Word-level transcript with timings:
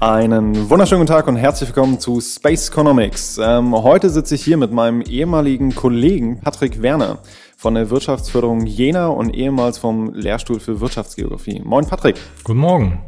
Einen 0.00 0.70
wunderschönen 0.70 1.00
guten 1.00 1.12
Tag 1.12 1.26
und 1.26 1.34
herzlich 1.34 1.70
willkommen 1.70 1.98
zu 1.98 2.20
Space 2.20 2.68
Economics. 2.68 3.36
Ähm, 3.42 3.74
heute 3.74 4.10
sitze 4.10 4.36
ich 4.36 4.44
hier 4.44 4.56
mit 4.56 4.70
meinem 4.70 5.02
ehemaligen 5.02 5.74
Kollegen 5.74 6.38
Patrick 6.38 6.80
Werner 6.82 7.18
von 7.56 7.74
der 7.74 7.90
Wirtschaftsförderung 7.90 8.64
Jena 8.64 9.08
und 9.08 9.34
ehemals 9.34 9.76
vom 9.76 10.14
Lehrstuhl 10.14 10.60
für 10.60 10.80
Wirtschaftsgeografie. 10.80 11.62
Moin 11.64 11.84
Patrick. 11.84 12.14
Guten 12.44 12.60
Morgen. 12.60 13.00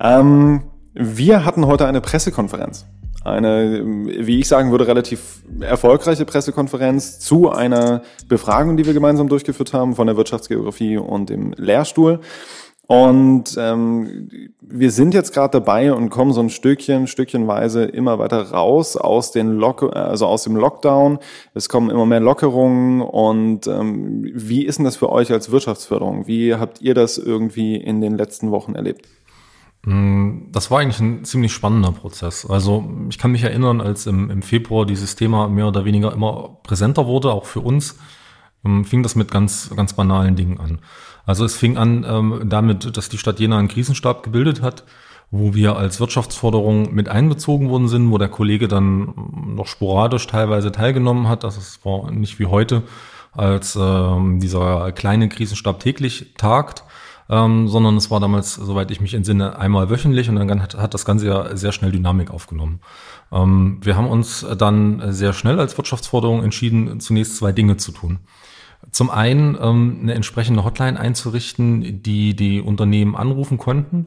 Ähm, 0.00 0.62
wir 0.92 1.44
hatten 1.44 1.66
heute 1.66 1.86
eine 1.86 2.00
Pressekonferenz. 2.00 2.84
Eine, 3.22 3.84
wie 3.84 4.40
ich 4.40 4.48
sagen 4.48 4.72
würde, 4.72 4.88
relativ 4.88 5.44
erfolgreiche 5.60 6.24
Pressekonferenz 6.24 7.20
zu 7.20 7.48
einer 7.48 8.02
Befragung, 8.28 8.76
die 8.76 8.84
wir 8.84 8.92
gemeinsam 8.92 9.28
durchgeführt 9.28 9.72
haben 9.72 9.94
von 9.94 10.08
der 10.08 10.16
Wirtschaftsgeografie 10.16 10.98
und 10.98 11.30
dem 11.30 11.54
Lehrstuhl. 11.56 12.18
Und 12.86 13.56
ähm, 13.58 14.28
wir 14.60 14.90
sind 14.90 15.14
jetzt 15.14 15.32
gerade 15.32 15.52
dabei 15.58 15.92
und 15.94 16.10
kommen 16.10 16.32
so 16.32 16.40
ein 16.40 16.50
Stückchen, 16.50 17.06
stückchenweise 17.06 17.84
immer 17.84 18.18
weiter 18.18 18.50
raus 18.50 18.96
aus 18.96 19.32
den 19.32 19.52
Lock 19.52 19.82
also 19.94 20.26
aus 20.26 20.44
dem 20.44 20.56
Lockdown. 20.56 21.18
Es 21.54 21.68
kommen 21.70 21.90
immer 21.90 22.04
mehr 22.04 22.20
Lockerungen. 22.20 23.00
Und 23.00 23.66
ähm, 23.66 24.30
wie 24.34 24.64
ist 24.64 24.78
denn 24.78 24.84
das 24.84 24.96
für 24.96 25.10
euch 25.10 25.32
als 25.32 25.50
Wirtschaftsförderung? 25.50 26.26
Wie 26.26 26.54
habt 26.54 26.82
ihr 26.82 26.94
das 26.94 27.16
irgendwie 27.16 27.76
in 27.76 28.02
den 28.02 28.18
letzten 28.18 28.50
Wochen 28.50 28.74
erlebt? 28.74 29.08
Mm, 29.86 30.50
das 30.52 30.70
war 30.70 30.80
eigentlich 30.80 31.00
ein 31.00 31.24
ziemlich 31.24 31.52
spannender 31.52 31.92
Prozess. 31.92 32.44
Also 32.44 32.84
ich 33.08 33.18
kann 33.18 33.32
mich 33.32 33.44
erinnern, 33.44 33.80
als 33.80 34.06
im, 34.06 34.30
im 34.30 34.42
Februar 34.42 34.84
dieses 34.84 35.16
Thema 35.16 35.48
mehr 35.48 35.68
oder 35.68 35.86
weniger 35.86 36.12
immer 36.12 36.58
präsenter 36.62 37.06
wurde, 37.06 37.32
auch 37.32 37.46
für 37.46 37.60
uns, 37.60 37.98
ähm, 38.64 38.84
fing 38.84 39.02
das 39.02 39.14
mit 39.14 39.30
ganz, 39.30 39.70
ganz 39.74 39.94
banalen 39.94 40.36
Dingen 40.36 40.58
an. 40.58 40.80
Also 41.26 41.44
es 41.44 41.56
fing 41.56 41.76
an 41.76 42.04
ähm, 42.08 42.42
damit, 42.46 42.96
dass 42.96 43.08
die 43.08 43.18
Stadt 43.18 43.40
Jena 43.40 43.58
einen 43.58 43.68
Krisenstab 43.68 44.22
gebildet 44.22 44.62
hat, 44.62 44.84
wo 45.30 45.54
wir 45.54 45.76
als 45.76 46.00
Wirtschaftsforderung 46.00 46.94
mit 46.94 47.08
einbezogen 47.08 47.70
worden 47.70 47.88
sind, 47.88 48.10
wo 48.10 48.18
der 48.18 48.28
Kollege 48.28 48.68
dann 48.68 49.14
noch 49.56 49.66
sporadisch 49.66 50.26
teilweise 50.26 50.70
teilgenommen 50.70 51.28
hat. 51.28 51.44
Das 51.44 51.80
war 51.84 52.10
nicht 52.10 52.38
wie 52.38 52.46
heute, 52.46 52.82
als 53.32 53.76
ähm, 53.80 54.38
dieser 54.38 54.92
kleine 54.92 55.28
Krisenstab 55.28 55.80
täglich 55.80 56.34
tagt, 56.36 56.84
ähm, 57.28 57.68
sondern 57.68 57.96
es 57.96 58.10
war 58.10 58.20
damals, 58.20 58.54
soweit 58.54 58.90
ich 58.90 59.00
mich 59.00 59.14
entsinne, 59.14 59.58
einmal 59.58 59.90
wöchentlich 59.90 60.28
und 60.28 60.36
dann 60.36 60.62
hat, 60.62 60.76
hat 60.76 60.94
das 60.94 61.04
Ganze 61.04 61.26
ja 61.26 61.56
sehr 61.56 61.72
schnell 61.72 61.90
Dynamik 61.90 62.30
aufgenommen. 62.30 62.80
Ähm, 63.32 63.78
wir 63.82 63.96
haben 63.96 64.08
uns 64.08 64.46
dann 64.58 65.12
sehr 65.12 65.32
schnell 65.32 65.58
als 65.58 65.76
Wirtschaftsforderung 65.76 66.44
entschieden, 66.44 67.00
zunächst 67.00 67.36
zwei 67.36 67.52
Dinge 67.52 67.76
zu 67.76 67.92
tun. 67.92 68.20
Zum 68.90 69.10
einen 69.10 69.56
ähm, 69.60 69.98
eine 70.02 70.14
entsprechende 70.14 70.64
Hotline 70.64 70.98
einzurichten, 70.98 72.02
die 72.02 72.34
die 72.36 72.60
Unternehmen 72.60 73.16
anrufen 73.16 73.58
konnten 73.58 74.06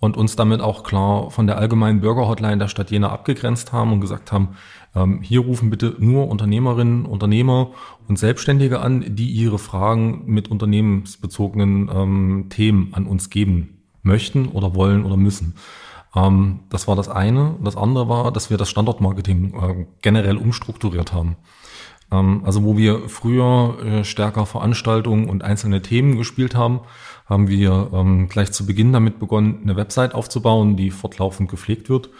und 0.00 0.16
uns 0.16 0.36
damit 0.36 0.60
auch 0.60 0.84
klar 0.84 1.30
von 1.30 1.46
der 1.46 1.58
allgemeinen 1.58 2.00
Bürgerhotline 2.00 2.58
der 2.58 2.68
Stadt 2.68 2.90
Jena 2.90 3.10
abgegrenzt 3.10 3.72
haben 3.72 3.92
und 3.92 4.00
gesagt 4.00 4.30
haben, 4.30 4.50
ähm, 4.94 5.22
hier 5.22 5.40
rufen 5.40 5.70
bitte 5.70 5.96
nur 5.98 6.28
Unternehmerinnen, 6.28 7.04
Unternehmer 7.04 7.70
und 8.08 8.18
Selbstständige 8.18 8.80
an, 8.80 9.16
die 9.16 9.28
ihre 9.28 9.58
Fragen 9.58 10.22
mit 10.26 10.50
unternehmensbezogenen 10.50 11.90
ähm, 11.92 12.46
Themen 12.50 12.94
an 12.94 13.06
uns 13.06 13.30
geben 13.30 13.82
möchten 14.02 14.48
oder 14.48 14.74
wollen 14.74 15.04
oder 15.04 15.16
müssen. 15.16 15.54
Ähm, 16.14 16.60
das 16.70 16.86
war 16.86 16.96
das 16.96 17.08
eine. 17.08 17.56
Das 17.62 17.76
andere 17.76 18.08
war, 18.08 18.32
dass 18.32 18.50
wir 18.50 18.56
das 18.56 18.70
Standortmarketing 18.70 19.54
äh, 19.54 19.86
generell 20.02 20.36
umstrukturiert 20.36 21.12
haben. 21.12 21.36
Ähm, 22.10 22.42
also 22.44 22.64
wo 22.64 22.76
wir 22.76 23.08
früher 23.08 23.78
äh, 23.84 24.04
stärker 24.04 24.46
Veranstaltungen 24.46 25.28
und 25.28 25.42
einzelne 25.42 25.82
Themen 25.82 26.16
gespielt 26.16 26.54
haben, 26.54 26.80
haben 27.26 27.48
wir 27.48 27.90
ähm, 27.92 28.28
gleich 28.28 28.52
zu 28.52 28.66
Beginn 28.66 28.92
damit 28.92 29.18
begonnen, 29.18 29.60
eine 29.62 29.76
Website 29.76 30.14
aufzubauen, 30.14 30.76
die 30.76 30.90
fortlaufend 30.90 31.50
gepflegt 31.50 31.90
wird, 31.90 32.10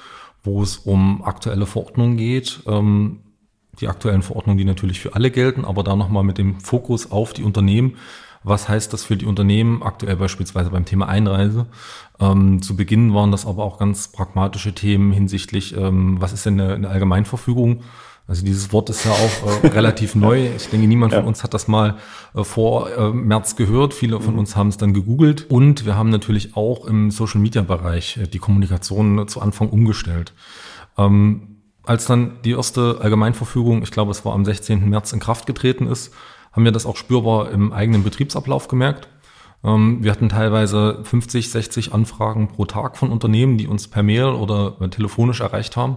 wo 0.43 0.63
es 0.63 0.77
um 0.77 1.23
aktuelle 1.25 1.67
Verordnungen 1.67 2.17
geht. 2.17 2.61
Ähm, 2.67 3.21
die 3.81 3.89
aktuellen 3.89 4.23
Verordnungen, 4.23 4.59
die 4.59 4.65
natürlich 4.65 5.01
für 5.01 5.15
alle 5.15 5.31
gelten, 5.31 5.65
aber 5.65 5.85
da 5.85 5.95
nochmal 5.95 6.25
mit 6.25 6.39
dem 6.39 6.59
Fokus 6.61 7.13
auf 7.13 7.33
die 7.33 7.45
Unternehmen. 7.45 7.97
Was 8.45 8.69
heißt 8.69 8.93
das 8.93 9.05
für 9.05 9.17
die 9.17 9.27
Unternehmen, 9.27 9.83
aktuell 9.83 10.17
beispielsweise 10.17 10.71
beim 10.71 10.85
Thema 10.85 11.09
Einreise? 11.09 11.67
Ähm, 12.21 12.63
zu 12.63 12.77
Beginn 12.77 13.15
waren 13.15 13.31
das 13.31 13.47
aber 13.47 13.65
auch 13.65 13.79
ganz 13.79 14.09
pragmatische 14.09 14.75
Themen 14.75 15.13
hinsichtlich, 15.13 15.77
ähm, 15.77 16.21
was 16.21 16.33
ist 16.33 16.47
denn 16.47 16.61
eine, 16.61 16.75
eine 16.75 16.89
Allgemeinverfügung? 16.89 17.83
Also 18.29 18.45
dieses 18.45 18.73
Wort 18.75 18.91
ist 18.91 19.05
ja 19.05 19.11
auch 19.11 19.65
äh, 19.65 19.67
relativ 19.75 20.15
neu. 20.15 20.51
Ich 20.55 20.69
denke, 20.69 20.87
niemand 20.87 21.13
ja. 21.15 21.21
von 21.21 21.27
uns 21.27 21.43
hat 21.43 21.55
das 21.55 21.67
mal 21.67 21.97
äh, 22.35 22.45
vor 22.45 22.91
äh, 22.91 23.11
März 23.11 23.57
gehört. 23.57 23.95
Viele 23.95 24.21
von 24.21 24.35
mhm. 24.35 24.41
uns 24.41 24.55
haben 24.55 24.69
es 24.69 24.77
dann 24.77 24.93
gegoogelt. 24.93 25.51
Und 25.51 25.87
wir 25.87 25.97
haben 25.97 26.11
natürlich 26.11 26.55
auch 26.55 26.85
im 26.85 27.11
Social-Media-Bereich 27.11 28.19
äh, 28.19 28.27
die 28.27 28.39
Kommunikation 28.39 29.27
zu 29.29 29.41
Anfang 29.41 29.71
umgestellt. 29.71 30.35
Ähm, 30.99 31.63
als 31.85 32.05
dann 32.05 32.43
die 32.45 32.51
erste 32.51 32.99
Allgemeinverfügung, 33.01 33.83
ich 33.83 33.91
glaube, 33.91 34.11
es 34.11 34.23
war 34.27 34.35
am 34.35 34.45
16. 34.45 34.91
März 34.91 35.15
in 35.15 35.21
Kraft 35.21 35.47
getreten 35.47 35.87
ist, 35.87 36.13
haben 36.53 36.65
wir 36.65 36.73
das 36.73 36.85
auch 36.85 36.97
spürbar 36.97 37.51
im 37.51 37.73
eigenen 37.73 38.05
Betriebsablauf 38.05 38.69
gemerkt. 38.69 39.09
Ähm, 39.65 40.05
wir 40.05 40.13
hatten 40.13 40.29
teilweise 40.29 41.01
50, 41.03 41.51
60 41.51 41.95
Anfragen 41.95 42.49
pro 42.49 42.67
Tag 42.67 42.99
von 42.99 43.11
Unternehmen, 43.11 43.57
die 43.57 43.69
uns 43.69 43.89
per 43.89 44.03
Mail 44.03 44.27
oder 44.27 44.77
äh, 44.83 44.89
telefonisch 44.91 45.41
erreicht 45.41 45.79
haben. 45.79 45.97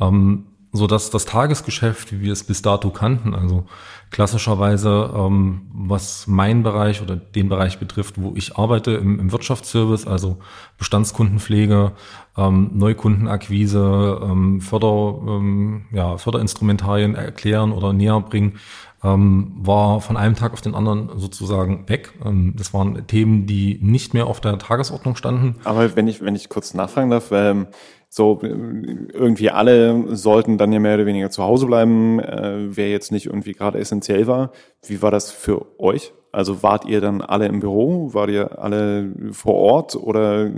Ähm, 0.00 0.46
so 0.72 0.86
dass 0.86 1.10
das 1.10 1.24
Tagesgeschäft, 1.24 2.12
wie 2.12 2.20
wir 2.20 2.32
es 2.32 2.44
bis 2.44 2.62
dato 2.62 2.90
kannten, 2.90 3.34
also 3.34 3.64
klassischerweise, 4.10 5.10
ähm, 5.14 5.62
was 5.72 6.26
mein 6.26 6.62
Bereich 6.62 7.02
oder 7.02 7.16
den 7.16 7.48
Bereich 7.48 7.78
betrifft, 7.78 8.20
wo 8.20 8.34
ich 8.36 8.56
arbeite 8.56 8.92
im, 8.92 9.18
im 9.18 9.32
Wirtschaftsservice, 9.32 10.06
also 10.06 10.38
Bestandskundenpflege, 10.78 11.92
ähm, 12.36 12.70
Neukundenakquise, 12.74 14.20
ähm, 14.22 14.60
Förder, 14.60 15.18
ähm, 15.26 15.86
ja, 15.92 16.18
Förderinstrumentarien 16.18 17.14
erklären 17.14 17.72
oder 17.72 17.92
näher 17.92 18.20
bringen, 18.20 18.58
ähm, 19.02 19.52
war 19.58 20.00
von 20.00 20.16
einem 20.16 20.36
Tag 20.36 20.52
auf 20.52 20.60
den 20.60 20.74
anderen 20.74 21.10
sozusagen 21.18 21.88
weg. 21.88 22.12
Ähm, 22.24 22.54
das 22.56 22.72
waren 22.72 23.06
Themen, 23.06 23.46
die 23.46 23.78
nicht 23.82 24.14
mehr 24.14 24.26
auf 24.26 24.40
der 24.40 24.58
Tagesordnung 24.58 25.16
standen. 25.16 25.56
Aber 25.64 25.96
wenn 25.96 26.08
ich, 26.08 26.22
wenn 26.22 26.34
ich 26.34 26.48
kurz 26.48 26.74
nachfragen 26.74 27.10
darf, 27.10 27.30
ähm, 27.32 27.66
so 28.08 28.38
irgendwie 28.42 29.50
alle 29.50 30.16
sollten 30.16 30.58
dann 30.58 30.72
ja 30.72 30.80
mehr 30.80 30.94
oder 30.94 31.06
weniger 31.06 31.30
zu 31.30 31.42
Hause 31.42 31.66
bleiben, 31.66 32.20
äh, 32.20 32.68
wer 32.76 32.90
jetzt 32.90 33.12
nicht 33.12 33.26
irgendwie 33.26 33.52
gerade 33.52 33.78
essentiell 33.78 34.26
war. 34.26 34.52
Wie 34.86 35.02
war 35.02 35.10
das 35.10 35.30
für 35.30 35.78
euch? 35.78 36.12
Also 36.32 36.62
wart 36.62 36.84
ihr 36.84 37.00
dann 37.00 37.22
alle 37.22 37.46
im 37.46 37.60
Büro? 37.60 38.12
Wart 38.12 38.30
ihr 38.30 38.58
alle 38.58 39.12
vor 39.32 39.54
Ort 39.54 39.96
oder 39.96 40.50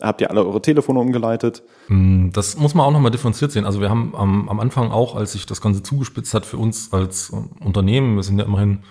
habt 0.00 0.20
ihr 0.20 0.30
alle 0.30 0.44
eure 0.44 0.62
Telefone 0.62 1.00
umgeleitet? 1.00 1.62
Hm, 1.88 2.30
das 2.32 2.56
muss 2.56 2.74
man 2.74 2.86
auch 2.86 2.92
nochmal 2.92 3.10
differenziert 3.10 3.52
sehen. 3.52 3.66
Also 3.66 3.80
wir 3.80 3.90
haben 3.90 4.14
am, 4.14 4.48
am 4.48 4.60
Anfang 4.60 4.90
auch, 4.90 5.16
als 5.16 5.32
sich 5.32 5.46
das 5.46 5.60
Ganze 5.60 5.82
zugespitzt 5.82 6.34
hat 6.34 6.46
für 6.46 6.58
uns 6.58 6.92
als 6.92 7.30
Unternehmen, 7.60 8.16
wir 8.16 8.22
sind 8.22 8.38
ja 8.38 8.44
immerhin 8.44 8.84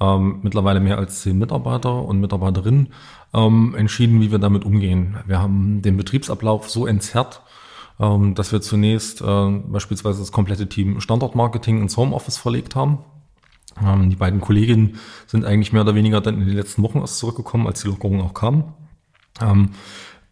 ähm, 0.00 0.40
mittlerweile 0.42 0.80
mehr 0.80 0.98
als 0.98 1.22
zehn 1.22 1.38
Mitarbeiter 1.38 2.02
und 2.02 2.20
Mitarbeiterinnen, 2.20 2.92
ähm, 3.34 3.74
entschieden, 3.76 4.20
wie 4.20 4.30
wir 4.30 4.38
damit 4.38 4.64
umgehen. 4.64 5.16
Wir 5.26 5.40
haben 5.40 5.82
den 5.82 5.96
Betriebsablauf 5.96 6.70
so 6.70 6.86
entzerrt, 6.86 7.42
ähm, 8.00 8.34
dass 8.34 8.52
wir 8.52 8.60
zunächst 8.60 9.20
äh, 9.20 9.50
beispielsweise 9.66 10.20
das 10.20 10.32
komplette 10.32 10.68
Team 10.68 11.00
Standortmarketing 11.00 11.80
ins 11.80 11.96
Homeoffice 11.96 12.38
verlegt 12.38 12.76
haben. 12.76 12.98
Ähm, 13.82 14.10
die 14.10 14.16
beiden 14.16 14.40
Kolleginnen 14.40 14.98
sind 15.26 15.44
eigentlich 15.44 15.72
mehr 15.72 15.82
oder 15.82 15.94
weniger 15.94 16.20
dann 16.20 16.40
in 16.40 16.46
den 16.46 16.56
letzten 16.56 16.82
Wochen 16.82 16.98
erst 16.98 17.18
zurückgekommen, 17.18 17.66
als 17.66 17.82
die 17.82 17.88
Lockerungen 17.88 18.20
auch 18.20 18.34
kamen. 18.34 18.72
Ähm, 19.40 19.70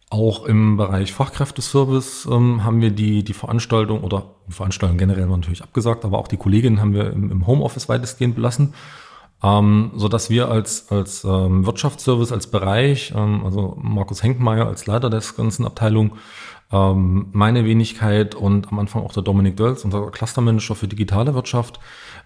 auch 0.09 0.45
im 0.45 0.77
Bereich 0.77 1.11
Fachkräfteservice 1.11 2.27
ähm, 2.31 2.63
haben 2.63 2.81
wir 2.81 2.91
die, 2.91 3.23
die 3.23 3.33
Veranstaltung 3.33 4.03
oder 4.03 4.35
die 4.47 4.53
Veranstaltung 4.53 4.97
generell 4.97 5.25
natürlich 5.25 5.63
abgesagt, 5.63 6.05
aber 6.05 6.19
auch 6.19 6.27
die 6.27 6.37
Kolleginnen 6.37 6.79
haben 6.79 6.93
wir 6.93 7.11
im, 7.11 7.31
im 7.31 7.47
Homeoffice 7.47 7.89
weitestgehend 7.89 8.35
belassen 8.35 8.75
ähm, 9.43 9.91
so 9.95 10.07
dass 10.07 10.29
wir 10.29 10.49
als, 10.49 10.89
als 10.91 11.23
ähm, 11.23 11.65
Wirtschaftsservice, 11.65 12.31
als 12.31 12.47
Bereich, 12.47 13.13
ähm, 13.15 13.41
also 13.45 13.77
Markus 13.81 14.23
Henkmeier 14.23 14.67
als 14.67 14.85
Leiter 14.85 15.09
der 15.09 15.21
ganzen 15.35 15.65
Abteilung, 15.65 16.13
ähm, 16.71 17.27
meine 17.33 17.65
Wenigkeit 17.65 18.35
und 18.35 18.71
am 18.71 18.79
Anfang 18.79 19.03
auch 19.03 19.13
der 19.13 19.23
Dominik 19.23 19.57
Dölz, 19.57 19.83
unser 19.83 20.09
Clustermanager 20.11 20.75
für 20.75 20.87
digitale 20.87 21.35
Wirtschaft, 21.35 21.79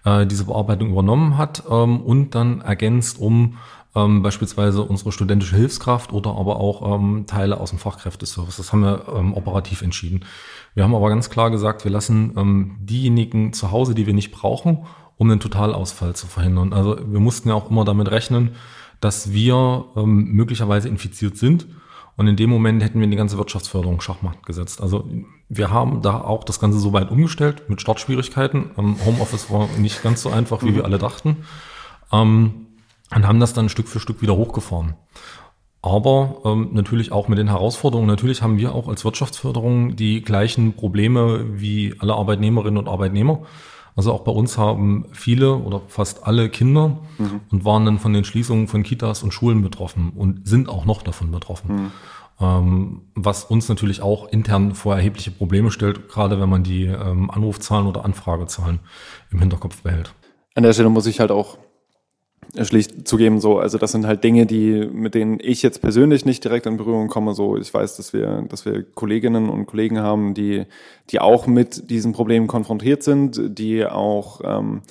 äh, 0.04 0.26
diese 0.26 0.44
Bearbeitung 0.44 0.90
übernommen 0.90 1.36
hat 1.36 1.64
ähm, 1.68 2.00
und 2.00 2.34
dann 2.34 2.60
ergänzt 2.60 3.18
um 3.18 3.58
ähm, 3.96 4.22
beispielsweise 4.22 4.82
unsere 4.82 5.10
studentische 5.10 5.56
Hilfskraft 5.56 6.12
oder 6.12 6.36
aber 6.36 6.56
auch 6.60 6.94
ähm, 6.94 7.24
Teile 7.26 7.58
aus 7.58 7.70
dem 7.70 7.78
Fachkräfteservice. 7.80 8.58
Das 8.58 8.72
haben 8.72 8.82
wir 8.82 9.06
ähm, 9.14 9.34
operativ 9.34 9.82
entschieden. 9.82 10.24
Wir 10.74 10.84
haben 10.84 10.94
aber 10.94 11.08
ganz 11.08 11.30
klar 11.30 11.50
gesagt, 11.50 11.84
wir 11.84 11.90
lassen 11.90 12.34
ähm, 12.36 12.76
diejenigen 12.80 13.52
zu 13.52 13.72
Hause, 13.72 13.94
die 13.94 14.06
wir 14.06 14.14
nicht 14.14 14.30
brauchen 14.30 14.86
um 15.18 15.28
den 15.28 15.40
Totalausfall 15.40 16.14
zu 16.14 16.26
verhindern. 16.26 16.72
Also 16.72 16.98
wir 17.04 17.20
mussten 17.20 17.48
ja 17.48 17.54
auch 17.54 17.70
immer 17.70 17.84
damit 17.84 18.10
rechnen, 18.10 18.52
dass 19.00 19.32
wir 19.32 19.84
ähm, 19.96 20.32
möglicherweise 20.32 20.88
infiziert 20.88 21.36
sind. 21.36 21.66
Und 22.16 22.26
in 22.26 22.34
dem 22.34 22.50
Moment 22.50 22.82
hätten 22.82 22.98
wir 22.98 23.06
die 23.06 23.16
ganze 23.16 23.38
Wirtschaftsförderung 23.38 24.00
Schachmacht 24.00 24.44
gesetzt. 24.44 24.80
Also 24.80 25.08
wir 25.48 25.70
haben 25.70 26.02
da 26.02 26.20
auch 26.20 26.42
das 26.42 26.58
Ganze 26.58 26.80
so 26.80 26.92
weit 26.92 27.10
umgestellt 27.10 27.68
mit 27.68 27.80
Startschwierigkeiten. 27.80 28.70
Ähm, 28.76 28.96
Homeoffice 29.04 29.50
war 29.50 29.68
nicht 29.78 30.02
ganz 30.02 30.22
so 30.22 30.30
einfach, 30.30 30.62
wie 30.62 30.70
mhm. 30.70 30.76
wir 30.76 30.84
alle 30.84 30.98
dachten. 30.98 31.38
Ähm, 32.12 32.66
und 33.14 33.26
haben 33.26 33.40
das 33.40 33.54
dann 33.54 33.68
Stück 33.68 33.88
für 33.88 34.00
Stück 34.00 34.20
wieder 34.20 34.36
hochgefahren. 34.36 34.94
aber 35.80 36.40
ähm, 36.44 36.70
natürlich 36.72 37.12
auch 37.12 37.28
mit 37.28 37.38
den 37.38 37.48
Herausforderungen. 37.48 38.08
Natürlich 38.08 38.42
haben 38.42 38.58
wir 38.58 38.74
auch 38.74 38.88
als 38.88 39.04
Wirtschaftsförderung 39.04 39.94
die 39.96 40.22
gleichen 40.22 40.74
Probleme 40.74 41.60
wie 41.60 41.94
alle 42.00 42.14
Arbeitnehmerinnen 42.14 42.78
und 42.78 42.88
Arbeitnehmer. 42.88 43.42
Also 43.98 44.12
auch 44.12 44.20
bei 44.20 44.30
uns 44.30 44.56
haben 44.56 45.06
viele 45.10 45.56
oder 45.56 45.82
fast 45.88 46.24
alle 46.24 46.50
Kinder 46.50 46.98
mhm. 47.18 47.40
und 47.50 47.64
waren 47.64 47.84
dann 47.84 47.98
von 47.98 48.12
den 48.12 48.22
Schließungen 48.22 48.68
von 48.68 48.84
Kitas 48.84 49.24
und 49.24 49.32
Schulen 49.34 49.60
betroffen 49.60 50.12
und 50.14 50.46
sind 50.46 50.68
auch 50.68 50.84
noch 50.84 51.02
davon 51.02 51.32
betroffen. 51.32 51.74
Mhm. 51.74 51.92
Ähm, 52.40 53.02
was 53.16 53.42
uns 53.42 53.68
natürlich 53.68 54.00
auch 54.00 54.28
intern 54.28 54.76
vor 54.76 54.94
erhebliche 54.94 55.32
Probleme 55.32 55.72
stellt, 55.72 56.08
gerade 56.08 56.40
wenn 56.40 56.48
man 56.48 56.62
die 56.62 56.84
ähm, 56.84 57.28
Anrufzahlen 57.28 57.88
oder 57.88 58.04
Anfragezahlen 58.04 58.78
im 59.32 59.40
Hinterkopf 59.40 59.82
behält. 59.82 60.14
An 60.54 60.62
der 60.62 60.74
Stelle 60.74 60.90
muss 60.90 61.06
ich 61.06 61.18
halt 61.18 61.32
auch 61.32 61.58
schlicht 62.64 63.06
zugeben, 63.06 63.40
so, 63.40 63.58
also 63.58 63.78
das 63.78 63.92
sind 63.92 64.06
halt 64.06 64.24
Dinge, 64.24 64.46
die, 64.46 64.88
mit 64.92 65.14
denen 65.14 65.38
ich 65.40 65.62
jetzt 65.62 65.80
persönlich 65.80 66.24
nicht 66.24 66.44
direkt 66.44 66.66
in 66.66 66.76
Berührung 66.76 67.08
komme. 67.08 67.34
So, 67.34 67.56
ich 67.56 67.72
weiß, 67.72 67.96
dass 67.96 68.12
wir, 68.12 68.44
dass 68.48 68.64
wir 68.64 68.84
Kolleginnen 68.94 69.48
und 69.48 69.66
Kollegen 69.66 70.00
haben, 70.00 70.34
die, 70.34 70.64
die 71.10 71.20
auch 71.20 71.46
mit 71.46 71.90
diesen 71.90 72.12
Problemen 72.12 72.46
konfrontiert 72.46 73.02
sind, 73.02 73.58
die 73.58 73.84
auch 73.86 74.40
ähm, 74.44 74.82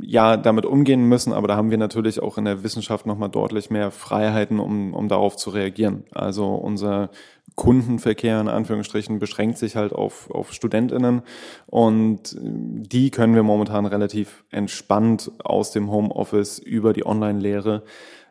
ja 0.00 0.36
damit 0.36 0.66
umgehen 0.66 1.04
müssen, 1.04 1.32
aber 1.32 1.48
da 1.48 1.56
haben 1.56 1.70
wir 1.70 1.78
natürlich 1.78 2.22
auch 2.22 2.38
in 2.38 2.44
der 2.44 2.62
Wissenschaft 2.62 3.06
nochmal 3.06 3.28
deutlich 3.28 3.70
mehr 3.70 3.90
Freiheiten, 3.90 4.58
um, 4.58 4.94
um 4.94 5.08
darauf 5.08 5.36
zu 5.36 5.50
reagieren. 5.50 6.04
Also 6.12 6.46
unser 6.54 7.10
Kundenverkehr 7.54 8.40
in 8.40 8.48
Anführungsstrichen 8.48 9.18
beschränkt 9.18 9.58
sich 9.58 9.76
halt 9.76 9.92
auf, 9.92 10.30
auf 10.30 10.52
StudentInnen 10.52 11.22
und 11.66 12.36
die 12.40 13.10
können 13.10 13.34
wir 13.34 13.42
momentan 13.42 13.86
relativ 13.86 14.44
entspannt 14.50 15.30
aus 15.44 15.70
dem 15.70 15.90
Homeoffice 15.90 16.58
über 16.58 16.92
die 16.92 17.04
Online-Lehre 17.04 17.82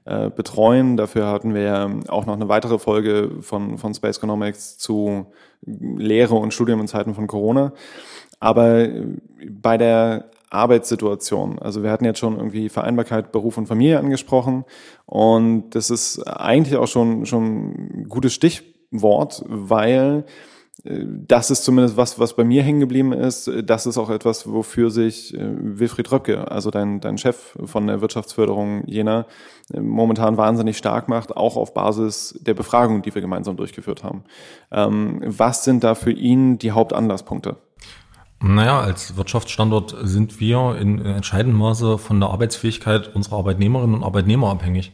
äh, 0.05 0.31
betreuen. 0.31 0.97
Dafür 0.97 1.27
hatten 1.27 1.53
wir 1.53 1.99
auch 2.07 2.25
noch 2.25 2.33
eine 2.33 2.49
weitere 2.49 2.79
Folge 2.79 3.29
von, 3.41 3.77
von 3.77 3.93
Space 3.93 4.17
Economics 4.17 4.77
zu 4.79 5.27
Lehre 5.61 6.35
und 6.35 6.53
Studium 6.53 6.81
in 6.81 6.87
Zeiten 6.87 7.13
von 7.13 7.27
Corona. 7.27 7.73
Aber 8.39 8.87
bei 9.47 9.77
der 9.77 10.31
Arbeitssituation. 10.51 11.59
Also 11.59 11.81
wir 11.81 11.91
hatten 11.91 12.05
jetzt 12.05 12.19
schon 12.19 12.37
irgendwie 12.37 12.69
Vereinbarkeit 12.69 13.31
Beruf 13.31 13.57
und 13.57 13.67
Familie 13.67 13.99
angesprochen 13.99 14.65
und 15.05 15.71
das 15.71 15.89
ist 15.89 16.19
eigentlich 16.27 16.77
auch 16.77 16.87
schon 16.87 17.25
schon 17.25 18.03
ein 18.03 18.05
gutes 18.09 18.33
Stichwort, 18.33 19.43
weil 19.47 20.25
äh, 20.83 21.05
das 21.05 21.51
ist 21.51 21.63
zumindest 21.63 21.97
was, 21.97 22.19
was 22.19 22.35
bei 22.35 22.43
mir 22.43 22.63
hängen 22.63 22.79
geblieben 22.79 23.13
ist. 23.13 23.49
Das 23.63 23.85
ist 23.85 23.97
auch 23.97 24.09
etwas, 24.09 24.51
wofür 24.51 24.89
sich 24.89 25.33
äh, 25.33 25.39
Wilfried 25.41 26.11
Röpke, 26.11 26.49
also 26.49 26.71
dein, 26.71 26.99
dein 26.99 27.17
Chef 27.17 27.57
von 27.65 27.87
der 27.87 28.01
Wirtschaftsförderung 28.01 28.83
Jena, 28.87 29.25
äh, 29.73 29.79
momentan 29.79 30.37
wahnsinnig 30.37 30.77
stark 30.77 31.07
macht, 31.07 31.35
auch 31.35 31.57
auf 31.57 31.73
Basis 31.73 32.37
der 32.41 32.53
Befragung, 32.53 33.01
die 33.01 33.13
wir 33.13 33.21
gemeinsam 33.21 33.57
durchgeführt 33.57 34.03
haben. 34.03 34.23
Ähm, 34.71 35.21
was 35.25 35.63
sind 35.63 35.83
da 35.83 35.95
für 35.95 36.11
ihn 36.11 36.57
die 36.57 36.71
Hauptanlasspunkte? 36.71 37.57
Naja, 38.43 38.79
als 38.79 39.15
Wirtschaftsstandort 39.17 39.95
sind 40.01 40.39
wir 40.39 40.75
in 40.79 40.99
entscheidendem 40.99 41.59
Maße 41.59 41.99
von 41.99 42.19
der 42.19 42.29
Arbeitsfähigkeit 42.31 43.13
unserer 43.13 43.37
Arbeitnehmerinnen 43.37 43.95
und 43.95 44.03
Arbeitnehmer 44.03 44.49
abhängig. 44.49 44.93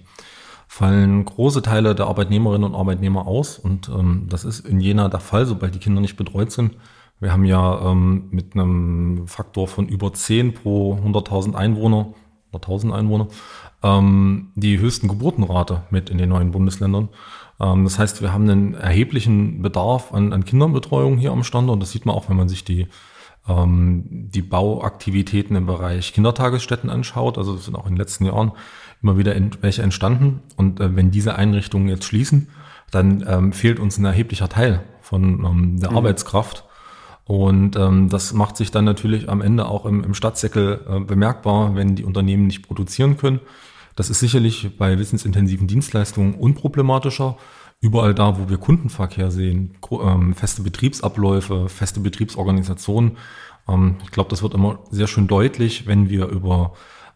Fallen 0.67 1.23
große 1.23 1.61
Teile 1.61 1.95
der 1.95 2.07
Arbeitnehmerinnen 2.07 2.69
und 2.69 2.75
Arbeitnehmer 2.75 3.25
aus 3.25 3.57
und 3.57 3.87
ähm, 3.87 4.27
das 4.29 4.43
ist 4.43 4.67
in 4.67 4.81
Jena 4.81 5.07
der 5.07 5.21
Fall, 5.21 5.45
sobald 5.45 5.73
die 5.73 5.79
Kinder 5.79 6.01
nicht 6.01 6.17
betreut 6.17 6.51
sind. 6.51 6.75
Wir 7.21 7.31
haben 7.31 7.45
ja 7.45 7.89
ähm, 7.89 8.27
mit 8.31 8.53
einem 8.53 9.27
Faktor 9.27 9.69
von 9.69 9.87
über 9.87 10.13
10 10.13 10.53
pro 10.53 10.95
100.000 10.95 11.55
Einwohner 11.55 12.13
oder 12.51 12.61
1000 12.61 12.93
Einwohner 12.93 13.29
ähm, 13.81 14.51
die 14.55 14.77
höchsten 14.77 15.07
Geburtenrate 15.07 15.83
mit 15.89 16.09
in 16.09 16.17
den 16.17 16.29
neuen 16.29 16.51
Bundesländern. 16.51 17.07
Ähm, 17.61 17.85
das 17.85 17.97
heißt, 17.97 18.21
wir 18.21 18.33
haben 18.33 18.49
einen 18.49 18.73
erheblichen 18.73 19.61
Bedarf 19.61 20.13
an, 20.13 20.33
an 20.33 20.43
Kinderbetreuung 20.43 21.17
hier 21.17 21.31
am 21.31 21.45
Standort. 21.45 21.81
Das 21.81 21.91
sieht 21.91 22.05
man 22.05 22.13
auch, 22.13 22.27
wenn 22.27 22.37
man 22.37 22.49
sich 22.49 22.65
die 22.65 22.87
ähm, 23.47 24.03
die 24.09 24.41
Bauaktivitäten 24.41 25.55
im 25.55 25.65
Bereich 25.65 26.13
Kindertagesstätten 26.13 26.89
anschaut. 26.89 27.37
Also 27.37 27.55
es 27.55 27.65
sind 27.65 27.75
auch 27.75 27.85
in 27.85 27.93
den 27.93 27.97
letzten 27.97 28.25
Jahren 28.25 28.51
immer 29.01 29.17
wieder 29.17 29.35
welche 29.61 29.83
entstanden. 29.83 30.41
Und 30.55 30.79
äh, 30.79 30.95
wenn 30.95 31.11
diese 31.11 31.35
Einrichtungen 31.35 31.87
jetzt 31.87 32.05
schließen, 32.05 32.49
dann 32.91 33.23
ähm, 33.27 33.53
fehlt 33.53 33.79
uns 33.79 33.97
ein 33.97 34.05
erheblicher 34.05 34.49
Teil 34.49 34.83
von 35.01 35.45
ähm, 35.45 35.79
der 35.79 35.91
mhm. 35.91 35.97
Arbeitskraft. 35.97 36.65
Und 37.25 37.75
ähm, 37.75 38.09
das 38.09 38.33
macht 38.33 38.55
sich 38.55 38.71
dann 38.71 38.85
natürlich 38.85 39.29
am 39.29 39.41
Ende 39.41 39.67
auch 39.67 39.85
im, 39.85 40.03
im 40.03 40.13
Stadtsäckel 40.13 40.79
äh, 40.87 40.99
bemerkbar, 41.01 41.75
wenn 41.75 41.95
die 41.95 42.05
Unternehmen 42.05 42.47
nicht 42.47 42.65
produzieren 42.65 43.17
können. 43.17 43.41
Das 43.97 44.09
ist 44.09 44.19
sicherlich 44.19 44.77
bei 44.77 44.97
wissensintensiven 44.97 45.67
Dienstleistungen 45.67 46.35
unproblematischer 46.35 47.37
überall 47.79 48.13
da, 48.13 48.39
wo 48.39 48.49
wir 48.49 48.57
Kundenverkehr 48.57 49.31
sehen, 49.31 49.75
ähm, 49.91 50.33
feste 50.33 50.61
Betriebsabläufe, 50.61 51.69
feste 51.69 51.99
Betriebsorganisationen. 51.99 53.17
Ähm, 53.67 53.97
ich 54.03 54.11
glaube, 54.11 54.29
das 54.29 54.41
wird 54.41 54.53
immer 54.53 54.79
sehr 54.89 55.07
schön 55.07 55.27
deutlich, 55.27 55.85
wenn 55.85 56.09
wir 56.09 56.27
über 56.27 56.73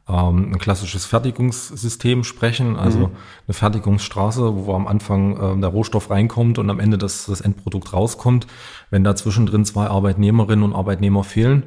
ähm, 0.07 0.53
ein 0.53 0.59
klassisches 0.59 1.05
Fertigungssystem 1.05 2.23
sprechen, 2.23 2.75
also 2.75 2.99
mhm. 2.99 3.15
eine 3.47 3.53
Fertigungsstraße, 3.53 4.65
wo 4.65 4.73
am 4.75 4.87
Anfang 4.87 5.61
der 5.61 5.69
Rohstoff 5.69 6.09
reinkommt 6.09 6.59
und 6.59 6.69
am 6.69 6.79
Ende 6.79 6.97
das, 6.97 7.25
das 7.25 7.41
Endprodukt 7.41 7.93
rauskommt. 7.93 8.47
Wenn 8.89 9.03
da 9.03 9.15
zwischendrin 9.15 9.65
zwei 9.65 9.87
Arbeitnehmerinnen 9.87 10.63
und 10.63 10.73
Arbeitnehmer 10.73 11.23
fehlen, 11.23 11.63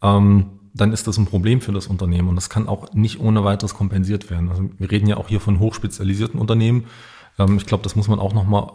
dann 0.00 0.92
ist 0.92 1.08
das 1.08 1.18
ein 1.18 1.26
Problem 1.26 1.60
für 1.60 1.72
das 1.72 1.88
Unternehmen 1.88 2.28
und 2.28 2.36
das 2.36 2.50
kann 2.50 2.68
auch 2.68 2.92
nicht 2.92 3.18
ohne 3.20 3.42
weiteres 3.42 3.74
kompensiert 3.74 4.30
werden. 4.30 4.48
Also 4.48 4.70
wir 4.78 4.90
reden 4.90 5.08
ja 5.08 5.16
auch 5.16 5.28
hier 5.28 5.40
von 5.40 5.58
hochspezialisierten 5.58 6.38
Unternehmen, 6.38 6.84
ähm, 6.84 6.86
ich 7.56 7.66
glaube, 7.66 7.84
das 7.84 7.96
muss 7.96 8.08
man 8.08 8.18
auch 8.18 8.32
nochmal 8.32 8.68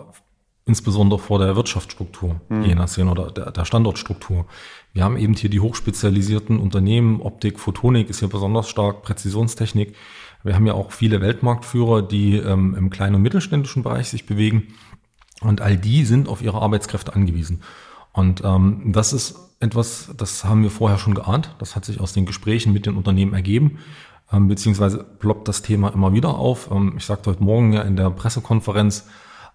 insbesondere 0.66 1.20
vor 1.20 1.40
der 1.40 1.56
Wirtschaftsstruktur 1.56 2.40
mhm. 2.48 2.64
je 2.64 2.88
sehen 2.88 3.10
oder 3.10 3.32
der, 3.32 3.52
der 3.52 3.66
Standortstruktur. 3.66 4.46
Wir 4.94 5.04
haben 5.04 5.18
eben 5.18 5.34
hier 5.34 5.50
die 5.50 5.60
hochspezialisierten 5.60 6.60
Unternehmen, 6.60 7.22
Optik, 7.22 7.60
Photonik 7.60 8.10
ist 8.10 8.20
hier 8.20 8.30
besonders 8.30 8.70
stark, 8.70 9.02
Präzisionstechnik. 9.02 9.96
Wir 10.44 10.56
haben 10.56 10.66
ja 10.66 10.74
auch 10.74 10.92
viele 10.92 11.22
Weltmarktführer, 11.22 12.02
die 12.02 12.38
ähm, 12.38 12.76
im 12.76 12.90
kleinen 12.90 13.16
und 13.16 13.22
mittelständischen 13.22 13.84
Bereich 13.84 14.10
sich 14.10 14.26
bewegen. 14.26 14.74
Und 15.42 15.60
all 15.60 15.78
die 15.78 16.06
sind 16.06 16.30
auf 16.30 16.42
ihre 16.42 16.62
Arbeitskräfte 16.62 17.14
angewiesen. 17.14 17.62
Und 18.14 18.42
ähm, 18.46 18.94
das 18.94 19.12
ist 19.12 19.36
etwas, 19.60 20.12
das 20.16 20.46
haben 20.46 20.64
wir 20.64 20.72
vorher 20.72 20.98
schon 20.98 21.16
geahnt. 21.16 21.56
Das 21.60 21.76
hat 21.76 21.84
sich 21.84 22.00
aus 22.00 22.14
den 22.14 22.26
Gesprächen 22.26 22.72
mit 22.72 22.86
den 22.86 22.96
Unternehmen 22.96 23.34
ergeben 23.34 23.80
ähm, 24.32 24.48
beziehungsweise 24.48 25.04
ploppt 25.04 25.48
das 25.48 25.62
Thema 25.62 25.90
immer 25.90 26.14
wieder 26.14 26.36
auf. 26.36 26.70
Ähm, 26.72 26.94
ich 26.98 27.06
sagte 27.06 27.32
heute 27.32 27.44
Morgen 27.44 27.74
ja 27.74 27.82
in 27.82 27.96
der 27.96 28.10
Pressekonferenz 28.10 29.08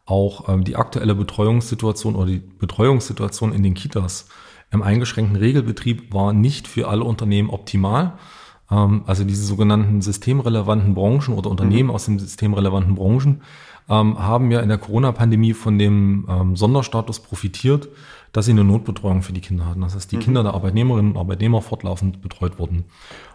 auch 0.05 0.49
ähm, 0.49 0.65
die 0.65 0.77
aktuelle 0.77 1.15
Betreuungssituation 1.15 2.15
oder 2.15 2.27
die 2.27 2.39
Betreuungssituation 2.39 3.53
in 3.53 3.63
den 3.63 3.75
Kitas 3.75 4.29
im 4.71 4.83
eingeschränkten 4.83 5.37
Regelbetrieb 5.37 6.13
war 6.13 6.33
nicht 6.33 6.69
für 6.69 6.89
alle 6.89 7.05
Unternehmen 7.05 7.51
optimal. 7.51 8.15
Ähm, 8.71 9.03
also 9.07 9.25
diese 9.25 9.45
sogenannten 9.45 10.03
systemrelevanten 10.03 10.95
Branchen 10.95 11.35
oder 11.35 11.51
Unternehmen 11.51 11.89
mhm. 11.89 11.95
aus 11.95 12.05
den 12.05 12.19
systemrelevanten 12.19 12.95
Branchen 12.95 13.43
ähm, 13.89 14.19
haben 14.19 14.51
ja 14.51 14.61
in 14.61 14.69
der 14.69 14.79
Corona-Pandemie 14.79 15.55
von 15.55 15.79
dem 15.79 16.27
ähm, 16.29 16.57
Sonderstatus 16.57 17.21
profitiert, 17.21 17.89
dass 18.33 18.45
sie 18.45 18.53
eine 18.53 18.65
Notbetreuung 18.65 19.23
für 19.23 19.33
die 19.33 19.41
Kinder 19.41 19.67
hatten. 19.67 19.81
Das 19.81 19.95
heißt, 19.95 20.13
die 20.13 20.17
mhm. 20.17 20.21
Kinder 20.21 20.43
der 20.43 20.55
Arbeitnehmerinnen 20.55 21.13
und 21.13 21.19
Arbeitnehmer 21.19 21.63
fortlaufend 21.63 22.21
betreut 22.21 22.59
wurden. 22.59 22.85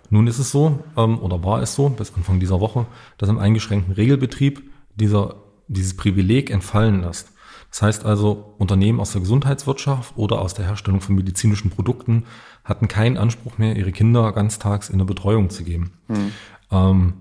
Nun 0.09 0.27
ist 0.27 0.39
es 0.39 0.51
so, 0.51 0.83
ähm, 0.97 1.19
oder 1.19 1.43
war 1.43 1.61
es 1.61 1.75
so, 1.75 1.89
bis 1.89 2.13
Anfang 2.15 2.39
dieser 2.39 2.59
Woche, 2.59 2.85
dass 3.17 3.29
im 3.29 3.39
eingeschränkten 3.39 3.93
Regelbetrieb 3.93 4.63
dieser, 4.95 5.35
dieses 5.67 5.97
Privileg 5.97 6.51
entfallen 6.51 7.01
lässt. 7.01 7.33
Das 7.69 7.81
heißt 7.81 8.05
also, 8.05 8.53
Unternehmen 8.59 8.99
aus 8.99 9.13
der 9.13 9.21
Gesundheitswirtschaft 9.21 10.13
oder 10.15 10.41
aus 10.41 10.53
der 10.53 10.65
Herstellung 10.67 11.01
von 11.01 11.15
medizinischen 11.15 11.71
Produkten 11.71 12.25
hatten 12.63 12.87
keinen 12.87 13.17
Anspruch 13.17 13.57
mehr, 13.57 13.75
ihre 13.75 13.91
Kinder 13.91 14.31
ganztags 14.31 14.89
in 14.89 14.95
eine 14.95 15.05
Betreuung 15.05 15.49
zu 15.49 15.63
geben. 15.63 15.93
Mhm. 16.07 16.31
Ähm, 16.69 17.13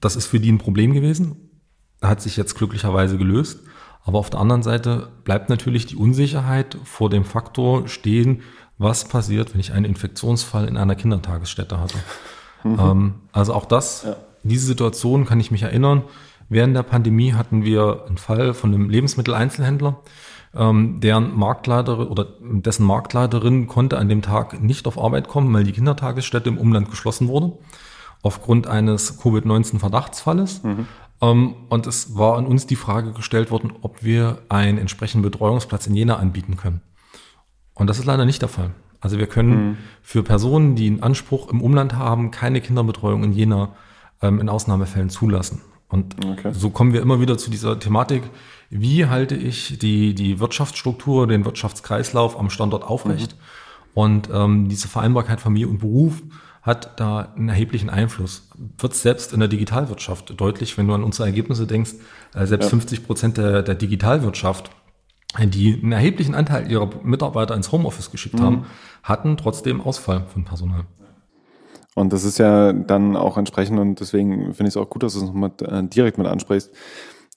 das 0.00 0.16
ist 0.16 0.26
für 0.26 0.40
die 0.40 0.52
ein 0.52 0.58
Problem 0.58 0.92
gewesen, 0.92 1.36
hat 2.02 2.20
sich 2.20 2.36
jetzt 2.36 2.54
glücklicherweise 2.54 3.16
gelöst. 3.16 3.60
Aber 4.04 4.18
auf 4.18 4.28
der 4.28 4.40
anderen 4.40 4.62
Seite 4.62 5.08
bleibt 5.24 5.48
natürlich 5.48 5.86
die 5.86 5.96
Unsicherheit 5.96 6.76
vor 6.84 7.08
dem 7.08 7.24
Faktor 7.24 7.88
stehen, 7.88 8.42
was 8.78 9.04
passiert, 9.04 9.52
wenn 9.52 9.60
ich 9.60 9.72
einen 9.72 9.84
Infektionsfall 9.84 10.66
in 10.66 10.76
einer 10.76 10.94
Kindertagesstätte 10.94 11.80
hatte. 11.80 11.98
Mhm. 12.64 12.78
Ähm, 12.80 13.14
also 13.32 13.54
auch 13.54 13.66
das, 13.66 14.04
ja. 14.04 14.16
diese 14.42 14.66
Situation 14.66 15.26
kann 15.26 15.40
ich 15.40 15.50
mich 15.50 15.62
erinnern. 15.62 16.02
Während 16.48 16.76
der 16.76 16.82
Pandemie 16.82 17.32
hatten 17.32 17.64
wir 17.64 18.04
einen 18.06 18.18
Fall 18.18 18.54
von 18.54 18.74
einem 18.74 18.90
Lebensmitteleinzelhändler, 18.90 20.00
ähm, 20.54 21.00
deren 21.00 21.36
Marktleiterin 21.36 22.08
oder 22.08 22.26
dessen 22.40 22.86
Marktleiterin 22.86 23.66
konnte 23.66 23.98
an 23.98 24.08
dem 24.08 24.22
Tag 24.22 24.60
nicht 24.62 24.86
auf 24.86 24.98
Arbeit 24.98 25.28
kommen, 25.28 25.52
weil 25.52 25.64
die 25.64 25.72
Kindertagesstätte 25.72 26.48
im 26.48 26.58
Umland 26.58 26.90
geschlossen 26.90 27.28
wurde, 27.28 27.52
aufgrund 28.22 28.66
eines 28.66 29.18
Covid-19-Verdachtsfalles. 29.20 30.62
Mhm. 30.62 30.86
Ähm, 31.20 31.54
und 31.68 31.86
es 31.86 32.16
war 32.16 32.36
an 32.36 32.46
uns 32.46 32.66
die 32.66 32.76
Frage 32.76 33.12
gestellt 33.12 33.50
worden, 33.50 33.72
ob 33.82 34.02
wir 34.04 34.38
einen 34.48 34.78
entsprechenden 34.78 35.22
Betreuungsplatz 35.22 35.86
in 35.86 35.94
Jena 35.94 36.16
anbieten 36.16 36.56
können. 36.56 36.82
Und 37.74 37.88
das 37.88 37.98
ist 37.98 38.04
leider 38.04 38.24
nicht 38.24 38.42
der 38.42 38.48
Fall. 38.48 38.70
Also 39.00 39.18
wir 39.18 39.26
können 39.26 39.68
mhm. 39.68 39.76
für 40.02 40.22
Personen, 40.22 40.76
die 40.76 40.86
einen 40.86 41.02
Anspruch 41.02 41.50
im 41.50 41.60
Umland 41.60 41.94
haben, 41.94 42.30
keine 42.30 42.60
Kinderbetreuung 42.60 43.22
in 43.22 43.32
Jena 43.32 43.74
ähm, 44.22 44.40
in 44.40 44.48
Ausnahmefällen 44.48 45.10
zulassen. 45.10 45.60
Und 45.88 46.16
okay. 46.24 46.52
so 46.52 46.70
kommen 46.70 46.92
wir 46.92 47.02
immer 47.02 47.20
wieder 47.20 47.36
zu 47.36 47.50
dieser 47.50 47.78
Thematik, 47.78 48.22
wie 48.70 49.06
halte 49.06 49.36
ich 49.36 49.78
die, 49.78 50.14
die 50.14 50.40
Wirtschaftsstruktur, 50.40 51.26
den 51.26 51.44
Wirtschaftskreislauf 51.44 52.38
am 52.38 52.50
Standort 52.50 52.84
aufrecht? 52.84 53.34
Mhm. 53.34 53.90
Und 53.94 54.30
ähm, 54.32 54.68
diese 54.68 54.88
Vereinbarkeit 54.88 55.40
Familie 55.40 55.68
und 55.68 55.78
Beruf 55.78 56.22
hat 56.62 56.98
da 56.98 57.32
einen 57.36 57.50
erheblichen 57.50 57.90
Einfluss. 57.90 58.48
Wird 58.78 58.94
selbst 58.94 59.32
in 59.34 59.40
der 59.40 59.48
Digitalwirtschaft 59.48 60.40
deutlich, 60.40 60.78
wenn 60.78 60.88
du 60.88 60.94
an 60.94 61.04
unsere 61.04 61.28
Ergebnisse 61.28 61.66
denkst, 61.66 61.92
äh, 62.34 62.46
selbst 62.46 62.66
ja. 62.66 62.70
50 62.70 63.06
Prozent 63.06 63.36
der, 63.36 63.62
der 63.62 63.74
Digitalwirtschaft, 63.74 64.70
die 65.42 65.80
einen 65.82 65.92
erheblichen 65.92 66.34
Anteil 66.34 66.70
ihrer 66.70 66.90
Mitarbeiter 67.02 67.54
ins 67.54 67.72
Homeoffice 67.72 68.10
geschickt 68.10 68.38
mhm. 68.38 68.42
haben, 68.42 68.66
hatten 69.02 69.36
trotzdem 69.36 69.80
Ausfall 69.80 70.24
von 70.32 70.44
Personal. 70.44 70.84
Und 71.94 72.12
das 72.12 72.24
ist 72.24 72.38
ja 72.38 72.72
dann 72.72 73.16
auch 73.16 73.36
entsprechend, 73.36 73.78
und 73.78 74.00
deswegen 74.00 74.54
finde 74.54 74.68
ich 74.68 74.74
es 74.74 74.76
auch 74.76 74.90
gut, 74.90 75.02
dass 75.02 75.14
du 75.14 75.20
es 75.20 75.26
nochmal 75.26 75.52
äh, 75.60 75.84
direkt 75.84 76.18
mit 76.18 76.26
ansprichst. 76.26 76.72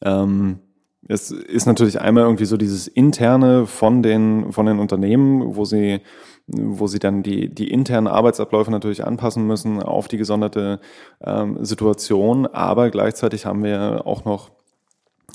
Ähm, 0.01 0.59
es 1.07 1.31
ist 1.31 1.67
natürlich 1.67 2.01
einmal 2.01 2.23
irgendwie 2.23 2.45
so 2.45 2.57
dieses 2.57 2.87
interne 2.87 3.65
von 3.65 4.03
den, 4.03 4.51
von 4.51 4.65
den 4.65 4.79
Unternehmen, 4.79 5.55
wo 5.55 5.63
sie, 5.63 6.01
wo 6.47 6.87
sie 6.87 6.99
dann 6.99 7.23
die, 7.23 7.53
die 7.53 7.69
internen 7.69 8.07
Arbeitsabläufe 8.07 8.71
natürlich 8.71 9.05
anpassen 9.05 9.45
müssen 9.45 9.81
auf 9.81 10.07
die 10.07 10.17
gesonderte 10.17 10.79
ähm, 11.21 11.63
Situation. 11.63 12.47
Aber 12.47 12.89
gleichzeitig 12.89 13.45
haben 13.45 13.63
wir 13.63 14.05
auch 14.05 14.25
noch 14.25 14.56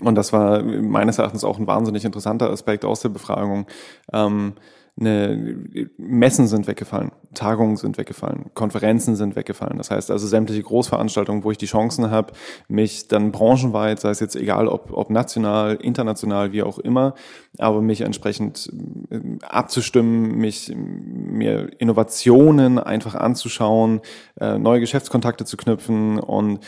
und 0.02 0.14
das 0.14 0.32
war 0.32 0.62
meines 0.62 1.18
Erachtens 1.18 1.44
auch 1.44 1.59
ein 1.59 1.66
wahnsinnig 1.66 2.04
interessanter 2.04 2.50
Aspekt 2.50 2.85
aus 2.85 3.00
der 3.00 3.09
Befragung, 3.11 3.66
ähm, 4.12 4.54
eine, 5.00 5.56
Messen 5.97 6.47
sind 6.47 6.66
weggefallen, 6.66 7.12
Tagungen 7.32 7.76
sind 7.76 7.97
weggefallen, 7.97 8.50
Konferenzen 8.52 9.16
sind 9.16 9.37
weggefallen. 9.37 9.78
Das 9.78 9.90
heißt 9.90 10.11
also 10.11 10.26
sämtliche 10.26 10.62
Großveranstaltungen, 10.62 11.44
wo 11.44 11.50
ich 11.50 11.56
die 11.56 11.66
Chancen 11.66 12.11
habe, 12.11 12.35
mich 12.68 13.09
dann 13.09 13.32
branchenweit, 13.32 14.00
sei 14.00 14.11
es 14.11 14.21
jetzt 14.21 14.37
egal, 14.37 14.68
ob, 14.68 14.92
ob 14.92 15.09
national, 15.09 15.76
international, 15.76 16.52
wie 16.52 16.62
auch 16.62 16.78
immer, 16.78 17.14
aber 17.59 17.80
mich 17.80 18.02
entsprechend 18.02 18.71
äh, 19.11 19.21
abzustimmen, 19.42 20.37
mich 20.37 20.75
mir 20.76 21.71
Innovationen 21.80 22.78
einfach 22.78 23.14
anzuschauen, 23.14 24.00
äh, 24.38 24.59
neue 24.59 24.80
Geschäftskontakte 24.80 25.47
zu 25.47 25.56
knüpfen 25.56 26.18
und 26.18 26.61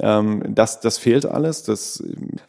ähm, 0.00 0.42
das, 0.54 0.80
das 0.80 0.98
fehlt 0.98 1.26
alles. 1.26 1.62
Das, 1.64 2.02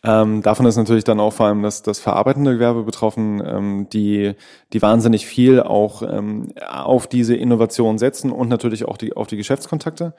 ähm, 0.03 0.41
davon 0.41 0.65
ist 0.65 0.77
natürlich 0.77 1.03
dann 1.03 1.20
auch 1.20 1.34
vor 1.34 1.48
allem 1.48 1.63
das, 1.63 1.82
das 1.82 2.00
verarbeitende 2.00 2.53
Gewerbe 2.53 2.84
betroffen, 2.84 3.41
ähm, 3.46 3.88
die, 3.91 4.34
die 4.74 4.82
wahnsinnig 4.82 5.25
viel 5.25 5.62
auch 5.62 6.03
ähm, 6.03 6.53
auf 6.70 7.08
diese 7.08 7.36
Innovation 7.36 7.98
setzen 7.98 8.32
und 8.32 8.50
natürlich 8.50 8.86
auch 8.86 8.98
die, 8.98 9.15
auf 9.15 9.27
die 9.27 9.38
Geschäftskontakte. 9.38 10.13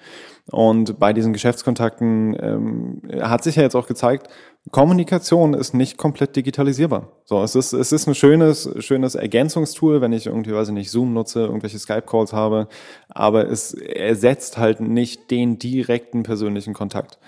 Und 0.51 0.99
bei 0.99 1.13
diesen 1.13 1.33
Geschäftskontakten 1.33 2.37
ähm, 2.41 3.03
hat 3.21 3.45
sich 3.45 3.57
ja 3.57 3.63
jetzt 3.63 3.77
auch 3.77 3.87
gezeigt, 3.87 4.29
Kommunikation 4.71 5.55
ist 5.55 5.73
nicht 5.73 5.97
komplett 5.97 6.37
digitalisierbar. 6.37 7.09
So, 7.25 7.43
es 7.43 7.55
ist, 7.55 7.73
es 7.73 7.93
ist 7.93 8.07
ein 8.07 8.15
schönes, 8.15 8.71
schönes 8.79 9.15
Ergänzungstool, 9.15 10.01
wenn 10.01 10.13
ich 10.13 10.27
irgendwie, 10.27 10.53
weiß 10.53 10.69
ich 10.69 10.75
nicht, 10.75 10.91
Zoom 10.91 11.15
nutze, 11.15 11.41
irgendwelche 11.41 11.79
Skype-Calls 11.79 12.33
habe, 12.33 12.69
aber 13.09 13.49
es 13.49 13.73
ersetzt 13.73 14.59
halt 14.59 14.81
nicht 14.81 15.31
den 15.31 15.59
direkten 15.59 16.23
persönlichen 16.23 16.75
Kontakt. 16.75 17.19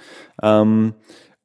Ähm, 0.42 0.94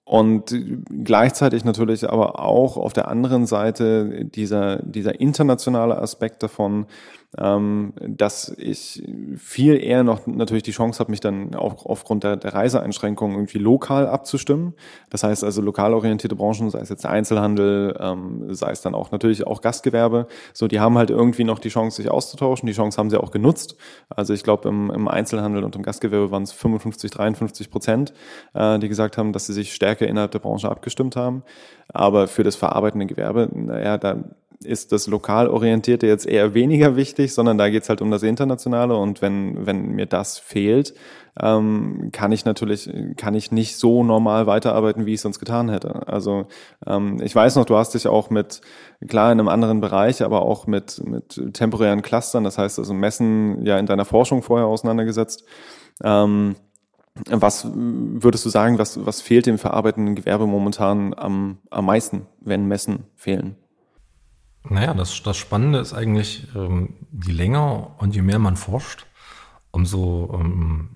und 0.03 0.55
gleichzeitig 1.03 1.65
natürlich 1.65 2.09
aber 2.09 2.39
auch 2.39 2.77
auf 2.77 2.93
der 2.93 3.07
anderen 3.09 3.45
Seite 3.45 4.23
dieser, 4.23 4.81
dieser 4.83 5.19
internationale 5.19 5.97
Aspekt 5.97 6.43
davon, 6.43 6.85
dass 7.33 8.55
ich 8.57 9.03
viel 9.35 9.83
eher 9.83 10.03
noch 10.03 10.25
natürlich 10.27 10.63
die 10.63 10.71
Chance 10.71 10.99
habe, 10.99 11.11
mich 11.11 11.19
dann 11.19 11.55
auch 11.55 11.85
aufgrund 11.85 12.23
der, 12.23 12.37
der 12.37 12.53
Reiseeinschränkungen 12.53 13.35
irgendwie 13.35 13.57
lokal 13.57 14.07
abzustimmen. 14.07 14.73
Das 15.09 15.23
heißt 15.23 15.43
also 15.43 15.61
lokal 15.61 15.93
orientierte 15.93 16.37
Branchen, 16.37 16.69
sei 16.69 16.79
es 16.79 16.87
jetzt 16.87 17.03
der 17.03 17.11
Einzelhandel, 17.11 17.97
ähm, 17.99 18.53
sei 18.53 18.71
es 18.71 18.81
dann 18.81 18.95
auch 18.95 19.11
natürlich 19.11 19.45
auch 19.45 19.59
Gastgewerbe, 19.61 20.27
so 20.53 20.67
die 20.67 20.79
haben 20.79 20.97
halt 20.97 21.09
irgendwie 21.09 21.43
noch 21.43 21.59
die 21.59 21.67
Chance, 21.67 21.97
sich 21.97 22.09
auszutauschen. 22.09 22.65
Die 22.65 22.73
Chance 22.73 22.97
haben 22.97 23.09
sie 23.09 23.19
auch 23.19 23.31
genutzt. 23.31 23.75
Also 24.09 24.33
ich 24.33 24.43
glaube, 24.43 24.69
im, 24.69 24.89
im 24.89 25.09
Einzelhandel 25.09 25.65
und 25.65 25.75
im 25.75 25.83
Gastgewerbe 25.83 26.31
waren 26.31 26.43
es 26.43 26.53
55, 26.53 27.11
53 27.11 27.69
Prozent, 27.69 28.13
äh, 28.53 28.79
die 28.79 28.87
gesagt 28.87 29.17
haben, 29.17 29.33
dass 29.33 29.47
sie 29.47 29.53
sich 29.53 29.73
stärker 29.73 30.07
innerhalb 30.07 30.31
der 30.31 30.39
Branche 30.39 30.69
abgestimmt 30.71 31.17
haben. 31.17 31.43
Aber 31.89 32.27
für 32.27 32.43
das 32.43 32.55
verarbeitende 32.55 33.05
Gewerbe, 33.05 33.49
naja, 33.53 33.97
da 33.97 34.23
ist 34.63 34.91
das 34.91 35.07
lokal 35.07 35.47
orientierte 35.47 36.07
jetzt 36.07 36.25
eher 36.25 36.53
weniger 36.53 36.95
wichtig, 36.95 37.33
sondern 37.33 37.57
da 37.57 37.69
geht's 37.69 37.89
halt 37.89 38.01
um 38.01 38.11
das 38.11 38.23
Internationale 38.23 38.95
und 38.95 39.21
wenn, 39.21 39.65
wenn 39.65 39.89
mir 39.89 40.07
das 40.07 40.39
fehlt, 40.39 40.93
ähm, 41.39 42.09
kann 42.11 42.31
ich 42.31 42.45
natürlich, 42.45 42.89
kann 43.15 43.35
ich 43.35 43.51
nicht 43.51 43.77
so 43.77 44.03
normal 44.03 44.47
weiterarbeiten, 44.47 45.05
wie 45.05 45.11
ich 45.11 45.17
es 45.17 45.21
sonst 45.21 45.39
getan 45.39 45.69
hätte. 45.69 46.07
Also 46.07 46.47
ähm, 46.85 47.21
ich 47.21 47.35
weiß 47.35 47.55
noch, 47.55 47.65
du 47.65 47.75
hast 47.75 47.93
dich 47.93 48.07
auch 48.07 48.29
mit, 48.29 48.61
klar 49.07 49.31
in 49.31 49.39
einem 49.39 49.49
anderen 49.49 49.79
Bereich, 49.79 50.23
aber 50.23 50.41
auch 50.41 50.65
mit, 50.65 51.01
mit 51.05 51.53
temporären 51.53 52.01
Clustern, 52.01 52.43
das 52.43 52.57
heißt 52.57 52.79
also 52.79 52.93
Messen 52.93 53.63
ja 53.65 53.77
in 53.77 53.85
deiner 53.85 54.05
Forschung 54.05 54.41
vorher 54.41 54.67
auseinandergesetzt. 54.67 55.43
Ähm, 56.03 56.55
was 57.29 57.67
würdest 57.73 58.45
du 58.45 58.49
sagen, 58.49 58.77
was, 58.77 59.05
was 59.05 59.21
fehlt 59.21 59.45
dem 59.45 59.57
verarbeitenden 59.57 60.15
Gewerbe 60.15 60.45
momentan 60.45 61.13
am, 61.15 61.57
am 61.69 61.85
meisten, 61.85 62.27
wenn 62.41 62.67
Messen 62.67 63.05
fehlen? 63.15 63.55
Naja, 64.63 64.93
das, 64.93 65.21
das 65.23 65.37
Spannende 65.37 65.79
ist 65.79 65.93
eigentlich, 65.93 66.47
ähm, 66.55 66.95
je 67.23 67.33
länger 67.33 67.95
und 67.99 68.15
je 68.15 68.21
mehr 68.21 68.39
man 68.39 68.57
forscht, 68.57 69.05
umso 69.71 70.37
ähm, 70.39 70.89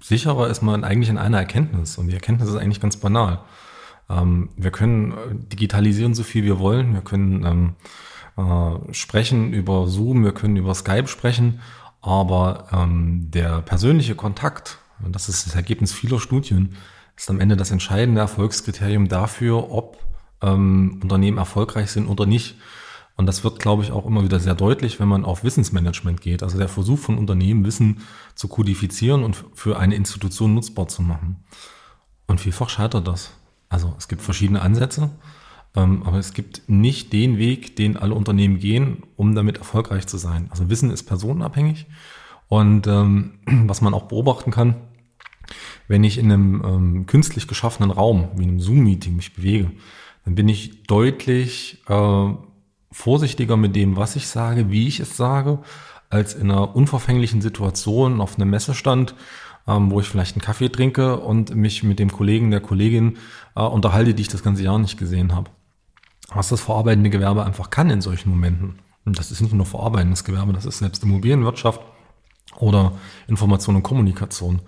sicherer 0.00 0.48
ist 0.48 0.62
man 0.62 0.84
eigentlich 0.84 1.08
in 1.08 1.18
einer 1.18 1.38
Erkenntnis. 1.38 1.98
Und 1.98 2.08
die 2.08 2.14
Erkenntnis 2.14 2.48
ist 2.48 2.56
eigentlich 2.56 2.80
ganz 2.80 2.96
banal. 2.96 3.40
Ähm, 4.08 4.50
wir 4.56 4.70
können 4.70 5.12
äh, 5.12 5.34
digitalisieren 5.34 6.14
so 6.14 6.22
viel 6.22 6.44
wir 6.44 6.58
wollen. 6.58 6.94
Wir 6.94 7.02
können 7.02 7.44
ähm, 7.44 7.74
äh, 8.36 8.94
sprechen 8.94 9.52
über 9.52 9.86
Zoom, 9.86 10.24
wir 10.24 10.32
können 10.32 10.56
über 10.56 10.74
Skype 10.74 11.08
sprechen. 11.08 11.60
Aber 12.00 12.68
ähm, 12.72 13.30
der 13.30 13.60
persönliche 13.62 14.14
Kontakt, 14.14 14.78
und 15.04 15.14
das 15.14 15.28
ist 15.28 15.46
das 15.46 15.54
Ergebnis 15.54 15.92
vieler 15.92 16.20
Studien, 16.20 16.74
ist 17.16 17.30
am 17.30 17.40
Ende 17.40 17.56
das 17.56 17.72
entscheidende 17.72 18.20
Erfolgskriterium 18.20 19.08
dafür, 19.08 19.72
ob 19.72 19.98
ähm, 20.40 21.00
Unternehmen 21.02 21.38
erfolgreich 21.38 21.90
sind 21.90 22.06
oder 22.06 22.26
nicht. 22.26 22.56
Und 23.18 23.26
das 23.26 23.42
wird, 23.42 23.58
glaube 23.58 23.82
ich, 23.82 23.90
auch 23.90 24.06
immer 24.06 24.22
wieder 24.22 24.38
sehr 24.38 24.54
deutlich, 24.54 25.00
wenn 25.00 25.08
man 25.08 25.24
auf 25.24 25.42
Wissensmanagement 25.42 26.20
geht. 26.20 26.44
Also 26.44 26.56
der 26.56 26.68
Versuch 26.68 27.00
von 27.00 27.18
Unternehmen, 27.18 27.66
Wissen 27.66 27.98
zu 28.36 28.46
kodifizieren 28.46 29.24
und 29.24 29.44
für 29.54 29.76
eine 29.76 29.96
Institution 29.96 30.54
nutzbar 30.54 30.86
zu 30.86 31.02
machen. 31.02 31.42
Und 32.28 32.40
vielfach 32.40 32.68
scheitert 32.68 33.08
das. 33.08 33.32
Also 33.68 33.92
es 33.98 34.06
gibt 34.06 34.22
verschiedene 34.22 34.62
Ansätze, 34.62 35.10
ähm, 35.74 36.04
aber 36.04 36.18
es 36.18 36.32
gibt 36.32 36.62
nicht 36.68 37.12
den 37.12 37.38
Weg, 37.38 37.74
den 37.74 37.96
alle 37.96 38.14
Unternehmen 38.14 38.60
gehen, 38.60 39.02
um 39.16 39.34
damit 39.34 39.58
erfolgreich 39.58 40.06
zu 40.06 40.16
sein. 40.16 40.46
Also 40.50 40.70
Wissen 40.70 40.92
ist 40.92 41.02
personenabhängig. 41.02 41.86
Und 42.46 42.86
ähm, 42.86 43.40
was 43.66 43.80
man 43.80 43.94
auch 43.94 44.04
beobachten 44.04 44.52
kann, 44.52 44.76
wenn 45.88 46.04
ich 46.04 46.18
in 46.18 46.30
einem 46.30 46.62
ähm, 46.64 47.06
künstlich 47.06 47.48
geschaffenen 47.48 47.90
Raum, 47.90 48.28
wie 48.36 48.44
einem 48.44 48.60
Zoom-Meeting, 48.60 49.16
mich 49.16 49.34
bewege, 49.34 49.72
dann 50.24 50.36
bin 50.36 50.48
ich 50.48 50.84
deutlich 50.84 51.82
äh, 51.88 52.28
vorsichtiger 52.90 53.56
mit 53.56 53.76
dem, 53.76 53.96
was 53.96 54.16
ich 54.16 54.28
sage, 54.28 54.70
wie 54.70 54.88
ich 54.88 55.00
es 55.00 55.16
sage, 55.16 55.58
als 56.10 56.34
in 56.34 56.50
einer 56.50 56.74
unverfänglichen 56.74 57.40
Situation 57.40 58.20
auf 58.20 58.36
einem 58.36 58.50
Messestand, 58.50 59.14
ähm, 59.66 59.90
wo 59.90 60.00
ich 60.00 60.08
vielleicht 60.08 60.34
einen 60.34 60.42
Kaffee 60.42 60.70
trinke 60.70 61.18
und 61.18 61.54
mich 61.54 61.82
mit 61.82 61.98
dem 61.98 62.10
Kollegen, 62.10 62.50
der 62.50 62.60
Kollegin 62.60 63.18
äh, 63.54 63.62
unterhalte, 63.62 64.14
die 64.14 64.22
ich 64.22 64.28
das 64.28 64.42
ganze 64.42 64.62
Jahr 64.62 64.78
nicht 64.78 64.98
gesehen 64.98 65.34
habe. 65.34 65.50
Was 66.28 66.48
das 66.48 66.60
verarbeitende 66.60 67.10
Gewerbe 67.10 67.44
einfach 67.44 67.70
kann 67.70 67.90
in 67.90 68.00
solchen 68.00 68.30
Momenten. 68.30 68.78
Und 69.04 69.18
das 69.18 69.30
ist 69.30 69.40
nicht 69.40 69.54
nur 69.54 69.66
verarbeitendes 69.66 70.24
Gewerbe, 70.24 70.52
das 70.52 70.66
ist 70.66 70.78
selbst 70.78 71.02
Immobilienwirtschaft 71.02 71.80
oder 72.56 72.92
Information 73.26 73.76
und 73.76 73.82
Kommunikation 73.82 74.60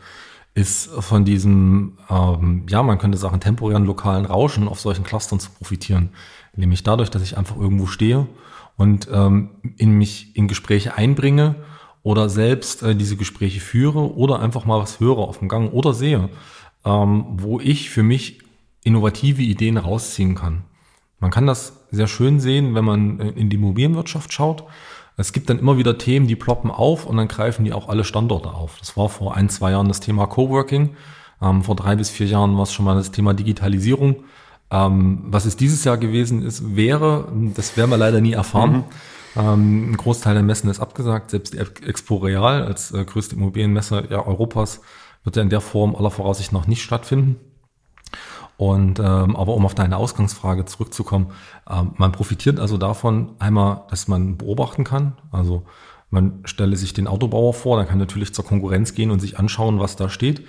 ist 0.61 0.91
von 1.01 1.25
diesem, 1.25 1.99
ähm, 2.09 2.67
ja, 2.69 2.83
man 2.83 2.99
könnte 2.99 3.19
sagen, 3.19 3.41
temporären 3.41 3.85
lokalen 3.85 4.27
Rauschen 4.27 4.69
auf 4.69 4.81
solchen 4.81 5.05
Clustern 5.05 5.41
zu 5.41 5.51
profitieren. 5.51 6.11
Nämlich 6.55 6.83
dadurch, 6.83 7.11
dass 7.11 7.23
ich 7.23 7.39
einfach 7.39 7.57
irgendwo 7.57 7.87
stehe 7.87 8.27
und 8.77 9.09
ähm, 9.13 9.51
in 9.77 9.93
mich 9.93 10.37
in 10.37 10.49
Gespräche 10.49 10.95
einbringe 10.95 11.57
oder 12.03 12.29
selbst 12.29 12.83
äh, 12.83 12.95
diese 12.95 13.17
Gespräche 13.17 13.61
führe 13.61 14.15
oder 14.15 14.41
einfach 14.41 14.65
mal 14.65 14.79
was 14.79 15.01
höre 15.01 15.19
auf 15.19 15.39
dem 15.39 15.49
Gang 15.49 15.73
oder 15.73 15.95
sehe, 15.95 16.29
ähm, 16.85 17.25
wo 17.31 17.59
ich 17.59 17.91
für 17.91 18.03
mich 18.03 18.43
innovative 18.85 19.43
Ideen 19.43 19.77
rausziehen 19.77 20.35
kann. 20.35 20.65
Man 21.19 21.31
kann 21.31 21.47
das 21.47 21.87
sehr 21.91 22.07
schön 22.07 22.41
sehen, 22.41 22.75
wenn 22.75 22.85
man 22.85 23.21
äh, 23.21 23.29
in 23.31 23.51
die 23.51 23.57
Immobilienwirtschaft 23.57 24.33
schaut. 24.33 24.65
Es 25.21 25.33
gibt 25.33 25.51
dann 25.51 25.59
immer 25.59 25.77
wieder 25.77 25.99
Themen, 25.99 26.27
die 26.27 26.37
ploppen 26.37 26.71
auf 26.71 27.05
und 27.05 27.19
dann 27.19 27.29
greifen 27.29 27.65
die 27.65 27.73
auch 27.75 27.89
alle 27.89 28.05
Standorte 28.05 28.55
auf. 28.55 28.79
Das 28.79 28.97
war 28.97 29.09
vor 29.09 29.37
ein, 29.37 29.51
zwei 29.51 29.73
Jahren 29.73 29.89
das 29.89 30.01
Thema 30.01 30.27
Coworking. 30.27 30.97
Ähm, 31.43 31.63
vor 31.63 31.77
drei 31.77 31.97
bis 31.97 32.09
vier 32.09 32.27
Jahren 32.27 32.57
war 32.57 32.63
es 32.63 32.73
schon 32.73 32.87
mal 32.87 32.95
das 32.95 33.11
Thema 33.11 33.35
Digitalisierung. 33.35 34.25
Ähm, 34.71 35.25
was 35.27 35.45
es 35.45 35.57
dieses 35.57 35.85
Jahr 35.85 35.99
gewesen 35.99 36.43
ist, 36.43 36.75
wäre, 36.75 37.31
das 37.55 37.77
werden 37.77 37.91
wir 37.91 37.99
leider 37.99 38.21
nie 38.21 38.33
erfahren. 38.33 38.73
Mhm. 38.73 38.85
Ähm, 39.37 39.91
ein 39.91 39.97
Großteil 39.97 40.35
der 40.35 40.43
Messen 40.43 40.71
ist 40.71 40.81
abgesagt. 40.81 41.31
Selbst 41.31 41.55
die 41.55 41.59
Expo 41.59 42.17
Real 42.17 42.65
als 42.65 42.93
äh, 42.93 43.05
größte 43.05 43.37
Immobilienmesse 43.37 44.05
ja, 44.11 44.27
Europas 44.27 44.81
wird 45.23 45.37
ja 45.37 45.43
in 45.43 45.51
der 45.51 45.61
Form 45.61 45.95
aller 45.97 46.11
Voraussicht 46.11 46.53
nach 46.53 46.67
nicht 46.67 46.83
stattfinden. 46.83 47.37
Und 48.61 48.99
ähm, 48.99 49.37
aber 49.37 49.55
um 49.55 49.65
auf 49.65 49.75
deine 49.75 49.97
Ausgangsfrage 49.97 50.67
zurückzukommen, 50.67 51.29
ähm, 51.67 51.93
man 51.97 52.13
profitiert 52.13 52.61
also 52.61 52.77
davon 52.77 53.31
einmal, 53.39 53.85
dass 53.89 54.07
man 54.07 54.37
beobachten 54.37 54.85
kann. 54.85 55.15
Also 55.31 55.63
man 56.11 56.41
stelle 56.45 56.77
sich 56.77 56.93
den 56.93 57.07
Autobauer 57.07 57.55
vor, 57.55 57.79
dann 57.79 57.89
kann 57.89 57.97
natürlich 57.97 58.35
zur 58.35 58.45
Konkurrenz 58.45 58.93
gehen 58.93 59.11
und 59.11 59.19
sich 59.19 59.39
anschauen, 59.39 59.81
was 59.81 59.97
da 59.97 60.11
steht 60.11 60.41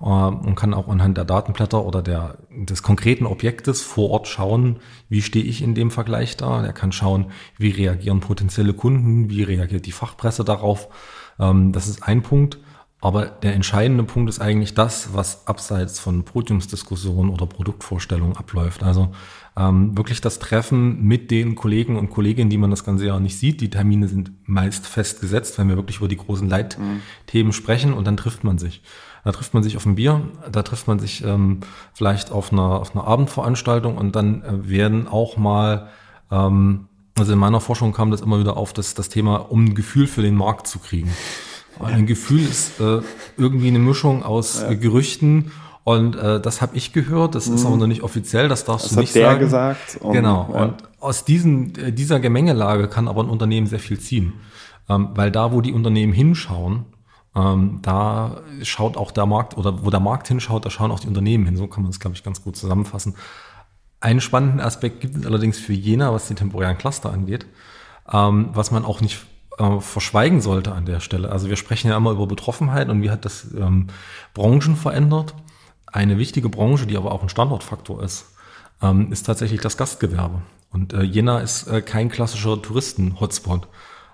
äh, 0.00 0.04
und 0.04 0.56
kann 0.56 0.74
auch 0.74 0.88
anhand 0.88 1.16
der 1.16 1.24
Datenblätter 1.24 1.86
oder 1.86 2.02
der, 2.02 2.38
des 2.50 2.82
konkreten 2.82 3.24
Objektes 3.24 3.82
vor 3.82 4.10
Ort 4.10 4.26
schauen, 4.26 4.80
wie 5.08 5.22
stehe 5.22 5.44
ich 5.44 5.62
in 5.62 5.76
dem 5.76 5.92
Vergleich 5.92 6.36
da. 6.36 6.64
Er 6.64 6.72
kann 6.72 6.90
schauen, 6.90 7.26
wie 7.56 7.70
reagieren 7.70 8.18
potenzielle 8.18 8.74
Kunden, 8.74 9.30
wie 9.30 9.44
reagiert 9.44 9.86
die 9.86 9.92
Fachpresse 9.92 10.42
darauf. 10.42 10.88
Ähm, 11.38 11.70
das 11.70 11.86
ist 11.86 12.02
ein 12.02 12.22
Punkt. 12.22 12.58
Aber 13.02 13.26
der 13.26 13.54
entscheidende 13.54 14.04
Punkt 14.04 14.28
ist 14.28 14.40
eigentlich 14.40 14.74
das, 14.74 15.14
was 15.14 15.46
abseits 15.46 15.98
von 15.98 16.22
Podiumsdiskussionen 16.22 17.30
oder 17.30 17.46
Produktvorstellungen 17.46 18.36
abläuft. 18.36 18.82
Also 18.82 19.12
ähm, 19.56 19.96
wirklich 19.96 20.20
das 20.20 20.38
Treffen 20.38 21.02
mit 21.02 21.30
den 21.30 21.54
Kollegen 21.54 21.96
und 21.96 22.10
Kolleginnen, 22.10 22.50
die 22.50 22.58
man 22.58 22.70
das 22.70 22.84
ganze 22.84 23.06
Jahr 23.06 23.18
nicht 23.18 23.38
sieht. 23.38 23.62
Die 23.62 23.70
Termine 23.70 24.06
sind 24.06 24.32
meist 24.46 24.86
festgesetzt, 24.86 25.58
wenn 25.58 25.68
wir 25.68 25.76
wirklich 25.76 25.96
über 25.96 26.08
die 26.08 26.18
großen 26.18 26.48
Leitthemen 26.48 27.08
mhm. 27.32 27.52
sprechen 27.52 27.94
und 27.94 28.06
dann 28.06 28.18
trifft 28.18 28.44
man 28.44 28.58
sich. 28.58 28.82
Da 29.24 29.32
trifft 29.32 29.54
man 29.54 29.62
sich 29.62 29.76
auf 29.76 29.86
ein 29.86 29.96
Bier, 29.96 30.22
da 30.50 30.62
trifft 30.62 30.86
man 30.86 30.98
sich 30.98 31.24
ähm, 31.24 31.60
vielleicht 31.92 32.30
auf 32.30 32.52
einer, 32.52 32.80
auf 32.80 32.94
einer 32.94 33.06
Abendveranstaltung 33.06 33.96
und 33.96 34.14
dann 34.16 34.42
äh, 34.42 34.68
werden 34.68 35.08
auch 35.08 35.36
mal, 35.36 35.88
ähm, 36.30 36.86
also 37.18 37.32
in 37.32 37.38
meiner 37.38 37.60
Forschung 37.60 37.92
kam 37.92 38.10
das 38.10 38.20
immer 38.20 38.40
wieder 38.40 38.56
auf, 38.56 38.72
dass 38.72 38.94
das 38.94 39.08
Thema, 39.08 39.36
um 39.36 39.66
ein 39.66 39.74
Gefühl 39.74 40.06
für 40.06 40.22
den 40.22 40.36
Markt 40.36 40.66
zu 40.66 40.78
kriegen. 40.78 41.10
Ein 41.82 42.06
Gefühl 42.06 42.40
ist 42.40 42.80
äh, 42.80 43.00
irgendwie 43.36 43.68
eine 43.68 43.78
Mischung 43.78 44.22
aus 44.22 44.62
ja. 44.62 44.74
Gerüchten 44.74 45.52
und 45.84 46.14
äh, 46.16 46.40
das 46.40 46.60
habe 46.60 46.76
ich 46.76 46.92
gehört, 46.92 47.34
das 47.34 47.48
ist 47.48 47.62
mhm. 47.62 47.66
aber 47.66 47.76
noch 47.78 47.86
nicht 47.86 48.02
offiziell, 48.02 48.48
das 48.48 48.64
darfst 48.64 48.86
das 48.86 48.94
du 48.94 49.00
nicht 49.00 49.14
der 49.14 49.30
sagen. 49.30 49.40
gesagt. 49.40 49.98
Und, 50.00 50.12
genau. 50.12 50.48
Ja. 50.52 50.62
Und 50.62 50.74
aus 51.00 51.24
diesen, 51.24 51.74
äh, 51.76 51.92
dieser 51.92 52.20
Gemengelage 52.20 52.88
kann 52.88 53.08
aber 53.08 53.22
ein 53.22 53.30
Unternehmen 53.30 53.66
sehr 53.66 53.80
viel 53.80 53.98
ziehen. 53.98 54.34
Ähm, 54.88 55.10
weil 55.14 55.30
da, 55.30 55.52
wo 55.52 55.60
die 55.60 55.72
Unternehmen 55.72 56.12
hinschauen, 56.12 56.84
ähm, 57.34 57.78
da 57.82 58.42
schaut 58.62 58.96
auch 58.96 59.10
der 59.10 59.26
Markt 59.26 59.56
oder 59.56 59.84
wo 59.84 59.90
der 59.90 60.00
Markt 60.00 60.28
hinschaut, 60.28 60.64
da 60.64 60.70
schauen 60.70 60.90
auch 60.90 61.00
die 61.00 61.08
Unternehmen 61.08 61.46
hin. 61.46 61.56
So 61.56 61.66
kann 61.66 61.82
man 61.82 61.90
es, 61.90 62.00
glaube 62.00 62.16
ich, 62.16 62.22
ganz 62.22 62.42
gut 62.42 62.56
zusammenfassen. 62.56 63.14
Einen 64.00 64.20
spannenden 64.20 64.60
Aspekt 64.60 65.00
gibt 65.00 65.16
es 65.16 65.26
allerdings 65.26 65.58
für 65.58 65.72
Jena, 65.72 66.12
was 66.12 66.28
die 66.28 66.34
temporären 66.34 66.78
Cluster 66.78 67.12
angeht, 67.12 67.46
ähm, 68.12 68.50
was 68.52 68.70
man 68.70 68.84
auch 68.84 69.00
nicht 69.00 69.18
äh, 69.60 69.80
verschweigen 69.80 70.40
sollte 70.40 70.72
an 70.72 70.86
der 70.86 71.00
Stelle. 71.00 71.30
Also 71.30 71.48
wir 71.48 71.56
sprechen 71.56 71.88
ja 71.88 71.96
immer 71.96 72.12
über 72.12 72.26
Betroffenheit 72.26 72.88
und 72.88 73.02
wie 73.02 73.10
hat 73.10 73.24
das 73.24 73.46
ähm, 73.54 73.88
Branchen 74.34 74.76
verändert. 74.76 75.34
Eine 75.86 76.18
wichtige 76.18 76.48
Branche, 76.48 76.86
die 76.86 76.96
aber 76.96 77.12
auch 77.12 77.22
ein 77.22 77.28
Standortfaktor 77.28 78.02
ist, 78.02 78.26
ähm, 78.80 79.12
ist 79.12 79.26
tatsächlich 79.26 79.60
das 79.60 79.76
Gastgewerbe. 79.76 80.42
Und 80.70 80.92
äh, 80.92 81.02
Jena 81.02 81.40
ist 81.40 81.66
äh, 81.66 81.82
kein 81.82 82.08
klassischer 82.08 82.60
Touristen-Hotspot. 82.62 83.68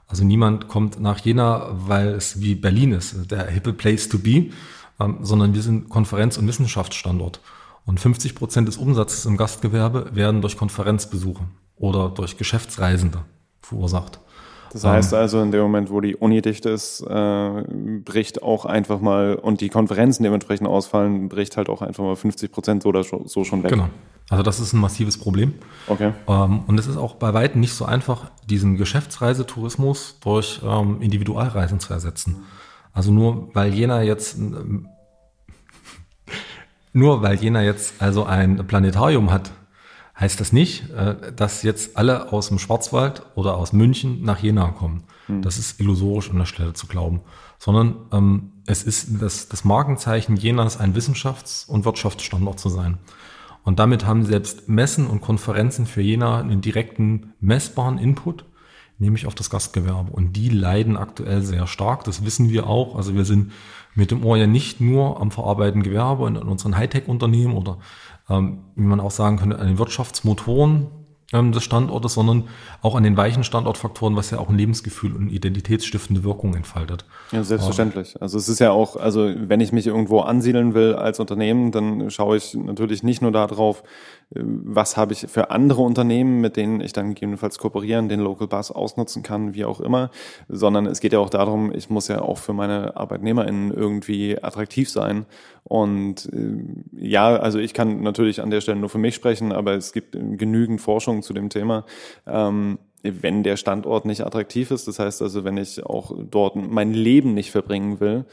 Also 0.08 0.24
niemand 0.24 0.68
kommt 0.68 1.00
nach 1.00 1.18
Jena, 1.20 1.68
weil 1.70 2.08
es 2.08 2.40
wie 2.40 2.54
Berlin 2.54 2.92
ist, 2.92 3.30
der 3.30 3.46
hippe 3.46 3.72
Place 3.72 4.08
to 4.08 4.18
be, 4.18 4.50
ähm, 4.98 5.18
sondern 5.20 5.54
wir 5.54 5.62
sind 5.62 5.88
Konferenz- 5.88 6.38
und 6.38 6.48
Wissenschaftsstandort. 6.48 7.40
Und 7.84 8.00
50 8.00 8.34
Prozent 8.34 8.66
des 8.66 8.78
Umsatzes 8.78 9.26
im 9.26 9.36
Gastgewerbe 9.36 10.10
werden 10.12 10.40
durch 10.40 10.56
Konferenzbesuche 10.56 11.44
oder 11.76 12.08
durch 12.08 12.36
Geschäftsreisende 12.36 13.20
verursacht. 13.60 14.18
Das 14.82 14.84
heißt 14.84 15.14
also, 15.14 15.40
in 15.40 15.52
dem 15.52 15.62
Moment, 15.62 15.90
wo 15.90 16.02
die 16.02 16.16
Uni 16.16 16.42
dicht 16.42 16.66
ist, 16.66 17.00
äh, 17.00 17.62
bricht 18.04 18.42
auch 18.42 18.66
einfach 18.66 19.00
mal, 19.00 19.34
und 19.36 19.62
die 19.62 19.70
Konferenzen 19.70 20.22
dementsprechend 20.22 20.68
ausfallen, 20.68 21.30
bricht 21.30 21.56
halt 21.56 21.70
auch 21.70 21.80
einfach 21.80 22.04
mal 22.04 22.14
50 22.14 22.52
Prozent 22.52 22.82
so 22.82 22.90
oder 22.90 23.02
so 23.02 23.44
schon 23.44 23.62
weg. 23.62 23.70
Genau. 23.70 23.88
Also 24.28 24.42
das 24.42 24.60
ist 24.60 24.74
ein 24.74 24.80
massives 24.80 25.16
Problem. 25.16 25.54
Okay. 25.86 26.12
Ähm, 26.28 26.64
und 26.66 26.78
es 26.78 26.86
ist 26.86 26.98
auch 26.98 27.14
bei 27.14 27.32
weitem 27.32 27.60
nicht 27.60 27.72
so 27.72 27.86
einfach, 27.86 28.30
diesen 28.44 28.76
Geschäftsreisetourismus 28.76 30.18
durch 30.20 30.60
ähm, 30.62 31.00
Individualreisen 31.00 31.80
zu 31.80 31.94
ersetzen. 31.94 32.44
Also 32.92 33.12
nur 33.12 33.54
weil 33.54 33.72
Jena 33.72 34.02
jetzt 34.02 34.36
ähm, 34.36 34.88
nur 36.92 37.22
weil 37.22 37.36
Jena 37.36 37.62
jetzt 37.62 37.94
also 38.02 38.24
ein 38.24 38.66
Planetarium 38.66 39.32
hat, 39.32 39.52
heißt 40.18 40.40
das 40.40 40.52
nicht, 40.52 40.90
äh, 40.90 41.32
dass 41.34 41.62
jetzt 41.62 41.96
alle 41.96 42.32
aus 42.32 42.48
dem 42.48 42.58
Schwarzwald 42.58 43.22
oder 43.34 43.56
aus 43.56 43.72
München 43.72 44.22
nach 44.22 44.38
Jena 44.38 44.70
kommen. 44.70 45.04
Hm. 45.26 45.42
Das 45.42 45.58
ist 45.58 45.78
illusorisch 45.80 46.30
an 46.30 46.38
der 46.38 46.46
Stelle 46.46 46.72
zu 46.72 46.86
glauben. 46.86 47.20
Sondern 47.58 47.96
ähm, 48.12 48.52
es 48.66 48.82
ist 48.82 49.20
das, 49.20 49.48
das 49.48 49.64
Markenzeichen 49.64 50.36
Jenas, 50.36 50.78
ein 50.78 50.94
Wissenschafts- 50.94 51.66
und 51.68 51.84
Wirtschaftsstandort 51.84 52.58
zu 52.58 52.68
sein. 52.68 52.98
Und 53.62 53.78
damit 53.78 54.06
haben 54.06 54.24
selbst 54.24 54.68
Messen 54.68 55.06
und 55.06 55.20
Konferenzen 55.20 55.86
für 55.86 56.00
Jena 56.00 56.38
einen 56.38 56.60
direkten 56.60 57.34
messbaren 57.40 57.98
Input, 57.98 58.44
nämlich 58.98 59.26
auf 59.26 59.34
das 59.34 59.50
Gastgewerbe. 59.50 60.12
Und 60.12 60.34
die 60.34 60.48
leiden 60.48 60.96
aktuell 60.96 61.42
sehr 61.42 61.66
stark, 61.66 62.04
das 62.04 62.24
wissen 62.24 62.48
wir 62.48 62.68
auch. 62.68 62.96
Also 62.96 63.14
wir 63.14 63.24
sind 63.24 63.52
mit 63.94 64.10
dem 64.10 64.24
Ohr 64.24 64.36
ja 64.36 64.46
nicht 64.46 64.80
nur 64.80 65.20
am 65.20 65.30
verarbeitenden 65.30 65.82
Gewerbe 65.82 66.24
und 66.24 66.36
an 66.36 66.48
unseren 66.48 66.76
Hightech-Unternehmen 66.76 67.54
oder 67.54 67.78
ähm, 68.28 68.64
wie 68.74 68.84
man 68.84 69.00
auch 69.00 69.10
sagen 69.10 69.38
könnte, 69.38 69.58
an 69.58 69.66
den 69.66 69.78
Wirtschaftsmotoren 69.78 70.88
ähm, 71.32 71.52
des 71.52 71.64
Standortes, 71.64 72.14
sondern 72.14 72.44
auch 72.82 72.94
an 72.94 73.02
den 73.02 73.16
weichen 73.16 73.44
Standortfaktoren, 73.44 74.16
was 74.16 74.30
ja 74.30 74.38
auch 74.38 74.48
ein 74.48 74.56
Lebensgefühl 74.56 75.14
und 75.14 75.28
identitätsstiftende 75.28 76.22
Wirkung 76.24 76.54
entfaltet. 76.54 77.04
Ja, 77.32 77.42
selbstverständlich. 77.42 78.20
Also 78.20 78.38
es 78.38 78.48
ist 78.48 78.60
ja 78.60 78.70
auch, 78.70 78.96
also 78.96 79.32
wenn 79.36 79.60
ich 79.60 79.72
mich 79.72 79.86
irgendwo 79.86 80.20
ansiedeln 80.20 80.74
will 80.74 80.94
als 80.94 81.18
Unternehmen, 81.18 81.72
dann 81.72 82.10
schaue 82.10 82.36
ich 82.36 82.54
natürlich 82.54 83.02
nicht 83.02 83.22
nur 83.22 83.32
darauf, 83.32 83.82
was 84.30 84.96
habe 84.96 85.12
ich 85.12 85.20
für 85.28 85.50
andere 85.50 85.82
Unternehmen, 85.82 86.40
mit 86.40 86.56
denen 86.56 86.80
ich 86.80 86.92
dann 86.92 87.10
gegebenenfalls 87.10 87.58
kooperieren, 87.58 88.08
den 88.08 88.18
Local 88.18 88.48
Bus 88.48 88.72
ausnutzen 88.72 89.22
kann, 89.22 89.54
wie 89.54 89.64
auch 89.64 89.80
immer, 89.80 90.10
sondern 90.48 90.86
es 90.86 91.00
geht 91.00 91.12
ja 91.12 91.20
auch 91.20 91.30
darum, 91.30 91.72
ich 91.72 91.90
muss 91.90 92.08
ja 92.08 92.20
auch 92.20 92.38
für 92.38 92.52
meine 92.52 92.96
ArbeitnehmerInnen 92.96 93.72
irgendwie 93.72 94.42
attraktiv 94.42 94.90
sein. 94.90 95.26
Und 95.62 96.28
äh, 96.32 97.08
ja, 97.08 97.36
also 97.36 97.60
ich 97.60 97.72
kann 97.72 98.02
natürlich 98.02 98.40
an 98.40 98.50
der 98.50 98.60
Stelle 98.60 98.80
nur 98.80 98.88
für 98.88 98.98
mich 98.98 99.14
sprechen, 99.14 99.52
aber 99.52 99.74
es 99.74 99.92
gibt 99.92 100.12
genügend 100.12 100.80
Forschung 100.80 101.22
zu 101.22 101.32
dem 101.32 101.48
Thema. 101.48 101.84
Ähm, 102.26 102.78
wenn 103.02 103.44
der 103.44 103.56
Standort 103.56 104.06
nicht 104.06 104.26
attraktiv 104.26 104.72
ist, 104.72 104.88
das 104.88 104.98
heißt 104.98 105.22
also, 105.22 105.44
wenn 105.44 105.56
ich 105.56 105.86
auch 105.86 106.12
dort 106.18 106.56
mein 106.56 106.92
Leben 106.92 107.34
nicht 107.34 107.52
verbringen 107.52 108.00
will, 108.00 108.24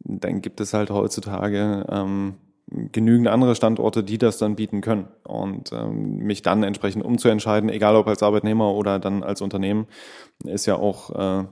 dann 0.00 0.40
gibt 0.40 0.60
es 0.60 0.72
halt 0.72 0.90
heutzutage 0.90 1.84
ähm, 1.90 2.36
genügend 2.68 3.28
andere 3.28 3.54
Standorte, 3.54 4.02
die 4.02 4.18
das 4.18 4.38
dann 4.38 4.56
bieten 4.56 4.80
können. 4.80 5.08
Und 5.24 5.72
ähm, 5.72 6.18
mich 6.18 6.42
dann 6.42 6.62
entsprechend 6.62 7.04
umzuentscheiden, 7.04 7.70
egal 7.70 7.96
ob 7.96 8.08
als 8.08 8.22
Arbeitnehmer 8.22 8.72
oder 8.74 8.98
dann 8.98 9.22
als 9.22 9.40
Unternehmen, 9.40 9.86
ist 10.44 10.66
ja 10.66 10.76
auch 10.76 11.10
äh, 11.42 11.44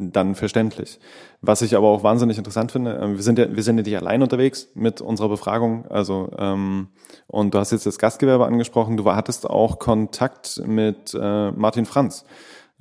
dann 0.00 0.34
verständlich. 0.34 0.98
Was 1.42 1.62
ich 1.62 1.76
aber 1.76 1.88
auch 1.88 2.02
wahnsinnig 2.02 2.38
interessant 2.38 2.72
finde, 2.72 2.96
äh, 2.96 3.16
wir 3.16 3.22
sind 3.22 3.38
ja, 3.38 3.54
wir 3.54 3.62
sind 3.62 3.78
ja 3.78 3.82
nicht 3.82 3.96
allein 3.96 4.22
unterwegs 4.22 4.68
mit 4.74 5.00
unserer 5.00 5.28
Befragung. 5.28 5.86
Also 5.88 6.30
ähm, 6.38 6.88
und 7.26 7.52
du 7.52 7.58
hast 7.58 7.72
jetzt 7.72 7.86
das 7.86 7.98
Gastgewerbe 7.98 8.46
angesprochen. 8.46 8.96
Du 8.96 9.04
hattest 9.12 9.48
auch 9.50 9.78
Kontakt 9.78 10.62
mit 10.66 11.14
äh, 11.20 11.50
Martin 11.50 11.84
Franz, 11.84 12.24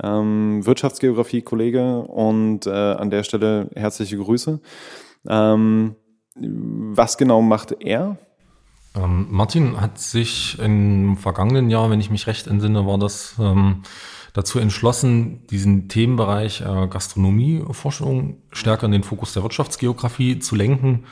ähm, 0.01 0.65
Wirtschaftsgeografie-Kollege, 0.65 2.01
und 2.01 2.67
äh, 2.67 2.69
an 2.69 3.09
der 3.09 3.23
Stelle 3.23 3.69
herzliche 3.75 4.17
Grüße. 4.17 4.61
Ähm, 5.27 5.95
was 6.39 7.17
genau 7.17 7.41
macht 7.41 7.75
er? 7.79 8.17
Ähm, 8.95 9.27
Martin 9.29 9.79
hat 9.79 9.99
sich 9.99 10.57
im 10.59 11.17
vergangenen 11.17 11.69
Jahr, 11.69 11.89
wenn 11.89 11.99
ich 11.99 12.09
mich 12.09 12.27
recht 12.27 12.47
entsinne, 12.47 12.85
war 12.85 12.97
das 12.97 13.35
ähm, 13.39 13.83
dazu 14.33 14.59
entschlossen, 14.59 15.45
diesen 15.47 15.89
Themenbereich 15.89 16.61
äh, 16.61 16.87
Gastronomieforschung 16.87 18.37
stärker 18.51 18.85
in 18.85 18.91
den 18.91 19.03
Fokus 19.03 19.33
der 19.33 19.43
Wirtschaftsgeografie 19.43 20.39
zu 20.39 20.55
lenken. 20.55 21.05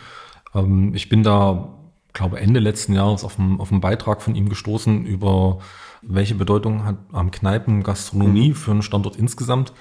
Ähm, 0.56 0.94
ich 0.96 1.10
bin 1.10 1.24
da, 1.24 1.70
glaube 2.13 2.40
Ende 2.40 2.60
letzten 2.60 2.94
Jahres 2.94 3.24
auf 3.24 3.40
einen, 3.40 3.60
auf 3.60 3.72
einen 3.72 3.82
Beitrag 3.82 4.22
von 4.22 4.36
ihm 4.36 4.50
gestoßen 4.50 5.06
über 5.06 5.60
welche 6.02 6.36
Bedeutung 6.36 6.86
hat 6.86 6.98
am 7.12 7.32
Kneipen 7.32 7.84
Gastronomie 7.84 8.50
mhm. 8.50 8.56
für 8.56 8.72
einen 8.72 8.82
Standort 8.82 9.16
insgesamt. 9.16 9.74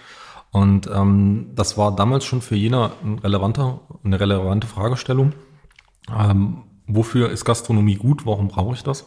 Und 0.56 0.88
ähm, 0.90 1.48
das 1.54 1.76
war 1.76 1.94
damals 1.94 2.24
schon 2.24 2.40
für 2.40 2.56
Jena 2.56 2.92
ein 3.04 3.22
eine 3.22 4.20
relevante 4.20 4.66
Fragestellung. 4.66 5.34
Ähm, 6.10 6.62
wofür 6.86 7.28
ist 7.28 7.44
Gastronomie 7.44 7.96
gut? 7.96 8.24
Warum 8.24 8.48
brauche 8.48 8.74
ich 8.74 8.82
das? 8.82 9.06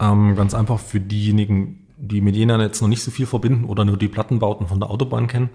Ähm, 0.00 0.34
ganz 0.34 0.52
einfach 0.52 0.80
für 0.80 0.98
diejenigen, 0.98 1.86
die 1.96 2.22
mit 2.22 2.34
Jena 2.34 2.60
jetzt 2.60 2.80
noch 2.82 2.88
nicht 2.88 3.04
so 3.04 3.12
viel 3.12 3.26
verbinden 3.26 3.66
oder 3.66 3.84
nur 3.84 3.96
die 3.96 4.08
Plattenbauten 4.08 4.66
von 4.66 4.80
der 4.80 4.90
Autobahn 4.90 5.28
kennen. 5.28 5.50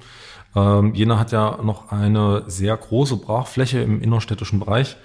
Ähm, 0.56 0.94
Jena 0.94 1.20
hat 1.20 1.34
ja 1.34 1.62
noch 1.62 1.92
eine 1.92 2.46
sehr 2.48 2.78
große 2.78 3.18
Brachfläche 3.18 3.82
im 3.82 4.02
innerstädtischen 4.02 4.62
Bereich, 4.62 4.96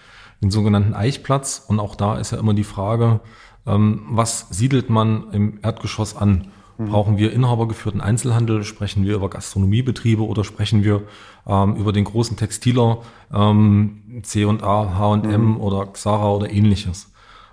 den 0.40 0.52
sogenannten 0.52 0.94
Eichplatz. 0.94 1.64
Und 1.66 1.80
auch 1.80 1.96
da 1.96 2.18
ist 2.18 2.30
ja 2.30 2.38
immer 2.38 2.54
die 2.54 2.62
Frage, 2.62 3.18
ähm, 3.66 4.06
was 4.10 4.46
siedelt 4.50 4.90
man 4.90 5.32
im 5.32 5.58
Erdgeschoss 5.60 6.16
an? 6.16 6.52
Brauchen 6.86 7.18
wir 7.18 7.32
inhabergeführten 7.32 8.00
Einzelhandel? 8.00 8.64
Sprechen 8.64 9.04
wir 9.04 9.14
über 9.14 9.28
Gastronomiebetriebe 9.28 10.22
oder 10.22 10.44
sprechen 10.44 10.82
wir 10.84 11.02
ähm, 11.46 11.76
über 11.76 11.92
den 11.92 12.04
großen 12.04 12.36
Textiler 12.36 12.98
ähm, 13.32 14.22
C&A, 14.22 14.98
H&M 14.98 15.44
mhm. 15.44 15.60
oder 15.60 15.86
Xara 15.86 16.30
oder 16.30 16.50
ähnliches? 16.50 17.12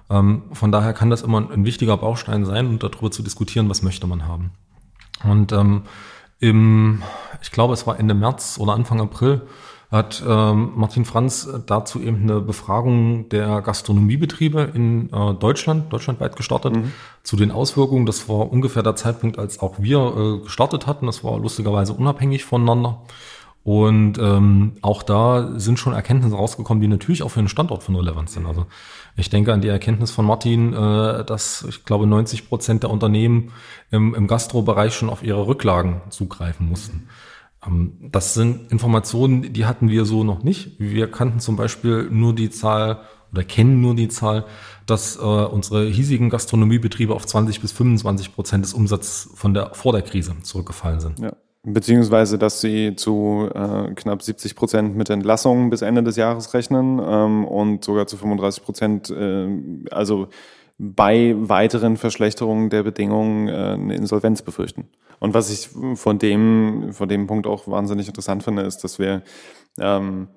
Ähm, 0.09 0.43
von 0.53 0.71
daher 0.71 0.93
kann 0.93 1.09
das 1.09 1.21
immer 1.21 1.49
ein 1.51 1.65
wichtiger 1.65 1.97
Baustein 1.97 2.45
sein, 2.45 2.67
um 2.67 2.79
darüber 2.79 3.11
zu 3.11 3.23
diskutieren, 3.23 3.69
was 3.69 3.81
möchte 3.81 4.07
man 4.07 4.27
haben. 4.27 4.51
Und 5.23 5.51
ähm, 5.51 5.83
im, 6.39 7.01
ich 7.41 7.51
glaube, 7.51 7.73
es 7.73 7.87
war 7.87 7.99
Ende 7.99 8.13
März 8.13 8.57
oder 8.59 8.73
Anfang 8.73 9.01
April, 9.01 9.41
hat 9.89 10.21
ähm, 10.27 10.71
Martin 10.75 11.05
Franz 11.05 11.47
dazu 11.65 12.01
eben 12.01 12.23
eine 12.23 12.41
Befragung 12.41 13.29
der 13.29 13.61
Gastronomiebetriebe 13.61 14.71
in 14.73 15.09
äh, 15.13 15.33
Deutschland, 15.33 15.93
deutschlandweit 15.93 16.35
gestartet, 16.35 16.75
mhm. 16.75 16.91
zu 17.23 17.37
den 17.37 17.51
Auswirkungen. 17.51 18.05
Das 18.05 18.27
war 18.27 18.51
ungefähr 18.51 18.83
der 18.83 18.95
Zeitpunkt, 18.95 19.39
als 19.39 19.59
auch 19.59 19.75
wir 19.79 19.99
äh, 19.99 20.43
gestartet 20.43 20.87
hatten. 20.87 21.05
Das 21.05 21.23
war 21.23 21.39
lustigerweise 21.39 21.93
unabhängig 21.93 22.43
voneinander. 22.43 23.01
Und 23.63 24.17
ähm, 24.17 24.77
auch 24.81 25.03
da 25.03 25.59
sind 25.59 25.77
schon 25.77 25.91
Erkenntnisse 25.91 26.35
rausgekommen, 26.35 26.79
die 26.81 26.87
natürlich 26.87 27.21
auch 27.21 27.31
für 27.31 27.41
den 27.41 27.49
Standort 27.49 27.83
von 27.83 27.97
Relevanz 27.97 28.33
sind. 28.33 28.45
Also 28.45 28.65
ich 29.17 29.29
denke 29.29 29.51
an 29.51 29.59
die 29.59 29.67
Erkenntnis 29.67 30.11
von 30.11 30.25
Martin, 30.25 30.73
äh, 30.73 31.25
dass 31.25 31.65
ich 31.67 31.83
glaube 31.83 32.07
90 32.07 32.47
Prozent 32.47 32.83
der 32.83 32.89
Unternehmen 32.89 33.51
im, 33.91 34.15
im 34.15 34.27
Gastrobereich 34.27 34.93
schon 34.93 35.09
auf 35.09 35.21
ihre 35.21 35.47
Rücklagen 35.47 36.01
zugreifen 36.09 36.69
mussten. 36.69 36.93
Ähm, 36.95 37.07
das 38.11 38.33
sind 38.33 38.71
Informationen, 38.71 39.53
die 39.53 39.65
hatten 39.65 39.89
wir 39.89 40.05
so 40.05 40.23
noch 40.23 40.43
nicht. 40.43 40.79
Wir 40.79 41.09
kannten 41.09 41.39
zum 41.39 41.55
Beispiel 41.55 42.09
nur 42.09 42.33
die 42.33 42.49
Zahl 42.49 43.01
oder 43.31 43.43
kennen 43.43 43.81
nur 43.81 43.95
die 43.95 44.07
Zahl, 44.07 44.45
dass 44.85 45.17
äh, 45.17 45.19
unsere 45.19 45.85
hiesigen 45.85 46.29
Gastronomiebetriebe 46.29 47.13
auf 47.13 47.25
20 47.25 47.61
bis 47.61 47.71
25 47.73 48.33
Prozent 48.33 48.63
des 48.63 48.73
Umsatzes 48.73 49.29
von 49.35 49.53
der 49.53 49.73
vor 49.73 49.91
der 49.91 50.01
Krise 50.01 50.33
zurückgefallen 50.43 50.99
sind. 50.99 51.19
Ja. 51.19 51.33
Beziehungsweise, 51.69 52.37
dass 52.37 52.61
sie 52.61 52.95
zu 52.95 53.49
äh, 53.53 53.93
knapp 53.93 54.21
70 54.21 54.55
Prozent 54.55 54.95
mit 54.95 55.09
Entlassungen 55.09 55.69
bis 55.69 55.81
Ende 55.81 56.01
des 56.01 56.15
Jahres 56.15 56.53
rechnen 56.53 57.01
ähm, 57.05 57.43
und 57.43 57.83
sogar 57.83 58.07
zu 58.07 58.15
35 58.15 58.63
Prozent, 58.63 59.09
äh, 59.09 59.47
also 59.91 60.29
bei 60.77 61.35
weiteren 61.37 61.97
Verschlechterungen 61.97 62.69
der 62.69 62.83
Bedingungen 62.83 63.47
äh, 63.47 63.51
eine 63.51 63.95
Insolvenz 63.95 64.41
befürchten. 64.41 64.87
Und 65.19 65.33
was 65.33 65.49
ich 65.49 65.69
von 65.95 66.19
dem, 66.19 66.89
von 66.93 67.09
dem 67.09 67.25
Punkt 67.25 67.47
auch 67.47 67.67
wahnsinnig 67.67 68.07
interessant 68.07 68.43
finde, 68.43 68.61
ist, 68.61 68.83
dass 68.83 68.99
wir 68.99 69.23
ähm, 69.79 70.27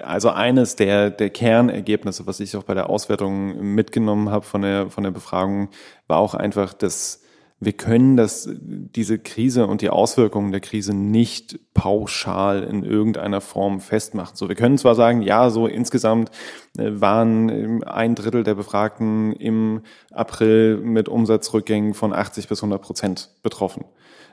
also 0.00 0.30
eines 0.30 0.76
der, 0.76 1.10
der 1.10 1.30
Kernergebnisse, 1.30 2.26
was 2.26 2.40
ich 2.40 2.56
auch 2.56 2.64
bei 2.64 2.74
der 2.74 2.90
Auswertung 2.90 3.74
mitgenommen 3.74 4.30
habe 4.30 4.44
von 4.44 4.62
der, 4.62 4.90
von 4.90 5.04
der 5.04 5.12
Befragung, 5.12 5.68
war 6.08 6.18
auch 6.18 6.34
einfach, 6.34 6.74
dass 6.74 7.22
wir 7.58 7.72
können 7.72 8.18
das, 8.18 8.48
diese 8.52 9.18
Krise 9.18 9.66
und 9.66 9.80
die 9.80 9.88
Auswirkungen 9.88 10.52
der 10.52 10.60
Krise 10.60 10.92
nicht 10.94 11.58
pauschal 11.72 12.62
in 12.62 12.82
irgendeiner 12.82 13.40
Form 13.40 13.80
festmachen. 13.80 14.36
So, 14.36 14.48
wir 14.48 14.56
können 14.56 14.76
zwar 14.76 14.94
sagen, 14.94 15.22
ja, 15.22 15.48
so 15.48 15.66
insgesamt 15.66 16.30
äh, 16.76 16.90
waren 17.00 17.48
ähm, 17.48 17.84
ein 17.84 18.14
Drittel 18.14 18.42
der 18.42 18.56
Befragten 18.56 19.32
im 19.32 19.80
April 20.12 20.76
mit 20.78 21.08
Umsatzrückgängen 21.08 21.94
von 21.94 22.12
80 22.12 22.46
bis 22.48 22.58
100 22.58 22.82
Prozent 22.82 23.30
betroffen. 23.42 23.86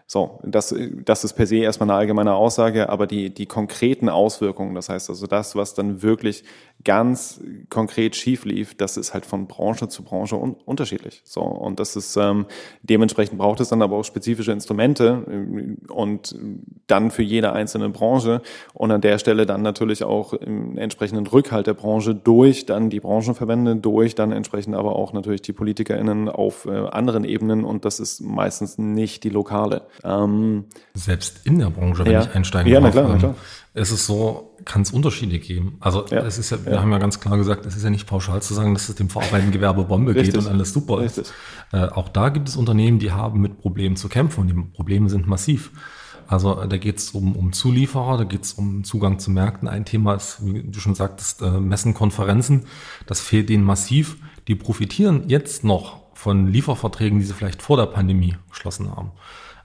So, 0.07 0.39
das, 0.43 0.75
das 1.05 1.23
ist 1.23 1.33
per 1.33 1.47
se 1.47 1.57
erstmal 1.57 1.89
eine 1.89 1.97
allgemeine 1.97 2.33
Aussage, 2.33 2.89
aber 2.89 3.07
die, 3.07 3.33
die 3.33 3.45
konkreten 3.45 4.09
Auswirkungen, 4.09 4.75
das 4.75 4.89
heißt 4.89 5.09
also 5.09 5.27
das, 5.27 5.55
was 5.55 5.73
dann 5.73 6.01
wirklich 6.01 6.43
ganz 6.83 7.41
konkret 7.69 8.15
schief 8.15 8.45
lief, 8.45 8.75
das 8.75 8.97
ist 8.97 9.13
halt 9.13 9.25
von 9.25 9.47
Branche 9.47 9.87
zu 9.87 10.03
Branche 10.03 10.35
un 10.35 10.55
unterschiedlich. 10.65 11.21
So, 11.23 11.41
und 11.41 11.79
das 11.79 11.95
ist 11.95 12.17
ähm, 12.17 12.45
dementsprechend 12.81 13.37
braucht 13.37 13.59
es 13.61 13.69
dann 13.69 13.81
aber 13.81 13.97
auch 13.97 14.03
spezifische 14.03 14.51
Instrumente 14.51 15.23
äh, 15.27 15.91
und 15.91 16.35
dann 16.87 17.11
für 17.11 17.23
jede 17.23 17.53
einzelne 17.53 17.89
Branche 17.89 18.41
und 18.73 18.91
an 18.91 19.01
der 19.01 19.17
Stelle 19.17 19.45
dann 19.45 19.61
natürlich 19.61 20.03
auch 20.03 20.33
im 20.33 20.77
entsprechenden 20.77 21.25
Rückhalt 21.27 21.67
der 21.67 21.73
Branche 21.73 22.13
durch 22.13 22.65
dann 22.65 22.89
die 22.89 22.99
Branchenverbände, 22.99 23.77
durch 23.77 24.15
dann 24.15 24.31
entsprechend 24.31 24.75
aber 24.75 24.95
auch 24.95 25.13
natürlich 25.13 25.41
die 25.41 25.53
PolitikerInnen 25.53 26.29
auf 26.29 26.65
äh, 26.65 26.71
anderen 26.71 27.23
Ebenen 27.23 27.63
und 27.63 27.85
das 27.85 27.99
ist 27.99 28.21
meistens 28.21 28.77
nicht 28.77 29.23
die 29.23 29.29
lokale. 29.29 29.83
Ähm, 30.03 30.65
Selbst 30.93 31.45
in 31.45 31.59
der 31.59 31.69
Branche, 31.69 32.05
wenn 32.05 32.11
ja. 32.11 32.21
ich 32.23 32.35
einsteigen 32.35 32.71
ja, 32.71 32.79
darf, 32.79 32.93
na 32.95 33.01
klar, 33.01 33.07
na 33.07 33.13
ähm, 33.13 33.19
klar. 33.19 33.35
ist 33.73 33.91
es 33.91 34.05
so, 34.05 34.55
kann 34.65 34.81
es 34.81 34.91
Unterschiede 34.91 35.39
geben. 35.39 35.77
Also 35.79 36.05
ja. 36.09 36.19
es 36.19 36.37
ist 36.37 36.49
ja, 36.49 36.65
wir 36.65 36.79
haben 36.79 36.91
ja 36.91 36.97
ganz 36.97 37.19
klar 37.19 37.37
gesagt, 37.37 37.65
es 37.65 37.75
ist 37.75 37.83
ja 37.83 37.89
nicht 37.89 38.07
pauschal 38.07 38.41
zu 38.41 38.53
sagen, 38.53 38.73
dass 38.73 38.89
es 38.89 38.95
dem 38.95 39.09
verarbeitenden 39.09 39.51
Gewerbe 39.51 39.83
Bombe 39.83 40.13
geht 40.13 40.35
und 40.35 40.47
alles 40.47 40.73
super 40.73 40.99
Richtig. 40.99 41.23
ist. 41.23 41.33
Äh, 41.71 41.87
auch 41.87 42.09
da 42.09 42.29
gibt 42.29 42.49
es 42.49 42.55
Unternehmen, 42.55 42.99
die 42.99 43.11
haben 43.11 43.41
mit 43.41 43.59
Problemen 43.59 43.95
zu 43.95 44.09
kämpfen 44.09 44.41
und 44.41 44.47
die 44.47 44.53
Probleme 44.53 45.09
sind 45.09 45.27
massiv. 45.27 45.71
Also 46.27 46.59
äh, 46.61 46.67
da 46.67 46.77
geht 46.77 46.97
es 46.97 47.11
um, 47.11 47.35
um 47.35 47.53
Zulieferer, 47.53 48.17
da 48.17 48.23
geht 48.23 48.43
es 48.43 48.53
um 48.53 48.83
Zugang 48.83 49.19
zu 49.19 49.31
Märkten. 49.31 49.67
Ein 49.67 49.85
Thema 49.85 50.15
ist, 50.15 50.45
wie 50.45 50.63
du 50.63 50.79
schon 50.79 50.95
sagtest, 50.95 51.41
äh, 51.41 51.59
Messen, 51.59 51.93
Konferenzen. 51.93 52.65
Das 53.05 53.21
fehlt 53.21 53.49
denen 53.49 53.63
massiv. 53.63 54.17
Die 54.47 54.55
profitieren 54.55 55.29
jetzt 55.29 55.63
noch 55.63 56.03
von 56.13 56.47
Lieferverträgen, 56.47 57.19
die 57.19 57.25
sie 57.25 57.33
vielleicht 57.33 57.61
vor 57.61 57.77
der 57.77 57.85
Pandemie 57.87 58.35
geschlossen 58.49 58.91
haben. 58.91 59.11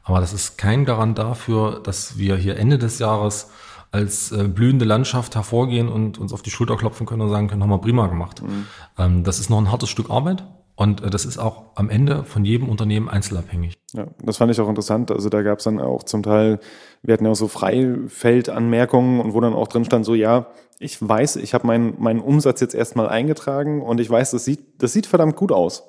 Aber 0.09 0.21
das 0.21 0.33
ist 0.33 0.57
kein 0.57 0.87
Garant 0.87 1.18
dafür, 1.18 1.81
dass 1.83 2.16
wir 2.16 2.37
hier 2.37 2.57
Ende 2.57 2.79
des 2.79 2.99
Jahres 2.99 3.51
als 3.92 4.33
äh, 4.33 4.49
blühende 4.49 4.87
Landschaft 4.87 5.35
hervorgehen 5.35 5.88
und 5.88 6.18
uns 6.18 6.33
auf 6.33 6.40
die 6.40 6.51
Schulter 6.51 6.77
klopfen 6.77 7.07
können 7.07 7.23
und 7.23 7.31
sagen 7.31 7.49
können, 7.49 7.62
haben 7.62 7.71
wir 7.71 7.79
prima 7.79 8.07
gemacht. 8.07 8.42
Mhm. 8.42 8.66
Ähm, 8.99 9.25
das 9.25 9.38
ist 9.38 9.51
noch 9.51 9.59
ein 9.59 9.71
hartes 9.71 9.90
Stück 9.90 10.11
Arbeit. 10.11 10.44
Und 10.77 11.03
äh, 11.03 11.11
das 11.11 11.27
ist 11.27 11.37
auch 11.37 11.64
am 11.75 11.90
Ende 11.90 12.25
von 12.25 12.44
jedem 12.44 12.71
Unternehmen 12.71 13.09
einzelabhängig. 13.09 13.75
Ja, 13.92 14.07
das 14.23 14.38
fand 14.38 14.51
ich 14.51 14.61
auch 14.61 14.68
interessant. 14.68 15.11
Also 15.11 15.29
da 15.29 15.42
gab 15.42 15.59
es 15.59 15.64
dann 15.64 15.79
auch 15.79 16.03
zum 16.03 16.23
Teil, 16.23 16.59
wir 17.03 17.12
hatten 17.12 17.27
ja 17.27 17.33
auch 17.33 17.37
so 17.37 17.49
Freifeldanmerkungen 17.49 19.21
und 19.21 19.35
wo 19.35 19.40
dann 19.40 19.55
auch 19.55 19.68
drin 19.68 19.85
stand, 19.85 20.07
so 20.07 20.14
ja, 20.14 20.47
ich 20.79 21.07
weiß, 21.07 21.37
ich 21.37 21.53
habe 21.53 21.66
meinen 21.66 21.97
meinen 21.99 22.21
Umsatz 22.21 22.61
jetzt 22.61 22.75
erstmal 22.75 23.09
eingetragen 23.09 23.83
und 23.83 24.01
ich 24.01 24.09
weiß, 24.09 24.31
das 24.31 24.44
sieht, 24.44 24.83
das 24.83 24.94
sieht 24.94 25.07
verdammt 25.07 25.37
gut 25.37 25.53
aus. 25.53 25.83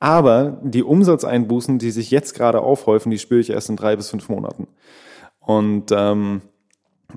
Aber 0.00 0.58
die 0.62 0.82
Umsatzeinbußen, 0.82 1.78
die 1.78 1.90
sich 1.90 2.10
jetzt 2.10 2.34
gerade 2.34 2.62
aufhäufen, 2.62 3.10
die 3.10 3.18
spüre 3.18 3.40
ich 3.40 3.50
erst 3.50 3.68
in 3.68 3.76
drei 3.76 3.96
bis 3.96 4.10
fünf 4.10 4.28
Monaten. 4.30 4.66
Und 5.40 5.92
ähm, 5.92 6.40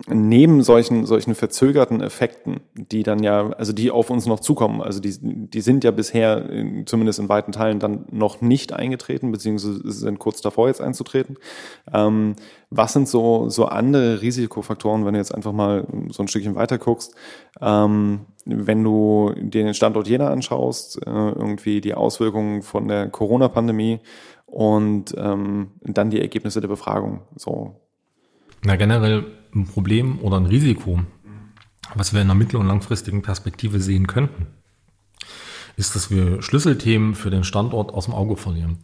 neben 0.07 0.63
solchen, 0.63 1.05
solchen 1.05 1.35
verzögerten 1.35 2.01
Effekten, 2.01 2.61
die 2.73 3.03
dann 3.03 3.23
ja, 3.23 3.49
also 3.51 3.73
die 3.73 3.91
auf 3.91 4.09
uns 4.09 4.25
noch 4.25 4.39
zukommen, 4.39 4.81
also 4.81 4.99
die, 4.99 5.15
die 5.21 5.61
sind 5.61 5.83
ja 5.83 5.91
bisher 5.91 6.49
in, 6.49 6.85
zumindest 6.85 7.19
in 7.19 7.29
weiten 7.29 7.51
Teilen 7.51 7.79
dann 7.79 8.05
noch 8.11 8.41
nicht 8.41 8.73
eingetreten, 8.73 9.31
beziehungsweise 9.31 9.91
sind 9.91 10.19
kurz 10.19 10.41
davor 10.41 10.67
jetzt 10.67 10.81
einzutreten. 10.81 11.37
Ähm, 11.93 12.35
was 12.69 12.93
sind 12.93 13.07
so, 13.07 13.49
so 13.49 13.65
andere 13.65 14.21
Risikofaktoren, 14.21 15.05
wenn 15.05 15.13
du 15.13 15.19
jetzt 15.19 15.33
einfach 15.33 15.53
mal 15.53 15.87
so 16.09 16.23
ein 16.23 16.27
Stückchen 16.27 16.55
weiter 16.55 16.77
guckst, 16.77 17.15
ähm, 17.61 18.21
wenn 18.45 18.83
du 18.83 19.31
dir 19.35 19.63
den 19.63 19.73
Standort 19.73 20.07
Jena 20.07 20.29
anschaust, 20.29 20.97
äh, 21.05 21.09
irgendwie 21.09 21.81
die 21.81 21.93
Auswirkungen 21.93 22.61
von 22.61 22.87
der 22.87 23.09
Corona-Pandemie 23.09 23.99
und 24.45 25.15
ähm, 25.17 25.71
dann 25.81 26.09
die 26.09 26.21
Ergebnisse 26.21 26.61
der 26.61 26.67
Befragung. 26.67 27.21
So. 27.35 27.82
Na, 28.63 28.77
generell 28.77 29.25
ein 29.53 29.67
Problem 29.67 30.19
oder 30.19 30.37
ein 30.37 30.45
Risiko, 30.45 31.01
was 31.95 32.13
wir 32.13 32.21
in 32.21 32.27
der 32.27 32.35
mittel- 32.35 32.57
und 32.57 32.67
langfristigen 32.67 33.21
Perspektive 33.21 33.79
sehen 33.79 34.07
könnten, 34.07 34.47
ist, 35.75 35.95
dass 35.95 36.09
wir 36.09 36.41
Schlüsselthemen 36.41 37.13
für 37.13 37.29
den 37.29 37.43
Standort 37.43 37.93
aus 37.93 38.05
dem 38.05 38.13
Auge 38.13 38.37
verlieren. 38.37 38.79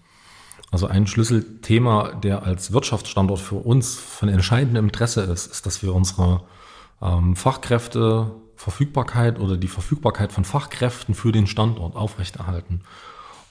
Also 0.72 0.88
ein 0.88 1.08
Schlüsselthema, 1.08 2.14
der 2.14 2.44
als 2.44 2.74
Wirtschaftsstandort 2.74 3.40
für 3.40 3.56
uns 3.56 3.96
von 3.96 4.30
entscheidendem 4.30 4.86
Interesse 4.86 5.22
ist, 5.22 5.48
ist, 5.48 5.66
dass 5.66 5.82
wir 5.82 5.96
unsere 5.96 6.44
ähm, 7.02 7.36
Fachkräfte 7.36 8.32
Verfügbarkeit 8.56 9.40
oder 9.40 9.56
die 9.56 9.70
Verfügbarkeit 9.70 10.34
von 10.34 10.44
Fachkräften 10.44 11.16
für 11.16 11.32
den 11.32 11.48
Standort 11.48 11.96
aufrechterhalten. 11.96 12.82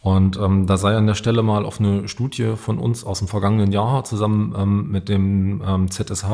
Und 0.08 0.38
ähm, 0.38 0.66
da 0.66 0.78
sei 0.78 0.96
an 0.96 1.06
der 1.06 1.14
Stelle 1.14 1.42
mal 1.42 1.66
auf 1.66 1.80
eine 1.80 2.08
Studie 2.08 2.54
von 2.56 2.78
uns 2.78 3.04
aus 3.04 3.18
dem 3.18 3.28
vergangenen 3.28 3.72
Jahr 3.72 4.04
zusammen 4.04 4.54
ähm, 4.56 4.90
mit 4.90 5.10
dem 5.10 5.62
ähm, 5.62 5.90
ZSH, 5.90 6.24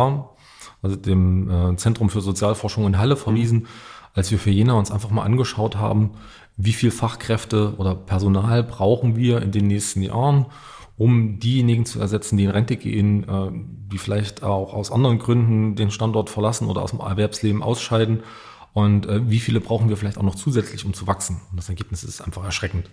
also 0.81 0.95
dem 0.95 1.51
äh, 1.51 1.77
Zentrum 1.77 2.09
für 2.09 2.21
Sozialforschung 2.21 2.87
in 2.87 2.99
Halle 2.99 3.17
verwiesen, 3.17 3.59
mhm. 3.59 3.67
als 4.15 4.31
wir 4.31 4.39
für 4.39 4.51
Jena 4.51 4.75
uns 4.75 4.93
einfach 4.93 5.11
mal 5.11 5.25
angeschaut 5.25 5.75
haben, 5.75 6.13
wie 6.57 6.73
viel 6.73 6.93
Fachkräfte 6.93 7.75
oder 7.77 7.97
Personal 7.97 8.63
brauchen 8.63 9.17
wir 9.17 9.43
in 9.43 9.51
den 9.51 9.67
nächsten 9.67 10.03
Jahren, 10.03 10.47
um 10.97 11.41
diejenigen 11.41 11.85
zu 11.85 11.99
ersetzen, 11.99 12.37
die 12.37 12.45
in 12.45 12.51
Rente 12.51 12.77
gehen, 12.77 13.29
äh, 13.29 13.51
die 13.93 13.99
vielleicht 13.99 14.45
auch 14.45 14.73
aus 14.73 14.93
anderen 14.93 15.19
Gründen 15.19 15.75
den 15.75 15.91
Standort 15.91 16.31
verlassen 16.31 16.69
oder 16.69 16.81
aus 16.81 16.93
dem 16.93 17.01
Erwerbsleben 17.01 17.61
ausscheiden 17.61 18.23
und 18.73 19.07
äh, 19.07 19.29
wie 19.29 19.41
viele 19.41 19.61
brauchen 19.61 19.89
wir 19.89 19.97
vielleicht 19.97 20.19
auch 20.19 20.23
noch 20.23 20.37
zusätzlich, 20.37 20.85
um 20.85 20.95
zu 20.95 21.07
wachsen. 21.07 21.41
Und 21.51 21.57
das 21.57 21.69
Ergebnis 21.69 22.05
ist 22.05 22.21
einfach 22.21 22.45
erschreckend. 22.45 22.89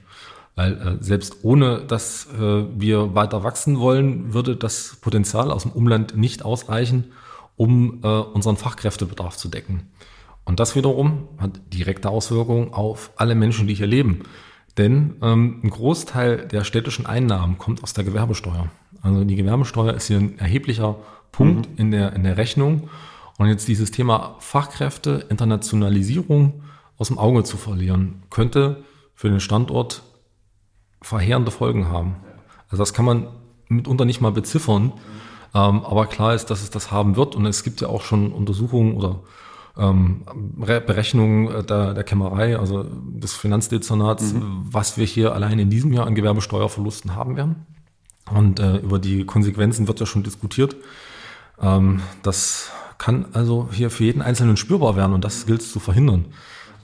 Weil 0.56 0.74
äh, 0.74 1.04
selbst 1.04 1.44
ohne, 1.44 1.86
dass 1.88 2.28
äh, 2.34 2.66
wir 2.76 3.16
weiter 3.16 3.44
wachsen 3.44 3.80
wollen, 3.80 4.34
würde 4.34 4.56
das 4.56 4.98
Potenzial 5.02 5.52
aus 5.52 5.64
dem 5.64 5.72
Umland 5.72 6.18
nicht 6.18 6.44
ausreichen, 6.44 7.12
um 7.56 8.00
äh, 8.04 8.08
unseren 8.08 8.58
Fachkräftebedarf 8.58 9.38
zu 9.38 9.48
decken. 9.48 9.92
Und 10.44 10.60
das 10.60 10.76
wiederum 10.76 11.30
hat 11.38 11.62
direkte 11.74 12.10
Auswirkungen 12.10 12.74
auf 12.74 13.12
alle 13.16 13.36
Menschen, 13.36 13.68
die 13.68 13.76
hier 13.76 13.88
leben. 13.88 14.24
Denn 14.78 15.16
ähm, 15.22 15.62
ein 15.64 15.70
Großteil 15.70 16.48
der 16.48 16.64
städtischen 16.64 17.06
Einnahmen 17.06 17.58
kommt 17.58 17.84
aus 17.84 17.94
der 17.94 18.04
Gewerbesteuer. 18.04 18.70
Also 19.02 19.24
die 19.24 19.36
Gewerbesteuer 19.36 19.94
ist 19.94 20.08
hier 20.08 20.18
ein 20.18 20.40
erheblicher 20.40 20.98
Punkt 21.32 21.70
mhm. 21.70 21.78
in, 21.78 21.92
der, 21.92 22.14
in 22.14 22.24
der 22.24 22.38
Rechnung. 22.38 22.90
Und 23.38 23.48
jetzt 23.48 23.68
dieses 23.68 23.92
Thema 23.92 24.36
Fachkräfte, 24.40 25.26
Internationalisierung 25.30 26.64
aus 26.98 27.08
dem 27.08 27.18
Auge 27.18 27.44
zu 27.44 27.58
verlieren, 27.58 28.24
könnte 28.30 28.84
für 29.16 29.30
den 29.30 29.40
Standort 29.40 30.04
verheerende 31.02 31.52
Folgen 31.52 31.90
haben. 31.90 32.16
Also 32.70 32.82
das 32.82 32.94
kann 32.94 33.06
man 33.06 33.28
mitunter 33.68 34.06
nicht 34.06 34.22
mal 34.22 34.32
beziffern, 34.32 34.94
ähm, 35.54 35.84
aber 35.86 36.06
klar 36.08 36.34
ist, 36.34 36.46
dass 36.46 36.62
es 36.62 36.70
das 36.70 36.92
haben 36.92 37.16
wird 37.16 37.36
und 37.36 37.46
es 37.46 37.64
gibt 37.64 37.82
ja 37.82 37.88
auch 37.88 38.02
schon 38.04 38.32
Untersuchungen 38.32 38.96
oder 38.96 39.22
ähm, 39.78 40.24
Berechnungen 40.58 41.48
äh, 41.48 41.64
der, 41.64 41.94
der 41.94 42.04
Kämmerei, 42.04 42.58
also 42.58 42.84
des 42.84 43.34
Finanzdezernats, 43.34 44.34
mhm. 44.34 44.66
was 44.70 44.98
wir 44.98 45.06
hier 45.06 45.34
allein 45.34 45.60
in 45.60 45.70
diesem 45.70 45.94
Jahr 45.94 46.08
an 46.08 46.16
Gewerbesteuerverlusten 46.16 47.16
haben 47.16 47.36
werden. 47.36 47.66
Und 48.30 48.60
äh, 48.60 48.78
über 48.78 49.00
die 49.00 49.26
Konsequenzen 49.26 49.88
wird 49.88 50.00
ja 50.00 50.06
schon 50.06 50.24
diskutiert. 50.24 50.76
Ähm, 51.62 52.02
das 52.24 52.72
kann 52.98 53.26
also 53.34 53.70
hier 53.72 53.90
für 53.90 54.04
jeden 54.04 54.22
Einzelnen 54.22 54.58
spürbar 54.58 54.96
werden 54.96 55.14
und 55.14 55.26
das 55.26 55.46
gilt 55.46 55.62
es 55.62 55.72
zu 55.72 55.80
verhindern. 55.80 56.26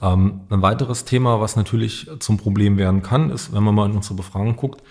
Ähm, 0.00 0.42
ein 0.50 0.62
weiteres 0.62 1.04
Thema, 1.04 1.40
was 1.40 1.56
natürlich 1.56 2.08
zum 2.20 2.36
Problem 2.38 2.76
werden 2.76 3.02
kann, 3.02 3.30
ist, 3.30 3.52
wenn 3.52 3.62
man 3.62 3.74
mal 3.74 3.90
in 3.90 3.96
unsere 3.96 4.14
Befragung 4.14 4.56
guckt, 4.56 4.82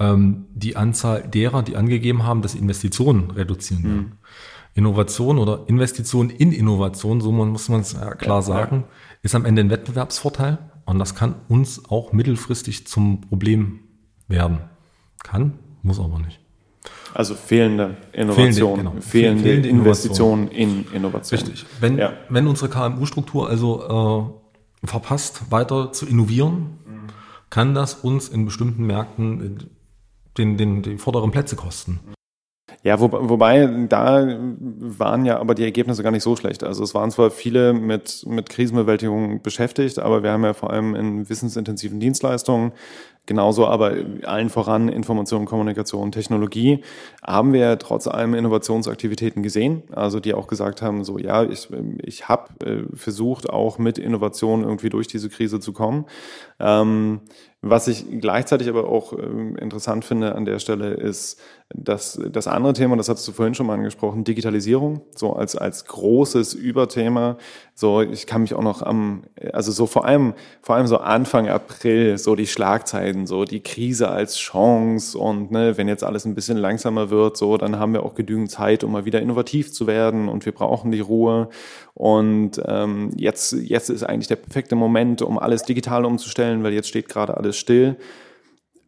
ähm, 0.00 0.46
die 0.54 0.76
Anzahl 0.76 1.22
derer, 1.22 1.62
die 1.62 1.76
angegeben 1.76 2.24
haben, 2.24 2.42
dass 2.42 2.54
Investitionen 2.54 3.30
reduzieren 3.30 3.84
werden. 3.84 3.96
Mhm. 3.96 4.12
Innovation 4.76 5.38
oder 5.38 5.64
Investition 5.66 6.30
in 6.30 6.50
Innovation, 6.50 7.20
so 7.20 7.30
muss 7.30 7.68
man 7.68 7.80
es 7.80 7.96
klar 8.18 8.42
sagen, 8.42 8.84
ist 9.22 9.36
am 9.36 9.44
Ende 9.44 9.62
ein 9.62 9.70
Wettbewerbsvorteil 9.70 10.58
und 10.84 10.98
das 10.98 11.14
kann 11.14 11.36
uns 11.48 11.88
auch 11.88 12.12
mittelfristig 12.12 12.86
zum 12.86 13.20
Problem 13.20 13.80
werden. 14.26 14.58
Kann, 15.22 15.54
muss 15.82 16.00
aber 16.00 16.18
nicht. 16.18 16.40
Also 17.14 17.36
fehlende 17.36 17.96
Innovation, 18.12 18.52
fehlende, 18.52 18.90
genau. 18.90 19.00
fehlende, 19.00 19.42
fehlende 19.44 19.68
Investitionen 19.68 20.48
in 20.48 20.86
Innovation. 20.92 21.40
Richtig. 21.40 21.66
Wenn, 21.78 21.96
ja. 21.96 22.14
wenn 22.28 22.48
unsere 22.48 22.68
KMU-Struktur 22.68 23.48
also 23.48 24.34
äh, 24.34 24.43
verpasst, 24.86 25.50
weiter 25.50 25.92
zu 25.92 26.06
innovieren, 26.06 26.78
mhm. 26.86 27.06
kann 27.50 27.74
das 27.74 27.94
uns 27.94 28.28
in 28.28 28.44
bestimmten 28.44 28.86
Märkten 28.86 29.70
den, 30.36 30.56
den, 30.56 30.82
die 30.82 30.98
vorderen 30.98 31.30
Plätze 31.30 31.56
kosten. 31.56 32.00
Ja, 32.82 33.00
wo, 33.00 33.10
wobei 33.10 33.66
da 33.88 34.26
waren 34.58 35.24
ja 35.24 35.38
aber 35.38 35.54
die 35.54 35.64
Ergebnisse 35.64 36.02
gar 36.02 36.10
nicht 36.10 36.22
so 36.22 36.36
schlecht. 36.36 36.62
Also 36.62 36.84
es 36.84 36.94
waren 36.94 37.10
zwar 37.10 37.30
viele 37.30 37.72
mit, 37.72 38.24
mit 38.26 38.50
Krisenbewältigung 38.50 39.40
beschäftigt, 39.40 39.98
aber 39.98 40.22
wir 40.22 40.32
haben 40.32 40.44
ja 40.44 40.52
vor 40.52 40.70
allem 40.70 40.94
in 40.94 41.28
wissensintensiven 41.28 41.98
Dienstleistungen 41.98 42.72
Genauso 43.26 43.66
aber 43.66 43.94
allen 44.24 44.50
voran 44.50 44.90
Information, 44.90 45.46
Kommunikation, 45.46 46.12
Technologie 46.12 46.84
haben 47.26 47.54
wir 47.54 47.78
trotz 47.78 48.06
allem 48.06 48.34
Innovationsaktivitäten 48.34 49.42
gesehen, 49.42 49.82
also 49.92 50.20
die 50.20 50.34
auch 50.34 50.46
gesagt 50.46 50.82
haben, 50.82 51.04
so 51.04 51.18
ja, 51.18 51.42
ich, 51.42 51.68
ich 52.02 52.28
habe 52.28 52.66
äh, 52.66 52.82
versucht, 52.94 53.48
auch 53.48 53.78
mit 53.78 53.96
Innovation 53.96 54.62
irgendwie 54.62 54.90
durch 54.90 55.06
diese 55.06 55.30
Krise 55.30 55.58
zu 55.58 55.72
kommen. 55.72 56.04
Ähm, 56.60 57.22
was 57.62 57.88
ich 57.88 58.04
gleichzeitig 58.20 58.68
aber 58.68 58.86
auch 58.86 59.14
ähm, 59.14 59.56
interessant 59.56 60.04
finde 60.04 60.34
an 60.34 60.44
der 60.44 60.58
Stelle 60.58 60.92
ist, 60.92 61.40
dass 61.74 62.20
das 62.30 62.46
andere 62.46 62.72
Thema, 62.74 62.96
das 62.96 63.08
hast 63.08 63.26
du 63.26 63.32
vorhin 63.32 63.54
schon 63.54 63.66
mal 63.66 63.74
angesprochen, 63.74 64.22
Digitalisierung, 64.22 65.00
so 65.14 65.32
als, 65.32 65.56
als 65.56 65.86
großes 65.86 66.54
Überthema. 66.54 67.36
So, 67.74 68.02
ich 68.02 68.26
kann 68.26 68.42
mich 68.42 68.54
auch 68.54 68.62
noch 68.62 68.82
am, 68.82 69.24
also 69.52 69.72
so 69.72 69.86
vor 69.86 70.04
allem, 70.04 70.34
vor 70.62 70.76
allem 70.76 70.86
so 70.86 70.98
Anfang 70.98 71.48
April, 71.48 72.18
so 72.18 72.36
die 72.36 72.46
Schlagzeiten, 72.46 73.26
so 73.26 73.44
die 73.44 73.60
Krise 73.60 74.08
als 74.08 74.36
Chance 74.36 75.18
und 75.18 75.50
ne, 75.50 75.76
wenn 75.76 75.88
jetzt 75.88 76.04
alles 76.04 76.26
ein 76.26 76.34
bisschen 76.34 76.58
langsamer 76.58 77.10
wird, 77.10 77.36
so, 77.36 77.56
dann 77.56 77.78
haben 77.78 77.92
wir 77.92 78.04
auch 78.04 78.14
genügend 78.14 78.50
Zeit, 78.50 78.84
um 78.84 78.92
mal 78.92 79.04
wieder 79.04 79.20
innovativ 79.20 79.72
zu 79.72 79.86
werden 79.86 80.28
und 80.28 80.44
wir 80.44 80.52
brauchen 80.52 80.92
die 80.92 81.00
Ruhe. 81.00 81.48
Und 81.94 82.60
ähm, 82.66 83.10
jetzt, 83.16 83.52
jetzt 83.52 83.88
ist 83.88 84.02
eigentlich 84.02 84.28
der 84.28 84.36
perfekte 84.36 84.76
Moment, 84.76 85.22
um 85.22 85.38
alles 85.38 85.62
digital 85.62 86.04
umzustellen, 86.04 86.62
weil 86.62 86.72
jetzt 86.72 86.88
steht 86.88 87.08
gerade 87.08 87.36
alles 87.36 87.56
still. 87.56 87.96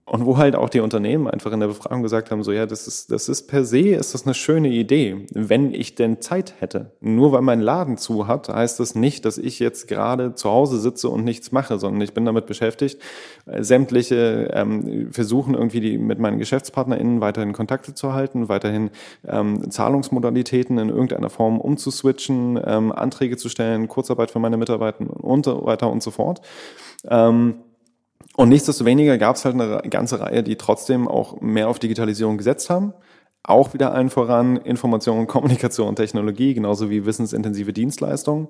Und 0.08 0.24
wo 0.24 0.36
halt 0.36 0.54
auch 0.54 0.68
die 0.68 0.78
Unternehmen 0.78 1.26
einfach 1.26 1.50
in 1.50 1.58
der 1.58 1.66
Befragung 1.66 2.04
gesagt 2.04 2.30
haben, 2.30 2.44
so 2.44 2.52
ja, 2.52 2.64
das 2.64 2.86
ist, 2.86 3.10
das 3.10 3.28
ist 3.28 3.48
per 3.48 3.64
se, 3.64 3.88
ist 3.88 4.14
das 4.14 4.24
eine 4.24 4.34
schöne 4.34 4.68
Idee, 4.68 5.26
wenn 5.32 5.74
ich 5.74 5.96
denn 5.96 6.20
Zeit 6.20 6.54
hätte. 6.60 6.92
Nur 7.00 7.32
weil 7.32 7.42
mein 7.42 7.60
Laden 7.60 7.96
zu 7.96 8.28
hat, 8.28 8.48
heißt 8.48 8.78
das 8.78 8.94
nicht, 8.94 9.24
dass 9.24 9.36
ich 9.36 9.58
jetzt 9.58 9.88
gerade 9.88 10.36
zu 10.36 10.48
Hause 10.48 10.78
sitze 10.78 11.08
und 11.08 11.24
nichts 11.24 11.50
mache, 11.50 11.80
sondern 11.80 12.02
ich 12.02 12.14
bin 12.14 12.24
damit 12.24 12.46
beschäftigt, 12.46 13.02
äh, 13.46 13.64
sämtliche 13.64 14.48
ähm, 14.54 15.08
versuchen 15.10 15.54
irgendwie 15.54 15.80
die, 15.80 15.98
mit 15.98 16.20
meinen 16.20 16.38
GeschäftspartnerInnen 16.38 17.20
weiterhin 17.20 17.52
Kontakte 17.52 17.92
zu 17.92 18.12
halten, 18.12 18.48
weiterhin 18.48 18.90
ähm, 19.26 19.68
Zahlungsmodalitäten 19.72 20.78
in 20.78 20.88
irgendeiner 20.88 21.30
Form 21.30 21.60
umzuswitchen, 21.60 22.60
ähm, 22.64 22.92
Anträge 22.92 23.36
zu 23.38 23.48
stellen, 23.48 23.88
Kurzarbeit 23.88 24.30
für 24.30 24.38
meine 24.38 24.56
Mitarbeiter 24.56 25.00
und 25.20 25.46
so 25.46 25.66
weiter 25.66 25.90
und 25.90 26.00
so 26.00 26.12
fort. 26.12 26.42
Ähm, 27.08 27.56
und 28.36 28.48
nichtsdestoweniger 28.50 29.18
gab 29.18 29.36
es 29.36 29.44
halt 29.44 29.54
eine 29.54 29.82
ganze 29.88 30.20
Reihe, 30.20 30.42
die 30.42 30.56
trotzdem 30.56 31.08
auch 31.08 31.40
mehr 31.40 31.68
auf 31.68 31.78
Digitalisierung 31.78 32.36
gesetzt 32.36 32.68
haben. 32.70 32.92
Auch 33.42 33.74
wieder 33.74 33.92
allen 33.92 34.10
voran 34.10 34.56
Information, 34.56 35.26
Kommunikation 35.26 35.88
und 35.88 35.96
Technologie, 35.96 36.54
genauso 36.54 36.90
wie 36.90 37.06
wissensintensive 37.06 37.72
Dienstleistungen. 37.72 38.48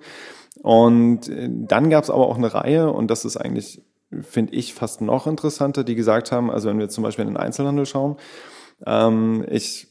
Und 0.62 1.28
äh, 1.28 1.48
dann 1.50 1.90
gab 1.90 2.04
es 2.04 2.10
aber 2.10 2.26
auch 2.26 2.36
eine 2.36 2.52
Reihe, 2.52 2.90
und 2.90 3.10
das 3.10 3.24
ist 3.24 3.36
eigentlich, 3.36 3.82
finde 4.22 4.54
ich, 4.54 4.74
fast 4.74 5.00
noch 5.00 5.26
interessanter, 5.26 5.84
die 5.84 5.94
gesagt 5.94 6.32
haben, 6.32 6.50
also 6.50 6.68
wenn 6.68 6.78
wir 6.78 6.88
zum 6.88 7.04
Beispiel 7.04 7.24
in 7.24 7.32
den 7.32 7.36
Einzelhandel 7.36 7.86
schauen, 7.86 8.16
ähm, 8.84 9.44
ich 9.48 9.88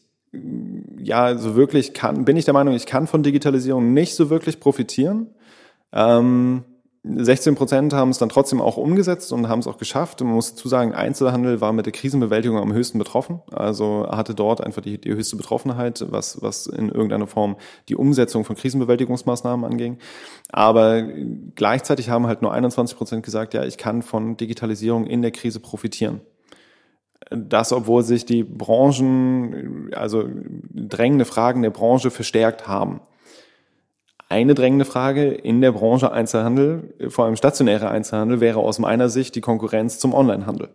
ja, 0.97 1.23
also 1.23 1.55
wirklich 1.55 1.93
kann, 1.93 2.25
bin 2.25 2.35
ich 2.35 2.45
der 2.45 2.53
Meinung, 2.53 2.73
ich 2.73 2.85
kann 2.85 3.07
von 3.07 3.23
Digitalisierung 3.23 3.93
nicht 3.93 4.15
so 4.15 4.29
wirklich 4.29 4.59
profitieren. 4.59 5.29
Ähm, 5.93 6.63
16 7.07 7.53
Prozent 7.53 7.93
haben 7.93 8.09
es 8.09 8.17
dann 8.17 8.29
trotzdem 8.29 8.59
auch 8.59 8.77
umgesetzt 8.77 9.31
und 9.31 9.47
haben 9.47 9.59
es 9.59 9.67
auch 9.67 9.77
geschafft. 9.77 10.21
Man 10.21 10.33
muss 10.33 10.55
dazu 10.55 10.67
sagen, 10.67 10.93
Einzelhandel 10.93 11.61
war 11.61 11.71
mit 11.71 11.85
der 11.85 11.93
Krisenbewältigung 11.93 12.57
am 12.57 12.73
höchsten 12.73 12.97
betroffen. 12.97 13.41
Also 13.51 14.07
hatte 14.09 14.33
dort 14.33 14.61
einfach 14.61 14.81
die, 14.81 14.99
die 14.99 15.13
höchste 15.13 15.35
Betroffenheit, 15.35 16.03
was, 16.09 16.41
was 16.41 16.65
in 16.65 16.89
irgendeiner 16.89 17.27
Form 17.27 17.57
die 17.89 17.95
Umsetzung 17.95 18.43
von 18.43 18.55
Krisenbewältigungsmaßnahmen 18.55 19.69
anging. 19.69 19.99
Aber 20.51 21.03
gleichzeitig 21.55 22.09
haben 22.09 22.25
halt 22.25 22.41
nur 22.41 22.53
21 22.53 22.97
Prozent 22.97 23.23
gesagt, 23.23 23.53
ja, 23.53 23.63
ich 23.63 23.77
kann 23.77 24.01
von 24.01 24.35
Digitalisierung 24.35 25.05
in 25.05 25.21
der 25.21 25.31
Krise 25.31 25.59
profitieren. 25.59 26.21
Das, 27.29 27.71
obwohl 27.71 28.03
sich 28.03 28.25
die 28.25 28.43
Branchen, 28.43 29.91
also 29.93 30.27
drängende 30.71 31.25
Fragen 31.25 31.61
der 31.61 31.71
Branche 31.71 32.09
verstärkt 32.09 32.67
haben 32.67 33.01
eine 34.29 34.55
drängende 34.55 34.85
Frage 34.85 35.25
in 35.29 35.61
der 35.61 35.71
Branche 35.71 36.11
Einzelhandel, 36.11 36.95
vor 37.09 37.25
allem 37.25 37.35
stationärer 37.35 37.91
Einzelhandel, 37.91 38.39
wäre 38.39 38.59
aus 38.59 38.79
meiner 38.79 39.09
Sicht 39.09 39.35
die 39.35 39.41
Konkurrenz 39.41 39.99
zum 39.99 40.13
Onlinehandel. 40.13 40.69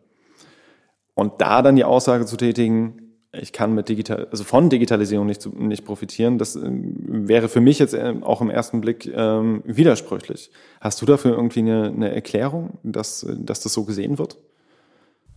Und 1.14 1.40
da 1.40 1.60
dann 1.62 1.76
die 1.76 1.84
Aussage 1.84 2.26
zu 2.26 2.36
tätigen, 2.36 3.10
ich 3.32 3.52
kann 3.52 3.74
mit 3.74 3.88
digital, 3.88 4.26
also 4.30 4.42
von 4.42 4.70
Digitalisierung 4.70 5.26
nicht, 5.26 5.46
nicht 5.54 5.84
profitieren, 5.84 6.38
das 6.38 6.56
äh, 6.56 6.68
wäre 6.70 7.48
für 7.48 7.60
mich 7.60 7.78
jetzt 7.78 7.94
äh, 7.94 8.14
auch 8.22 8.40
im 8.40 8.50
ersten 8.50 8.80
Blick 8.80 9.06
ähm, 9.14 9.62
widersprüchlich. 9.64 10.50
Hast 10.80 11.00
du 11.00 11.06
dafür 11.06 11.32
irgendwie 11.32 11.60
eine, 11.60 11.86
eine 11.86 12.14
Erklärung, 12.14 12.78
dass, 12.82 13.26
dass 13.38 13.60
das 13.60 13.72
so 13.72 13.84
gesehen 13.84 14.18
wird? 14.18 14.38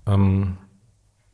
Ähm, 0.07 0.57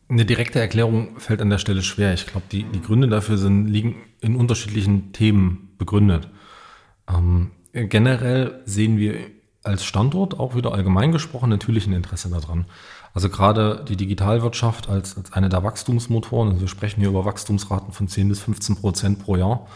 eine 0.09 0.25
direkte 0.25 0.59
Erklärung 0.59 1.19
fällt 1.19 1.41
an 1.41 1.49
der 1.49 1.59
Stelle 1.59 1.81
schwer. 1.81 2.13
Ich 2.13 2.25
glaube, 2.25 2.47
die, 2.51 2.63
die 2.63 2.81
Gründe 2.81 3.07
dafür 3.07 3.37
sind, 3.37 3.67
liegen 3.67 3.97
in 4.21 4.35
unterschiedlichen 4.35 5.13
Themen 5.13 5.75
begründet. 5.77 6.29
Ähm, 7.09 7.51
generell 7.73 8.61
sehen 8.65 8.97
wir 8.97 9.15
als 9.63 9.83
Standort 9.83 10.39
auch 10.39 10.55
wieder 10.55 10.73
allgemein 10.73 11.11
gesprochen 11.11 11.49
natürlich 11.49 11.85
ein 11.85 11.93
Interesse 11.93 12.29
daran. 12.29 12.65
Also 13.13 13.29
gerade 13.29 13.83
die 13.87 13.97
Digitalwirtschaft 13.97 14.89
als, 14.89 15.17
als 15.17 15.33
eine 15.33 15.49
der 15.49 15.63
Wachstumsmotoren, 15.63 16.49
also 16.49 16.61
wir 16.61 16.67
sprechen 16.67 17.01
hier 17.01 17.09
über 17.09 17.25
Wachstumsraten 17.25 17.91
von 17.91 18.07
10 18.07 18.29
bis 18.29 18.39
15 18.39 18.75
Prozent 18.77 19.19
pro 19.19 19.35
Jahr, 19.35 19.67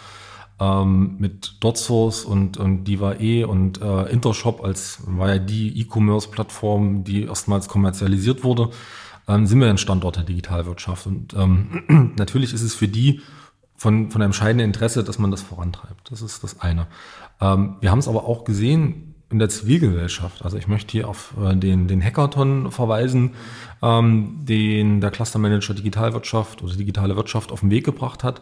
ähm, 0.59 1.15
mit 1.19 1.57
DotSource 1.59 2.25
und, 2.25 2.57
und 2.57 2.85
Diva.e 2.85 3.43
und 3.43 3.81
äh, 3.81 4.11
Intershop 4.11 4.63
als 4.63 4.99
war 5.05 5.29
ja 5.29 5.39
die 5.39 5.79
E-Commerce-Plattform, 5.81 7.03
die 7.03 7.23
erstmals 7.23 7.67
kommerzialisiert 7.67 8.43
wurde, 8.43 8.69
ähm, 9.27 9.47
sind 9.47 9.59
wir 9.59 9.69
ein 9.69 9.77
Standort 9.77 10.17
der 10.17 10.23
Digitalwirtschaft. 10.23 11.07
Und 11.07 11.33
ähm, 11.33 12.13
natürlich 12.17 12.53
ist 12.53 12.61
es 12.61 12.75
für 12.75 12.87
die 12.87 13.21
von, 13.75 14.11
von 14.11 14.21
entscheidendem 14.21 14.67
Interesse, 14.67 15.03
dass 15.03 15.19
man 15.19 15.31
das 15.31 15.41
vorantreibt. 15.41 16.11
Das 16.11 16.21
ist 16.21 16.43
das 16.43 16.61
eine. 16.61 16.87
Ähm, 17.43 17.75
wir 17.81 17.91
haben 17.91 17.99
es 17.99 18.07
aber 18.07 18.25
auch 18.25 18.45
gesehen 18.45 19.15
in 19.29 19.39
der 19.39 19.49
Zivilgesellschaft. 19.49 20.45
Also 20.45 20.57
ich 20.57 20.67
möchte 20.67 20.91
hier 20.91 21.09
auf 21.09 21.33
äh, 21.43 21.55
den, 21.55 21.87
den 21.87 22.01
Hackathon 22.01 22.71
verweisen, 22.71 23.31
ähm, 23.81 24.39
den 24.43 25.01
der 25.01 25.11
Clustermanager 25.11 25.73
Digitalwirtschaft 25.73 26.63
oder 26.63 26.73
digitale 26.75 27.15
Wirtschaft 27.15 27.51
auf 27.51 27.59
den 27.59 27.71
Weg 27.71 27.83
gebracht 27.83 28.23
hat, 28.23 28.41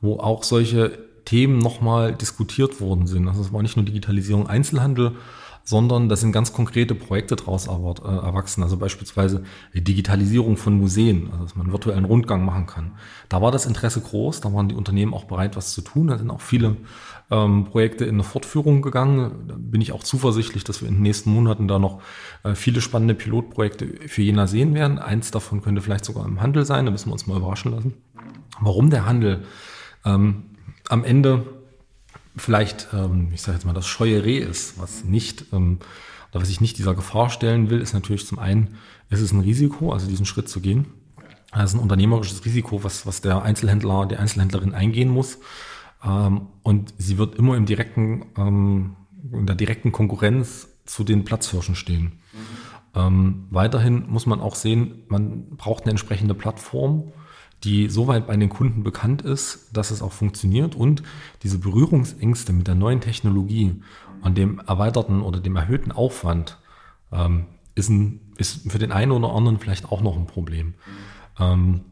wo 0.00 0.18
auch 0.18 0.42
solche 0.42 0.98
Themen 1.26 1.58
nochmal 1.58 2.14
diskutiert 2.14 2.80
worden 2.80 3.06
sind. 3.06 3.28
Also 3.28 3.42
es 3.42 3.52
war 3.52 3.62
nicht 3.62 3.76
nur 3.76 3.84
Digitalisierung 3.84 4.48
Einzelhandel, 4.48 5.12
sondern 5.64 6.08
da 6.08 6.16
sind 6.16 6.32
ganz 6.32 6.52
konkrete 6.52 6.94
Projekte 6.94 7.36
daraus 7.36 7.66
äh, 7.66 7.70
erwachsen. 7.70 8.62
Also 8.62 8.76
beispielsweise 8.76 9.44
die 9.74 9.84
Digitalisierung 9.84 10.56
von 10.56 10.78
Museen, 10.78 11.28
also 11.30 11.44
dass 11.44 11.56
man 11.56 11.72
virtuellen 11.72 12.04
Rundgang 12.04 12.44
machen 12.44 12.66
kann. 12.66 12.92
Da 13.28 13.40
war 13.42 13.52
das 13.52 13.66
Interesse 13.66 14.00
groß, 14.00 14.40
da 14.40 14.52
waren 14.52 14.68
die 14.68 14.74
Unternehmen 14.74 15.14
auch 15.14 15.24
bereit, 15.24 15.56
was 15.56 15.72
zu 15.72 15.82
tun. 15.82 16.08
Da 16.08 16.18
sind 16.18 16.30
auch 16.30 16.40
viele 16.40 16.76
ähm, 17.30 17.64
Projekte 17.64 18.04
in 18.04 18.14
eine 18.14 18.24
Fortführung 18.24 18.82
gegangen. 18.82 19.46
Da 19.46 19.54
bin 19.58 19.80
ich 19.80 19.92
auch 19.92 20.02
zuversichtlich, 20.02 20.64
dass 20.64 20.80
wir 20.80 20.88
in 20.88 20.94
den 20.94 21.02
nächsten 21.02 21.32
Monaten 21.32 21.68
da 21.68 21.78
noch 21.78 22.00
äh, 22.42 22.54
viele 22.54 22.80
spannende 22.80 23.14
Pilotprojekte 23.14 23.86
für 24.08 24.22
Jena 24.22 24.46
sehen 24.46 24.74
werden. 24.74 24.98
Eins 24.98 25.30
davon 25.30 25.62
könnte 25.62 25.80
vielleicht 25.82 26.04
sogar 26.04 26.24
im 26.24 26.40
Handel 26.40 26.64
sein, 26.64 26.84
da 26.84 26.90
müssen 26.90 27.08
wir 27.08 27.12
uns 27.12 27.26
mal 27.26 27.36
überraschen 27.36 27.72
lassen. 27.72 27.94
Warum 28.60 28.90
der 28.90 29.06
Handel 29.06 29.44
ähm, 30.04 30.44
am 30.88 31.04
Ende 31.04 31.59
vielleicht, 32.40 32.88
ähm, 32.92 33.28
ich 33.32 33.42
sage 33.42 33.56
jetzt 33.56 33.64
mal, 33.64 33.72
das 33.72 33.86
scheue 33.86 34.24
Reh 34.24 34.38
ist, 34.38 34.78
was 34.78 35.04
nicht, 35.04 35.46
ähm, 35.52 35.78
oder 36.30 36.42
was 36.42 36.48
ich 36.48 36.60
nicht 36.60 36.78
dieser 36.78 36.94
Gefahr 36.94 37.30
stellen 37.30 37.70
will, 37.70 37.80
ist 37.80 37.92
natürlich 37.92 38.26
zum 38.26 38.38
einen, 38.38 38.76
es 39.08 39.20
ist 39.20 39.32
ein 39.32 39.40
Risiko, 39.40 39.92
also 39.92 40.08
diesen 40.08 40.26
Schritt 40.26 40.48
zu 40.48 40.60
gehen. 40.60 40.86
Das 41.52 41.70
ist 41.70 41.74
ein 41.74 41.82
unternehmerisches 41.82 42.44
Risiko, 42.44 42.84
was, 42.84 43.06
was 43.06 43.20
der 43.20 43.42
Einzelhändler, 43.42 44.06
die 44.06 44.16
Einzelhändlerin 44.16 44.74
eingehen 44.74 45.08
muss. 45.08 45.38
Ähm, 46.04 46.48
und 46.62 46.94
sie 46.98 47.18
wird 47.18 47.34
immer 47.34 47.56
im 47.56 47.66
direkten, 47.66 48.26
ähm, 48.36 48.96
in 49.32 49.46
der 49.46 49.56
direkten 49.56 49.92
Konkurrenz 49.92 50.68
zu 50.84 51.04
den 51.04 51.24
Platzhirschen 51.24 51.74
stehen. 51.74 52.04
Mhm. 52.04 52.70
Ähm, 52.94 53.46
weiterhin 53.50 54.08
muss 54.08 54.26
man 54.26 54.40
auch 54.40 54.54
sehen, 54.54 55.04
man 55.08 55.56
braucht 55.56 55.84
eine 55.84 55.90
entsprechende 55.90 56.34
Plattform, 56.34 57.12
die 57.64 57.88
soweit 57.88 58.26
bei 58.26 58.36
den 58.36 58.48
Kunden 58.48 58.82
bekannt 58.82 59.22
ist, 59.22 59.68
dass 59.72 59.90
es 59.90 60.02
auch 60.02 60.12
funktioniert 60.12 60.74
und 60.74 61.02
diese 61.42 61.58
Berührungsängste 61.58 62.52
mit 62.52 62.66
der 62.66 62.74
neuen 62.74 63.00
Technologie 63.00 63.82
und 64.22 64.38
dem 64.38 64.60
erweiterten 64.66 65.22
oder 65.22 65.40
dem 65.40 65.56
erhöhten 65.56 65.92
Aufwand 65.92 66.58
ähm, 67.12 67.46
ist, 67.74 67.88
ein, 67.88 68.20
ist 68.36 68.70
für 68.70 68.78
den 68.78 68.92
einen 68.92 69.12
oder 69.12 69.32
anderen 69.32 69.58
vielleicht 69.58 69.90
auch 69.90 70.00
noch 70.00 70.16
ein 70.16 70.26
Problem. 70.26 70.74
Ähm, 71.38 71.82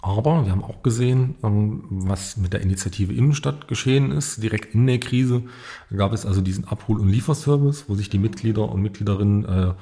aber 0.00 0.44
wir 0.44 0.52
haben 0.52 0.62
auch 0.62 0.82
gesehen, 0.82 1.36
ähm, 1.42 1.84
was 1.88 2.36
mit 2.36 2.52
der 2.52 2.60
Initiative 2.60 3.12
Innenstadt 3.12 3.66
geschehen 3.66 4.12
ist. 4.12 4.42
Direkt 4.42 4.74
in 4.74 4.86
der 4.86 5.00
Krise 5.00 5.42
gab 5.94 6.12
es 6.12 6.24
also 6.24 6.40
diesen 6.40 6.66
Abhol- 6.66 7.00
und 7.00 7.08
Lieferservice, 7.08 7.88
wo 7.88 7.94
sich 7.94 8.08
die 8.08 8.18
Mitglieder 8.18 8.68
und 8.70 8.82
Mitgliederinnen 8.82 9.44
äh, 9.44 9.74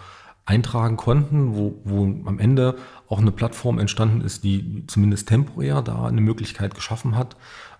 eintragen 0.46 0.96
konnten, 0.96 1.56
wo, 1.56 1.74
wo 1.84 2.04
am 2.04 2.38
Ende 2.38 2.76
auch 3.08 3.18
eine 3.18 3.32
Plattform 3.32 3.78
entstanden 3.78 4.20
ist, 4.22 4.44
die 4.44 4.84
zumindest 4.86 5.28
temporär 5.28 5.82
da 5.82 6.06
eine 6.06 6.20
Möglichkeit 6.20 6.74
geschaffen 6.74 7.16
hat, 7.16 7.36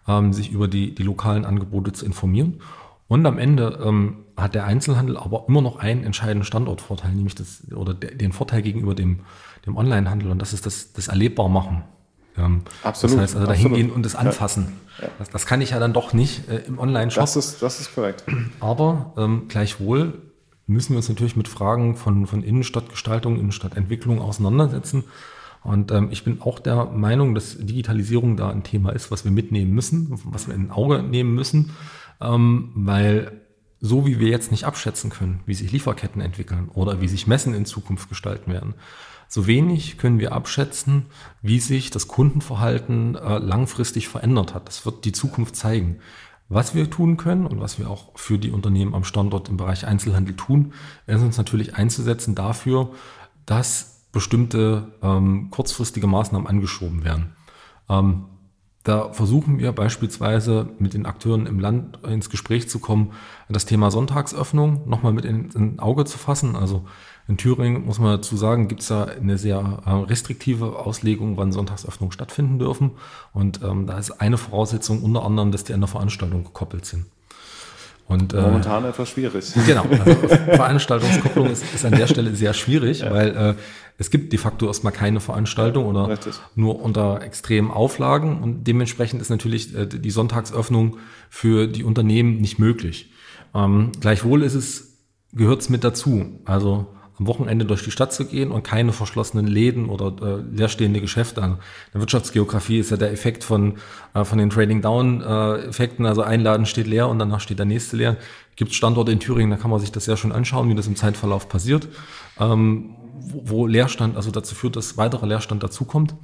ähm, 0.07 0.33
sich 0.33 0.51
über 0.51 0.69
die, 0.69 0.95
die 0.95 1.05
lokalen 1.05 1.45
Angebote 1.45 1.93
zu 1.93 2.05
informieren. 2.05 2.61
Und 3.09 3.25
am 3.25 3.39
Ende 3.39 3.81
ähm, 3.85 4.25
hat 4.37 4.55
der 4.55 4.65
Einzelhandel 4.65 5.17
aber 5.17 5.45
immer 5.49 5.63
noch 5.63 5.77
einen 5.77 6.03
entscheidenden 6.03 6.45
Standortvorteil, 6.45 7.13
nämlich 7.13 7.37
das, 7.37 7.63
oder 7.73 7.95
den 7.95 8.33
Vorteil 8.33 8.63
gegenüber 8.63 8.95
dem, 8.95 9.21
dem 9.65 9.77
Onlinehandel, 9.77 10.31
und 10.31 10.41
das 10.41 10.53
ist 10.53 10.67
das, 10.67 10.93
das 10.93 11.07
erlebbar 11.07 11.49
machen. 11.49 11.85
Ähm, 12.37 12.63
absolut. 12.83 13.17
Das 13.17 13.23
heißt 13.23 13.37
also 13.37 13.47
da 13.47 13.53
hingehen 13.55 13.91
und 13.91 14.05
das 14.05 14.17
anfassen. 14.17 14.73
Ja. 15.01 15.09
Das, 15.19 15.31
das, 15.31 15.47
kann 15.47 15.61
ich 15.61 15.71
ja 15.71 15.79
dann 15.79 15.93
doch 15.93 16.13
nicht 16.13 16.49
äh, 16.49 16.59
im 16.67 16.79
Online-Shop. 16.79 17.23
Das 17.23 17.37
ist, 17.37 17.63
das 17.63 17.81
ist 17.81 17.95
korrekt. 17.95 18.25
Aber 18.61 19.15
ähm, 19.17 19.45
gleichwohl 19.49 20.21
müssen 20.67 20.93
wir 20.93 20.99
uns 20.99 21.09
natürlich 21.09 21.37
mit 21.37 21.49
Fragen 21.49 21.97
von, 21.97 22.27
von 22.27 22.43
Innenstadtgestaltung, 22.43 23.39
Innenstadtentwicklung 23.39 24.21
auseinandersetzen. 24.21 25.05
Und 25.63 25.91
ähm, 25.91 26.09
ich 26.11 26.25
bin 26.25 26.41
auch 26.43 26.59
der 26.59 26.87
Meinung, 26.87 27.35
dass 27.35 27.59
Digitalisierung 27.59 28.37
da 28.37 28.51
ein 28.51 28.63
Thema 28.63 28.91
ist, 28.91 29.11
was 29.11 29.25
wir 29.25 29.33
mitnehmen 29.33 29.73
müssen, 29.73 30.21
was 30.25 30.47
wir 30.47 30.55
in 30.55 30.67
ein 30.67 30.71
Auge 30.71 31.03
nehmen 31.03 31.35
müssen, 31.35 31.73
ähm, 32.21 32.71
weil 32.75 33.41
so 33.81 34.07
wie 34.07 34.21
wir 34.21 34.29
jetzt 34.29 34.51
nicht 34.51 34.65
abschätzen 34.65 35.11
können, 35.11 35.41
wie 35.45 35.55
sich 35.55 35.71
Lieferketten 35.71 36.23
entwickeln 36.23 36.71
oder 36.73 37.01
wie 37.01 37.09
sich 37.09 37.27
Messen 37.27 37.55
in 37.55 37.67
Zukunft 37.67 38.09
gestalten 38.09 38.53
werden, 38.53 38.75
so 39.29 39.47
wenig 39.47 39.99
können 39.99 40.21
wir 40.21 40.33
abschätzen, 40.33 41.07
wie 41.43 41.59
sich 41.59 41.91
das 41.91 42.07
Kundenverhalten 42.07 43.17
äh, 43.17 43.39
langfristig 43.39 44.09
verändert 44.09 44.55
hat. 44.55 44.69
Das 44.69 44.87
wird 44.87 45.05
die 45.05 45.13
Zukunft 45.13 45.57
zeigen. 45.57 45.99
Was 46.49 46.75
wir 46.75 46.91
tun 46.91 47.17
können 47.17 47.47
und 47.47 47.61
was 47.61 47.79
wir 47.79 47.91
auch 47.91 48.17
für 48.17 48.39
die 48.39 48.51
Unternehmen 48.51 48.95
am 48.95 49.05
Standort 49.05 49.49
im 49.49 49.57
Bereich 49.57 49.87
Einzelhandel 49.87 50.37
tun, 50.37 50.73
ist 51.07 51.23
uns 51.23 51.39
natürlich 51.39 51.75
einzusetzen 51.75 52.35
dafür, 52.35 52.91
dass 53.47 54.05
bestimmte 54.13 54.93
ähm, 55.03 55.51
kurzfristige 55.51 56.07
Maßnahmen 56.07 56.47
angeschoben 56.47 57.05
werden. 57.05 57.35
Ähm, 57.89 58.27
da 58.87 59.13
versuchen 59.13 59.59
wir 59.59 59.73
beispielsweise 59.73 60.69
mit 60.79 60.95
den 60.95 61.07
Akteuren 61.07 61.47
im 61.47 61.59
Land 61.59 61.99
ins 62.05 62.31
Gespräch 62.31 62.69
zu 62.69 62.79
kommen, 62.79 63.11
das 63.49 63.67
Thema 63.67 63.91
Sonntagsöffnung 63.91 64.89
nochmal 64.89 65.13
mit 65.13 65.25
in, 65.25 65.51
in 65.51 65.81
Auge 65.81 66.05
zu 66.05 66.19
fassen. 66.19 66.55
Also 66.55 66.87
in 67.29 67.37
Thüringen, 67.37 67.85
muss 67.85 67.99
man 67.99 68.17
dazu 68.17 68.37
sagen, 68.37 68.69
gibt 68.69 68.83
es 68.83 68.89
da 68.89 69.05
eine 69.05 69.37
sehr 69.37 69.83
äh, 69.85 69.91
restriktive 69.91 70.79
Auslegung, 70.79 71.37
wann 71.37 71.51
Sonntagsöffnungen 71.51 72.13
stattfinden 72.13 72.59
dürfen. 72.59 72.93
Und 73.33 73.63
ähm, 73.63 73.87
da 73.87 73.99
ist 73.99 74.13
eine 74.13 74.39
Voraussetzung 74.39 75.03
unter 75.03 75.25
anderem, 75.25 75.51
dass 75.51 75.65
die 75.65 75.75
an 75.75 75.81
der 75.81 75.89
Veranstaltung 75.89 76.45
gekoppelt 76.45 76.87
sind. 76.87 77.07
Und, 78.07 78.33
äh, 78.33 78.41
Momentan 78.41 78.85
äh, 78.85 78.91
etwas 78.91 79.11
schwierig. 79.11 79.53
Genau. 79.67 79.83
Also 79.83 80.29
Veranstaltungskopplung 80.29 81.51
ist, 81.51 81.65
ist 81.75 81.85
an 81.85 81.93
der 81.93 82.07
Stelle 82.07 82.37
sehr 82.37 82.55
schwierig, 82.55 83.01
ja. 83.01 83.11
weil 83.11 83.37
äh, 83.37 83.55
es 83.99 84.11
gibt 84.11 84.33
de 84.33 84.39
facto 84.39 84.67
erstmal 84.67 84.93
keine 84.93 85.19
Veranstaltung 85.19 85.87
oder 85.87 86.09
Richtig. 86.09 86.35
nur 86.55 86.81
unter 86.81 87.23
extremen 87.23 87.73
Auflagen 87.73 88.41
und 88.41 88.65
dementsprechend 88.65 89.21
ist 89.21 89.31
natürlich 89.31 89.75
äh, 89.75 89.87
die 89.87 90.11
Sonntagsöffnung 90.11 90.99
für 91.31 91.67
die 91.67 91.83
Unternehmen 91.83 92.41
nicht 92.41 92.61
möglich. 92.61 93.11
Ähm, 93.55 93.91
gleichwohl 93.99 94.45
ist 94.45 94.55
es, 94.55 94.99
gehört 95.33 95.63
es 95.63 95.69
mit 95.69 95.83
dazu. 95.83 96.41
Also 96.45 96.87
am 97.19 97.27
Wochenende 97.27 97.65
durch 97.65 97.83
die 97.83 97.91
Stadt 97.91 98.13
zu 98.13 98.27
gehen 98.27 98.51
und 98.51 98.63
keine 98.63 98.93
verschlossenen 98.93 99.47
Läden 99.47 99.89
oder 99.89 100.13
äh, 100.23 100.43
leerstehende 100.55 101.01
Geschäfte. 101.01 101.43
Also 101.43 101.55
in 101.55 101.61
der 101.95 102.01
Wirtschaftsgeografie 102.03 102.79
ist 102.79 102.91
ja 102.91 102.97
der 102.97 103.13
Effekt 103.13 103.45
von, 103.45 103.77
äh, 104.15 104.25
von 104.25 104.39
den 104.39 104.51
Trading 104.51 104.83
Down 104.83 105.23
äh, 105.23 105.69
Effekten, 105.69 106.05
also 106.05 106.23
ein 106.23 106.41
Laden 106.41 106.67
steht 106.67 106.87
leer 106.87 107.09
und 107.09 107.19
danach 107.19 107.41
steht 107.41 107.59
der 107.59 107.67
nächste 107.67 107.97
leer. 107.97 108.17
Gibt 108.57 108.75
Standorte 108.75 109.13
in 109.13 109.21
Thüringen, 109.21 109.51
da 109.51 109.57
kann 109.57 109.71
man 109.71 109.81
sich 109.81 109.93
das 109.93 110.07
ja 110.07 110.17
schon 110.17 110.33
anschauen, 110.33 110.69
wie 110.69 110.75
das 110.75 110.87
im 110.87 110.97
Zeitverlauf 110.97 111.49
passiert, 111.49 111.89
ähm, 112.39 112.97
wo, 113.19 113.43
wo 113.45 113.67
Leerstand 113.67 114.17
also 114.17 114.31
dazu 114.31 114.55
führt, 114.55 114.77
dass 114.77 114.97
weiterer 114.97 115.27
Leerstand 115.27 115.63
dazukommt. 115.63 116.15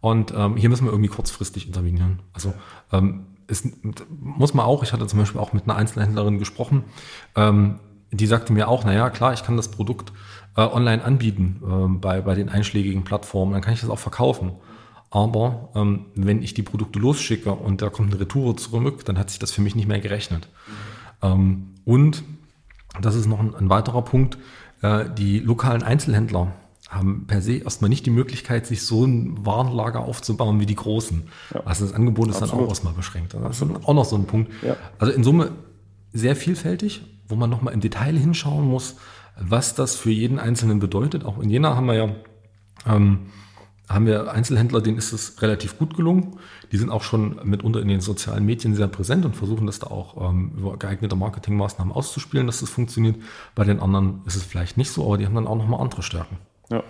Und 0.00 0.32
ähm, 0.36 0.56
hier 0.56 0.68
müssen 0.68 0.84
wir 0.84 0.92
irgendwie 0.92 1.10
kurzfristig 1.10 1.66
intervenieren. 1.66 2.20
Also 2.32 2.54
ähm, 2.92 3.26
es 3.48 3.66
muss 4.20 4.54
man 4.54 4.64
auch, 4.64 4.82
ich 4.82 4.92
hatte 4.92 5.06
zum 5.06 5.18
Beispiel 5.18 5.40
auch 5.40 5.52
mit 5.52 5.64
einer 5.64 5.76
Einzelhändlerin 5.76 6.38
gesprochen, 6.38 6.84
ähm, 7.34 7.80
die 8.10 8.26
sagte 8.26 8.52
mir 8.52 8.68
auch, 8.68 8.84
naja, 8.84 9.10
klar, 9.10 9.32
ich 9.32 9.42
kann 9.42 9.56
das 9.56 9.68
Produkt 9.68 10.12
äh, 10.58 10.62
online 10.62 11.04
anbieten 11.04 11.62
äh, 11.62 11.98
bei, 11.98 12.20
bei 12.20 12.34
den 12.34 12.48
einschlägigen 12.48 13.04
Plattformen, 13.04 13.52
dann 13.52 13.62
kann 13.62 13.74
ich 13.74 13.80
das 13.80 13.90
auch 13.90 13.98
verkaufen. 13.98 14.52
Aber 15.08 15.70
ähm, 15.76 16.06
wenn 16.16 16.42
ich 16.42 16.52
die 16.52 16.62
Produkte 16.62 16.98
losschicke 16.98 17.52
und 17.52 17.80
da 17.80 17.90
kommt 17.90 18.10
eine 18.10 18.20
Retour 18.20 18.56
zurück, 18.56 19.04
dann 19.04 19.18
hat 19.18 19.30
sich 19.30 19.38
das 19.38 19.52
für 19.52 19.62
mich 19.62 19.76
nicht 19.76 19.86
mehr 19.86 20.00
gerechnet. 20.00 20.48
Ähm, 21.22 21.74
und 21.84 22.24
das 23.00 23.14
ist 23.14 23.26
noch 23.26 23.38
ein, 23.38 23.54
ein 23.54 23.70
weiterer 23.70 24.02
Punkt, 24.02 24.36
äh, 24.82 25.04
die 25.16 25.38
lokalen 25.38 25.84
Einzelhändler 25.84 26.52
haben 26.88 27.26
per 27.28 27.40
se 27.40 27.58
erstmal 27.58 27.88
nicht 27.88 28.04
die 28.04 28.10
Möglichkeit, 28.10 28.66
sich 28.66 28.82
so 28.82 29.04
ein 29.04 29.46
Warenlager 29.46 30.00
aufzubauen 30.00 30.58
wie 30.58 30.66
die 30.66 30.74
großen. 30.74 31.28
Ja. 31.54 31.60
Also 31.66 31.84
das 31.84 31.94
Angebot 31.94 32.28
ist 32.28 32.36
Absolut. 32.36 32.54
dann 32.54 32.64
auch 32.64 32.68
erstmal 32.70 32.94
beschränkt. 32.94 33.34
Das 33.34 33.62
ist 33.62 33.84
auch 33.84 33.94
noch 33.94 34.04
so 34.04 34.16
ein 34.16 34.24
Punkt. 34.24 34.50
Ja. 34.62 34.76
Also 34.98 35.12
in 35.12 35.22
Summe 35.22 35.52
sehr 36.12 36.34
vielfältig, 36.34 37.02
wo 37.28 37.36
man 37.36 37.50
nochmal 37.50 37.74
im 37.74 37.80
Detail 37.80 38.16
hinschauen 38.16 38.66
muss, 38.66 38.96
was 39.38 39.74
das 39.74 39.94
für 39.94 40.10
jeden 40.10 40.38
Einzelnen 40.38 40.80
bedeutet. 40.80 41.24
Auch 41.24 41.38
in 41.38 41.50
Jena 41.50 41.76
haben 41.76 41.86
wir 41.86 41.94
ja 41.94 42.08
ähm, 42.86 43.26
haben 43.88 44.06
wir 44.06 44.30
Einzelhändler, 44.30 44.82
denen 44.82 44.98
ist 44.98 45.12
es 45.12 45.40
relativ 45.40 45.78
gut 45.78 45.96
gelungen. 45.96 46.36
Die 46.72 46.76
sind 46.76 46.90
auch 46.90 47.02
schon 47.02 47.40
mitunter 47.44 47.80
in 47.80 47.88
den 47.88 48.00
sozialen 48.00 48.44
Medien 48.44 48.74
sehr 48.74 48.86
präsent 48.86 49.24
und 49.24 49.34
versuchen 49.34 49.66
das 49.66 49.78
da 49.78 49.86
auch 49.86 50.30
ähm, 50.30 50.52
über 50.58 50.76
geeignete 50.76 51.16
Marketingmaßnahmen 51.16 51.92
auszuspielen, 51.92 52.46
dass 52.46 52.60
das 52.60 52.68
funktioniert. 52.68 53.16
Bei 53.54 53.64
den 53.64 53.80
anderen 53.80 54.20
ist 54.26 54.36
es 54.36 54.42
vielleicht 54.42 54.76
nicht 54.76 54.90
so, 54.90 55.06
aber 55.06 55.16
die 55.16 55.24
haben 55.24 55.34
dann 55.34 55.46
auch 55.46 55.56
nochmal 55.56 55.80
andere 55.80 56.02
Stärken. 56.02 56.36
Ja. 56.70 56.82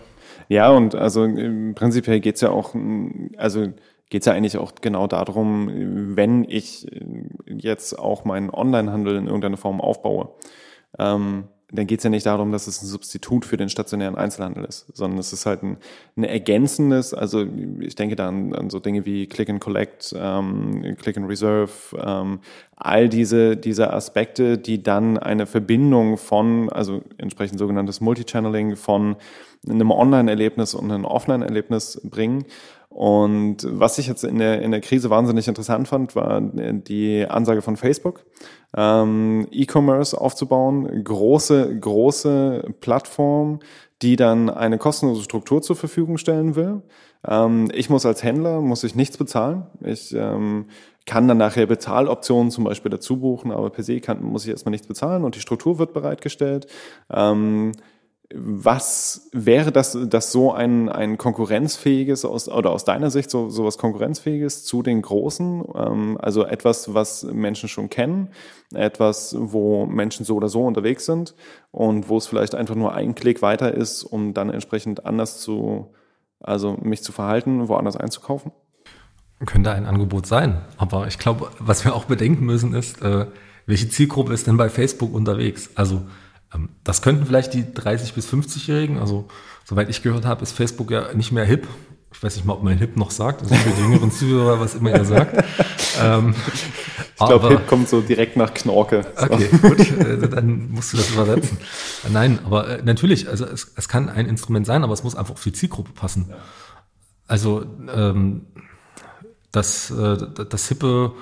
ja, 0.49 0.71
und 0.71 0.97
also 0.97 1.23
im 1.23 1.75
Prinzip 1.77 2.07
geht 2.07 2.35
es 2.35 2.41
ja 2.41 2.51
auch, 2.51 2.75
also 3.37 3.69
geht 4.11 4.23
es 4.23 4.27
ja 4.27 4.33
eigentlich 4.33 4.57
auch 4.57 4.73
genau 4.81 5.07
darum, 5.07 6.17
wenn 6.17 6.45
ich 6.45 6.87
jetzt 7.47 7.99
auch 7.99 8.25
meinen 8.25 8.51
Onlinehandel 8.51 9.17
in 9.17 9.27
irgendeiner 9.27 9.57
Form 9.57 9.81
aufbaue. 9.81 10.31
Ähm, 10.99 11.45
dann 11.71 11.87
geht 11.87 11.99
es 11.99 12.05
ja 12.05 12.09
nicht 12.11 12.25
darum, 12.25 12.51
dass 12.51 12.67
es 12.67 12.81
ein 12.83 12.87
Substitut 12.87 13.45
für 13.45 13.59
den 13.59 13.69
stationären 13.69 14.17
Einzelhandel 14.17 14.65
ist, 14.65 14.87
sondern 14.95 15.19
es 15.19 15.35
ist 15.35 15.45
halt 15.45 15.63
ein, 15.63 15.77
ein 16.17 16.25
ergänzendes, 16.25 17.13
also 17.13 17.45
ich 17.81 17.95
denke 17.95 18.17
da 18.17 18.29
an, 18.29 18.55
an 18.55 18.71
so 18.71 18.81
Dinge 18.81 19.05
wie 19.05 19.27
Click 19.27 19.51
and 19.51 19.61
Collect, 19.61 20.15
ähm, 20.19 20.97
Click 20.99 21.19
and 21.19 21.29
Reserve, 21.29 21.71
ähm, 22.03 22.41
all 22.77 23.11
diese, 23.11 23.59
diese 23.59 23.93
Aspekte, 23.93 24.57
die 24.57 24.83
dann 24.83 25.19
eine 25.19 25.45
Verbindung 25.45 26.17
von, 26.17 26.71
also 26.71 27.03
entsprechend 27.19 27.59
sogenanntes 27.59 28.01
Multichanneling 28.01 28.77
von 28.77 29.17
einem 29.69 29.91
Online-Erlebnis 29.91 30.75
und 30.75 30.91
ein 30.91 31.05
Offline-Erlebnis 31.05 32.01
bringen. 32.05 32.47
Und 32.89 33.59
was 33.69 33.99
ich 33.99 34.07
jetzt 34.07 34.25
in 34.25 34.39
der, 34.39 34.63
in 34.63 34.71
der 34.71 34.81
Krise 34.81 35.11
wahnsinnig 35.11 35.47
interessant 35.47 35.89
fand, 35.89 36.17
war 36.17 36.41
die 36.41 37.27
Ansage 37.29 37.63
von 37.63 37.77
Facebook, 37.77 38.25
ähm, 38.77 39.47
E-Commerce 39.51 40.19
aufzubauen, 40.19 41.05
große, 41.05 41.79
große 41.79 42.75
Plattform, 42.81 43.61
die 44.03 44.17
dann 44.17 44.49
eine 44.49 44.79
kostenlose 44.79 45.23
Struktur 45.23 45.61
zur 45.61 45.77
Verfügung 45.77 46.19
stellen 46.19 46.57
will. 46.57 46.83
Ähm, 47.27 47.71
ich 47.75 47.91
muss 47.91 48.07
als 48.07 48.23
Händler, 48.23 48.61
muss 48.61 48.85
ich 48.85 48.95
nichts 48.95 49.17
bezahlen. 49.17 49.67
Ich 49.85 50.15
ähm, 50.15 50.67
kann 51.05 51.29
dann 51.29 51.39
nachher 51.39 51.67
Bezahloptionen 51.67 52.51
zum 52.51 52.65
Beispiel 52.65 52.91
dazu 52.91 53.19
buchen, 53.19 53.51
aber 53.51 53.71
per 53.71 53.85
se 53.85 54.01
kann, 54.01 54.23
muss 54.23 54.45
ich 54.45 54.51
erstmal 54.51 54.71
nichts 54.71 54.87
bezahlen 54.87 55.25
und 55.25 55.35
die 55.35 55.41
Struktur 55.41 55.79
wird 55.79 55.93
bereitgestellt. 55.93 56.67
Ähm, 57.11 57.73
was 58.35 59.31
wäre 59.33 59.73
das, 59.73 59.97
das 60.09 60.33
so 60.33 60.53
ein, 60.53 60.91
ein 60.91 61.17
konkurrenzfähiges 61.17 62.27
aus, 62.27 62.49
oder 62.49 62.71
aus 62.71 62.85
deiner 62.85 63.11
Sicht 63.11 63.31
so, 63.31 63.49
so 63.49 63.65
was 63.65 63.79
konkurrenzfähiges 63.79 64.65
zu 64.65 64.83
den 64.83 65.01
Großen? 65.01 65.65
Ähm, 65.75 66.19
also 66.21 66.45
etwas, 66.45 66.93
was 66.93 67.23
Menschen 67.25 67.71
schon 67.71 67.89
kennen, 67.89 68.29
etwas, 68.75 69.35
wo 69.39 69.87
Menschen 69.87 70.27
so 70.27 70.37
oder 70.37 70.49
so 70.49 70.67
unterwegs 70.67 71.07
sind 71.07 71.35
und 71.71 72.11
wo 72.11 72.19
es 72.19 72.27
vielleicht 72.27 72.55
einfach 72.55 72.75
nur 72.75 72.93
ein 72.93 73.15
Klick 73.15 73.41
weiter 73.41 73.73
ist, 73.73 74.05
um 74.05 74.35
dann 74.35 74.51
entsprechend 74.51 75.07
anders 75.07 75.41
zu, 75.41 75.95
also 76.41 76.77
mich 76.83 77.03
zu 77.03 77.13
verhalten, 77.13 77.69
woanders 77.69 77.97
einzukaufen? 77.97 78.53
Könnte 79.47 79.73
ein 79.73 79.87
Angebot 79.87 80.27
sein. 80.27 80.61
Aber 80.77 81.07
ich 81.07 81.19
glaube, 81.19 81.49
was 81.61 81.85
wir 81.85 81.95
auch 81.95 82.05
bedenken 82.05 82.45
müssen, 82.45 82.75
ist, 82.75 83.01
äh, 83.01 83.27
welche 83.65 83.89
Zielgruppe 83.89 84.35
ist 84.35 84.47
denn 84.47 84.57
bei 84.59 84.69
Facebook 84.69 85.15
unterwegs? 85.15 85.71
Also 85.77 86.03
das 86.85 87.03
könnten 87.03 87.27
vielleicht 87.27 87.55
die 87.55 87.65
30- 87.65 88.15
bis 88.15 88.33
50-Jährigen, 88.33 88.99
also 88.99 89.29
soweit 89.65 89.89
ich 89.89 90.03
gehört 90.03 90.25
habe, 90.25 90.43
ist 90.43 90.53
Facebook 90.53 90.91
ja 90.91 91.13
nicht 91.15 91.33
mehr 91.33 91.45
hip. 91.45 91.67
Ich 92.11 92.23
weiß 92.23 92.37
nicht 92.37 92.47
mal, 92.47 92.55
ob 92.55 92.63
man 92.63 92.79
hip 92.79 92.97
noch 92.97 93.11
sagt, 93.11 93.43
also 93.43 93.55
für 93.55 93.69
die 93.71 93.83
jüngeren 93.83 94.11
Zuhörer, 94.11 94.59
was 94.61 94.75
immer 94.75 94.93
er 94.93 95.05
sagt. 95.05 95.45
ähm, 96.03 96.35
ich 97.21 97.27
glaube, 97.27 97.51
hip 97.51 97.67
kommt 97.69 97.89
so 97.89 98.01
direkt 98.01 98.37
nach 98.37 98.55
Knorke. 98.55 99.05
So. 99.15 99.25
Okay, 99.25 99.49
gut, 99.61 99.79
äh, 99.99 100.29
dann 100.29 100.71
musst 100.71 100.95
du 100.95 100.97
das 100.97 101.11
übersetzen. 101.11 101.59
Nein, 102.11 102.39
aber 102.47 102.79
äh, 102.79 102.83
natürlich, 102.83 103.29
also 103.29 103.45
es, 103.45 103.73
es 103.77 103.89
kann 103.89 104.09
ein 104.09 104.25
Instrument 104.27 104.65
sein, 104.65 104.85
aber 104.85 104.95
es 104.95 105.05
muss 105.05 105.17
einfach 105.17 105.35
auf 105.35 105.45
die 105.45 105.53
Zielgruppe 105.53 105.93
passen. 105.93 106.33
Also 107.27 107.67
ähm, 107.95 108.47
das, 109.53 109.91
äh, 109.91 110.17
das 110.49 110.69
hippe 110.69 111.13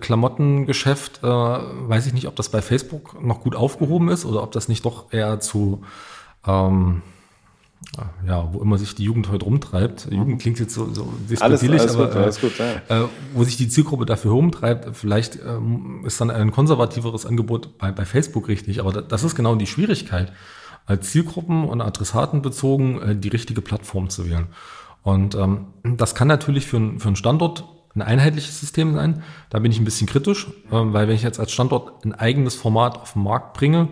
Klamottengeschäft, 0.00 1.22
äh, 1.22 1.26
weiß 1.26 2.06
ich 2.06 2.12
nicht, 2.12 2.26
ob 2.26 2.36
das 2.36 2.50
bei 2.50 2.62
Facebook 2.62 3.22
noch 3.22 3.40
gut 3.40 3.54
aufgehoben 3.54 4.08
ist 4.08 4.24
oder 4.24 4.42
ob 4.42 4.52
das 4.52 4.68
nicht 4.68 4.84
doch 4.84 5.12
eher 5.12 5.40
zu, 5.40 5.82
ähm, 6.46 7.02
ja, 8.26 8.52
wo 8.52 8.60
immer 8.60 8.78
sich 8.78 8.94
die 8.94 9.04
Jugend 9.04 9.30
heute 9.30 9.44
rumtreibt. 9.44 10.08
Jugend 10.10 10.28
mhm. 10.28 10.38
klingt 10.38 10.58
jetzt 10.58 10.74
so, 10.74 10.92
so 10.92 11.12
alles, 11.40 11.62
alles 11.62 11.94
aber 11.94 12.06
gut, 12.06 12.16
äh, 12.16 12.18
alles 12.18 12.40
gut, 12.40 12.52
ja. 12.58 13.04
äh, 13.04 13.08
wo 13.34 13.44
sich 13.44 13.56
die 13.56 13.68
Zielgruppe 13.68 14.06
dafür 14.06 14.32
rumtreibt, 14.32 14.96
vielleicht 14.96 15.38
ähm, 15.44 16.02
ist 16.04 16.20
dann 16.20 16.30
ein 16.30 16.50
konservativeres 16.50 17.26
Angebot 17.26 17.78
bei, 17.78 17.92
bei 17.92 18.04
Facebook 18.04 18.48
richtig. 18.48 18.80
Aber 18.80 19.02
das 19.02 19.24
ist 19.24 19.34
genau 19.34 19.54
die 19.54 19.66
Schwierigkeit, 19.66 20.32
als 20.86 21.10
Zielgruppen 21.10 21.68
und 21.68 21.80
Adressaten 21.80 22.42
bezogen 22.42 23.00
äh, 23.00 23.16
die 23.16 23.28
richtige 23.28 23.60
Plattform 23.60 24.10
zu 24.10 24.28
wählen. 24.28 24.48
Und 25.02 25.34
ähm, 25.34 25.68
das 25.84 26.14
kann 26.14 26.28
natürlich 26.28 26.66
für, 26.66 26.98
für 26.98 27.06
einen 27.06 27.16
Standort 27.16 27.64
ein 27.98 28.02
einheitliches 28.02 28.60
System 28.60 28.94
sein. 28.94 29.22
Da 29.50 29.58
bin 29.58 29.72
ich 29.72 29.78
ein 29.78 29.84
bisschen 29.84 30.06
kritisch, 30.06 30.48
ähm, 30.72 30.92
weil 30.92 31.08
wenn 31.08 31.14
ich 31.14 31.22
jetzt 31.22 31.40
als 31.40 31.52
Standort 31.52 32.04
ein 32.04 32.14
eigenes 32.14 32.54
Format 32.54 32.98
auf 32.98 33.12
den 33.14 33.22
Markt 33.22 33.54
bringe, 33.54 33.88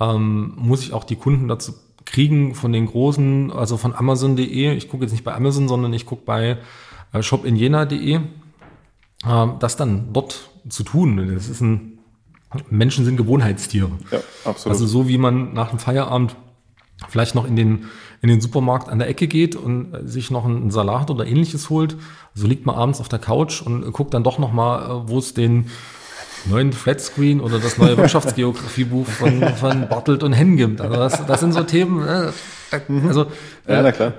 ähm, 0.00 0.54
muss 0.56 0.82
ich 0.82 0.92
auch 0.92 1.04
die 1.04 1.16
Kunden 1.16 1.48
dazu 1.48 1.74
kriegen 2.04 2.54
von 2.54 2.72
den 2.72 2.86
großen, 2.86 3.50
also 3.52 3.76
von 3.76 3.94
Amazon.de. 3.94 4.74
Ich 4.74 4.88
gucke 4.88 5.04
jetzt 5.04 5.12
nicht 5.12 5.24
bei 5.24 5.34
Amazon, 5.34 5.68
sondern 5.68 5.92
ich 5.92 6.06
gucke 6.06 6.24
bei 6.24 6.58
äh, 7.12 7.22
shopinjena.de, 7.22 8.20
ähm, 9.26 9.52
das 9.58 9.76
dann 9.76 10.12
dort 10.12 10.50
zu 10.68 10.82
tun. 10.82 11.34
Das 11.34 11.48
ist 11.48 11.60
ein 11.60 11.98
Menschen 12.70 13.04
sind 13.04 13.16
Gewohnheitstiere. 13.16 13.90
Ja, 14.10 14.20
absolut. 14.44 14.74
Also 14.74 14.86
so 14.86 15.08
wie 15.08 15.18
man 15.18 15.54
nach 15.54 15.70
dem 15.70 15.78
Feierabend 15.78 16.36
vielleicht 17.08 17.34
noch 17.34 17.46
in 17.46 17.56
den, 17.56 17.86
in 18.22 18.28
den 18.28 18.40
Supermarkt 18.40 18.88
an 18.88 18.98
der 18.98 19.08
Ecke 19.08 19.26
geht 19.26 19.56
und 19.56 19.92
sich 20.04 20.30
noch 20.30 20.44
einen 20.44 20.70
Salat 20.70 21.10
oder 21.10 21.26
ähnliches 21.26 21.70
holt, 21.70 21.96
so 22.34 22.46
liegt 22.46 22.66
man 22.66 22.76
abends 22.76 23.00
auf 23.00 23.08
der 23.08 23.18
Couch 23.18 23.62
und 23.62 23.92
guckt 23.92 24.14
dann 24.14 24.24
doch 24.24 24.38
noch 24.38 24.52
mal, 24.52 24.82
äh, 24.82 25.08
wo 25.08 25.18
es 25.18 25.34
den 25.34 25.70
neuen 26.46 26.72
Flatscreen 26.72 27.40
oder 27.40 27.58
das 27.58 27.78
neue 27.78 27.96
Wirtschaftsgeografiebuch 27.96 29.06
von, 29.06 29.42
von 29.54 29.88
Bartelt 29.88 30.22
und 30.22 30.32
Henn 30.32 30.56
gibt. 30.56 30.80
Also 30.80 30.96
das, 30.96 31.26
das 31.26 31.40
sind 31.40 31.52
so 31.52 31.62
Themen, 31.62 32.06
äh, 32.06 32.30
also 33.06 33.26
ja, 33.68 33.82
na 33.82 33.92
klar 33.92 34.14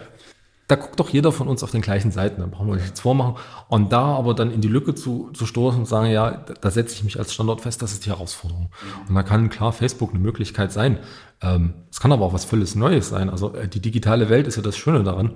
da 0.67 0.75
guckt 0.75 0.99
doch 0.99 1.09
jeder 1.09 1.31
von 1.31 1.47
uns 1.47 1.63
auf 1.63 1.71
den 1.71 1.81
gleichen 1.81 2.11
Seiten, 2.11 2.41
da 2.41 2.47
brauchen 2.47 2.67
wir 2.67 2.75
nichts 2.75 2.99
vormachen. 2.99 3.35
Und 3.67 3.91
da 3.91 4.15
aber 4.15 4.33
dann 4.33 4.51
in 4.51 4.61
die 4.61 4.67
Lücke 4.67 4.95
zu, 4.95 5.29
zu 5.33 5.45
stoßen 5.45 5.81
und 5.81 5.85
sagen, 5.85 6.09
ja, 6.09 6.43
da, 6.61 6.71
setze 6.71 6.95
ich 6.95 7.03
mich 7.03 7.19
als 7.19 7.33
Standort 7.33 7.61
fest, 7.61 7.81
das 7.81 7.93
ist 7.93 8.05
die 8.05 8.09
Herausforderung. 8.09 8.71
Und 9.07 9.13
da 9.13 9.21
kann 9.21 9.49
klar 9.49 9.73
Facebook 9.73 10.09
eine 10.09 10.19
Möglichkeit 10.19 10.71
sein. 10.71 10.99
Ähm, 11.41 11.73
es 11.91 11.99
kann 11.99 12.11
aber 12.11 12.25
auch 12.25 12.33
was 12.33 12.45
völlig 12.45 12.75
Neues 12.75 13.09
sein. 13.09 13.29
Also 13.29 13.53
äh, 13.53 13.67
die 13.67 13.79
digitale 13.79 14.29
Welt 14.29 14.47
ist 14.47 14.55
ja 14.55 14.63
das 14.63 14.75
Schöne 14.77 15.03
daran. 15.03 15.35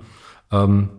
Ähm, 0.50 0.90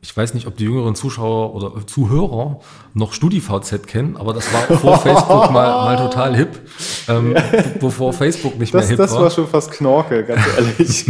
ich 0.00 0.16
weiß 0.16 0.34
nicht, 0.34 0.46
ob 0.46 0.56
die 0.56 0.64
jüngeren 0.64 0.94
Zuschauer 0.94 1.54
oder 1.54 1.86
Zuhörer 1.86 2.60
noch 2.94 3.12
StudiVZ 3.12 3.86
kennen, 3.86 4.16
aber 4.16 4.34
das 4.34 4.52
war 4.52 4.62
vor 4.78 4.98
Facebook 4.98 5.50
mal, 5.50 5.84
mal 5.84 5.96
total 5.96 6.36
hip, 6.36 6.60
ähm, 7.08 7.34
bevor 7.80 8.12
Facebook 8.12 8.58
nicht 8.58 8.74
das, 8.74 8.82
mehr 8.82 8.88
hip 8.90 8.98
das 8.98 9.12
war. 9.12 9.24
Das 9.24 9.24
war 9.24 9.30
schon 9.30 9.50
fast 9.50 9.70
Knorke, 9.72 10.24
ganz 10.24 10.42
ehrlich. 10.56 11.06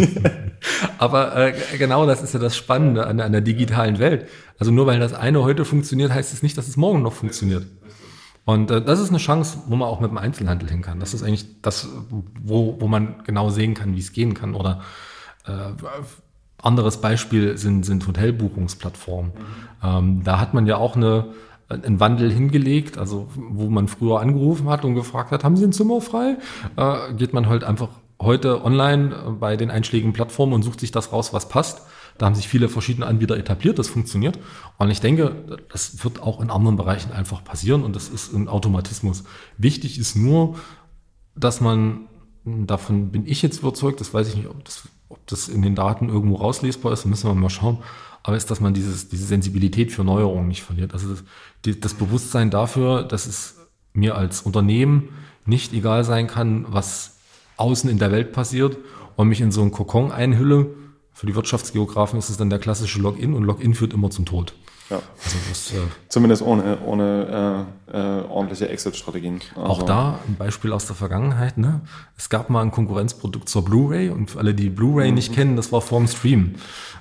aber 0.98 1.36
äh, 1.36 1.54
genau 1.76 2.06
das 2.06 2.22
ist 2.22 2.34
ja 2.34 2.40
das 2.40 2.56
Spannende 2.56 3.06
an, 3.06 3.20
an 3.20 3.32
der 3.32 3.40
digitalen 3.40 3.98
Welt. 3.98 4.28
Also 4.58 4.70
nur 4.70 4.86
weil 4.86 5.00
das 5.00 5.12
eine 5.12 5.42
heute 5.42 5.64
funktioniert, 5.64 6.12
heißt 6.12 6.32
es 6.32 6.42
nicht, 6.42 6.56
dass 6.56 6.68
es 6.68 6.76
morgen 6.76 7.02
noch 7.02 7.14
funktioniert. 7.14 7.66
Und 8.44 8.70
äh, 8.70 8.82
das 8.82 9.00
ist 9.00 9.10
eine 9.10 9.18
Chance, 9.18 9.58
wo 9.66 9.76
man 9.76 9.88
auch 9.88 10.00
mit 10.00 10.10
dem 10.10 10.18
Einzelhandel 10.18 10.68
hin 10.68 10.82
kann. 10.82 11.00
Das 11.00 11.14
ist 11.14 11.22
eigentlich 11.22 11.46
das, 11.62 11.88
wo, 12.10 12.76
wo 12.80 12.88
man 12.88 13.22
genau 13.24 13.50
sehen 13.50 13.74
kann, 13.74 13.94
wie 13.94 14.00
es 14.00 14.12
gehen 14.12 14.34
kann. 14.34 14.54
Oder 14.54 14.82
äh, 15.46 15.50
anderes 16.62 16.98
Beispiel 16.98 17.58
sind, 17.58 17.84
sind 17.84 18.06
Hotelbuchungsplattformen. 18.06 19.32
Mhm. 19.32 19.86
Ähm, 19.86 20.24
da 20.24 20.40
hat 20.40 20.54
man 20.54 20.66
ja 20.66 20.76
auch 20.76 20.96
eine, 20.96 21.26
einen 21.68 22.00
Wandel 22.00 22.32
hingelegt, 22.32 22.98
also 22.98 23.28
wo 23.34 23.68
man 23.68 23.88
früher 23.88 24.20
angerufen 24.20 24.68
hat 24.68 24.84
und 24.84 24.94
gefragt 24.94 25.32
hat, 25.32 25.44
haben 25.44 25.56
Sie 25.56 25.64
ein 25.64 25.72
Zimmer 25.72 26.00
frei? 26.00 26.36
Äh, 26.76 27.14
geht 27.14 27.32
man 27.32 27.48
halt 27.48 27.64
einfach 27.64 27.88
heute 28.20 28.64
online 28.64 29.14
äh, 29.14 29.30
bei 29.32 29.56
den 29.56 29.70
einschlägigen 29.70 30.12
Plattformen 30.12 30.52
und 30.52 30.62
sucht 30.62 30.80
sich 30.80 30.92
das 30.92 31.12
raus, 31.12 31.32
was 31.32 31.48
passt. 31.48 31.82
Da 32.18 32.26
haben 32.26 32.34
sich 32.34 32.46
viele 32.46 32.68
verschiedene 32.68 33.06
Anbieter 33.06 33.36
etabliert, 33.36 33.78
das 33.78 33.88
funktioniert. 33.88 34.38
Und 34.78 34.90
ich 34.90 35.00
denke, 35.00 35.34
das 35.70 36.04
wird 36.04 36.22
auch 36.22 36.40
in 36.40 36.50
anderen 36.50 36.76
Bereichen 36.76 37.10
einfach 37.10 37.42
passieren 37.42 37.82
und 37.82 37.96
das 37.96 38.08
ist 38.08 38.32
ein 38.32 38.48
Automatismus. 38.48 39.24
Wichtig 39.56 39.98
ist 39.98 40.14
nur, 40.14 40.56
dass 41.34 41.60
man, 41.60 42.08
davon 42.44 43.10
bin 43.10 43.26
ich 43.26 43.40
jetzt 43.42 43.60
überzeugt, 43.60 44.00
das 44.00 44.12
weiß 44.12 44.28
ich 44.28 44.36
nicht, 44.36 44.48
ob 44.48 44.62
das 44.64 44.88
ob 45.12 45.26
das 45.26 45.48
in 45.48 45.62
den 45.62 45.74
Daten 45.74 46.08
irgendwo 46.08 46.36
rauslesbar 46.36 46.92
ist, 46.92 47.04
müssen 47.04 47.28
wir 47.28 47.34
mal 47.34 47.50
schauen. 47.50 47.78
Aber 48.22 48.36
ist, 48.36 48.50
dass 48.50 48.60
man 48.60 48.72
dieses, 48.72 49.08
diese 49.08 49.26
Sensibilität 49.26 49.92
für 49.92 50.04
Neuerungen 50.04 50.48
nicht 50.48 50.62
verliert. 50.62 50.92
Also 50.94 51.16
das, 51.62 51.80
das 51.80 51.94
Bewusstsein 51.94 52.50
dafür, 52.50 53.02
dass 53.02 53.26
es 53.26 53.56
mir 53.92 54.16
als 54.16 54.42
Unternehmen 54.42 55.08
nicht 55.44 55.72
egal 55.72 56.04
sein 56.04 56.28
kann, 56.28 56.66
was 56.68 57.18
außen 57.56 57.90
in 57.90 57.98
der 57.98 58.12
Welt 58.12 58.32
passiert 58.32 58.78
und 59.16 59.28
mich 59.28 59.40
in 59.40 59.50
so 59.50 59.60
einen 59.60 59.72
Kokon 59.72 60.12
einhülle. 60.12 60.70
Für 61.12 61.26
die 61.26 61.34
Wirtschaftsgeografen 61.34 62.18
ist 62.18 62.30
es 62.30 62.36
dann 62.36 62.48
der 62.48 62.58
klassische 62.58 63.00
Login 63.00 63.34
und 63.34 63.44
Login 63.44 63.74
führt 63.74 63.92
immer 63.92 64.10
zum 64.10 64.24
Tod. 64.24 64.54
Ja. 64.92 65.00
Also 65.24 65.36
das, 65.48 65.72
äh, 65.72 65.76
Zumindest 66.08 66.42
ohne, 66.42 66.78
ohne 66.84 67.66
äh, 67.90 67.96
äh, 67.96 68.24
ordentliche 68.28 68.68
Exit-Strategien. 68.68 69.40
Also. 69.56 69.66
Auch 69.66 69.82
da 69.84 70.18
ein 70.28 70.36
Beispiel 70.36 70.72
aus 70.72 70.86
der 70.86 70.96
Vergangenheit. 70.96 71.56
Ne? 71.56 71.80
Es 72.18 72.28
gab 72.28 72.50
mal 72.50 72.60
ein 72.60 72.70
Konkurrenzprodukt 72.70 73.48
zur 73.48 73.64
Blu-ray 73.64 74.10
und 74.10 74.30
für 74.30 74.38
alle, 74.38 74.54
die 74.54 74.68
Blu-ray 74.68 75.08
mhm. 75.08 75.14
nicht 75.14 75.32
kennen, 75.32 75.56
das 75.56 75.72
war 75.72 75.80
vorm 75.80 76.06
Stream. 76.06 76.56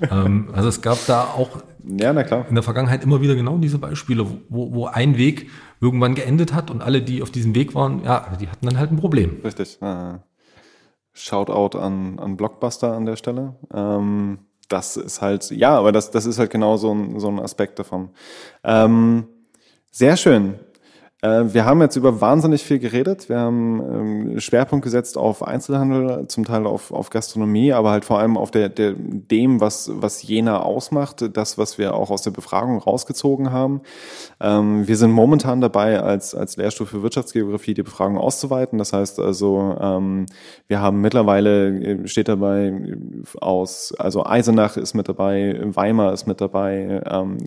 ähm, 0.10 0.50
also 0.54 0.70
es 0.70 0.82
gab 0.82 1.06
da 1.06 1.24
auch 1.24 1.50
ja, 1.84 2.12
in 2.12 2.56
der 2.56 2.64
Vergangenheit 2.64 3.04
immer 3.04 3.22
wieder 3.22 3.36
genau 3.36 3.58
diese 3.58 3.78
Beispiele, 3.78 4.26
wo, 4.48 4.74
wo 4.74 4.86
ein 4.86 5.18
Weg 5.18 5.50
irgendwann 5.82 6.16
geendet 6.16 6.54
hat 6.54 6.72
und 6.72 6.82
alle, 6.82 7.02
die 7.02 7.22
auf 7.22 7.32
diesem 7.32 7.56
Weg 7.56 7.76
waren, 7.76 8.04
ja, 8.04 8.38
die 8.40 8.48
hatten 8.48 8.68
dann 8.68 8.78
halt 8.78 8.92
ein 8.92 8.98
Problem. 8.98 9.42
Richtig. 9.44 9.80
Ah. 9.82 10.20
Shoutout 11.12 11.78
an, 11.78 12.20
an 12.20 12.38
Blockbuster 12.38 12.94
an 12.94 13.06
der 13.06 13.18
Stelle. 13.18 13.56
Ähm, 13.74 14.40
das 14.72 14.98
ist 14.98 15.22
halt, 15.22 15.50
ja, 15.52 15.78
aber 15.78 15.92
das, 15.92 16.12
das 16.12 16.26
ist 16.26 16.40
halt 16.40 16.52
genau 16.52 16.78
so 16.78 16.94
ein, 16.94 17.20
so 17.20 17.28
ein 17.28 17.40
Aspekt 17.40 17.80
davon. 17.80 18.10
Ähm, 18.64 19.28
sehr 19.92 20.18
schön. 20.18 20.60
Äh, 21.22 21.54
wir 21.54 21.66
haben 21.66 21.82
jetzt 21.82 21.96
über 21.96 22.20
wahnsinnig 22.20 22.64
viel 22.64 22.80
geredet. 22.80 23.30
Wir 23.30 23.40
haben 23.40 23.80
ähm, 23.80 24.40
Schwerpunkt 24.40 24.84
gesetzt 24.84 25.18
auf 25.18 25.44
Einzelhandel, 25.44 26.28
zum 26.28 26.46
Teil 26.46 26.66
auf, 26.66 26.92
auf 26.92 27.10
Gastronomie, 27.12 27.74
aber 27.74 27.92
halt 27.92 28.06
vor 28.06 28.20
allem 28.20 28.38
auf 28.38 28.50
der, 28.50 28.70
der, 28.70 28.96
dem, 28.98 29.62
was, 29.62 29.92
was 29.94 30.24
Jena 30.24 30.62
ausmacht, 30.62 31.38
das, 31.38 31.58
was 31.58 31.78
wir 31.78 31.94
auch 31.94 32.10
aus 32.10 32.24
der 32.24 32.32
Befragung 32.32 32.80
rausgezogen 32.80 33.52
haben. 33.52 33.82
Ähm, 34.40 34.88
wir 34.88 34.98
sind 34.98 35.12
momentan 35.12 35.62
dabei, 35.62 36.02
als, 36.02 36.34
als 36.34 36.58
Lehrstuhl 36.58 36.88
für 36.88 37.04
Wirtschaftsgeografie 37.04 37.76
die 37.76 37.84
Befragung 37.84 38.18
auszuweiten. 38.18 38.80
Das 38.80 38.92
heißt 38.92 39.20
also, 39.20 39.78
ähm, 39.80 40.26
wir 40.68 40.82
haben 40.82 41.02
mittlerweile, 41.02 41.68
äh, 41.68 42.08
steht 42.08 42.30
dabei 42.30 42.74
aus, 43.40 43.94
also 44.00 44.26
Eisenach 44.26 44.76
ist 44.76 44.96
mit 44.96 45.08
dabei, 45.08 45.60
Weimar 45.64 46.14
ist 46.14 46.26
mit 46.26 46.42
dabei, 46.42 47.02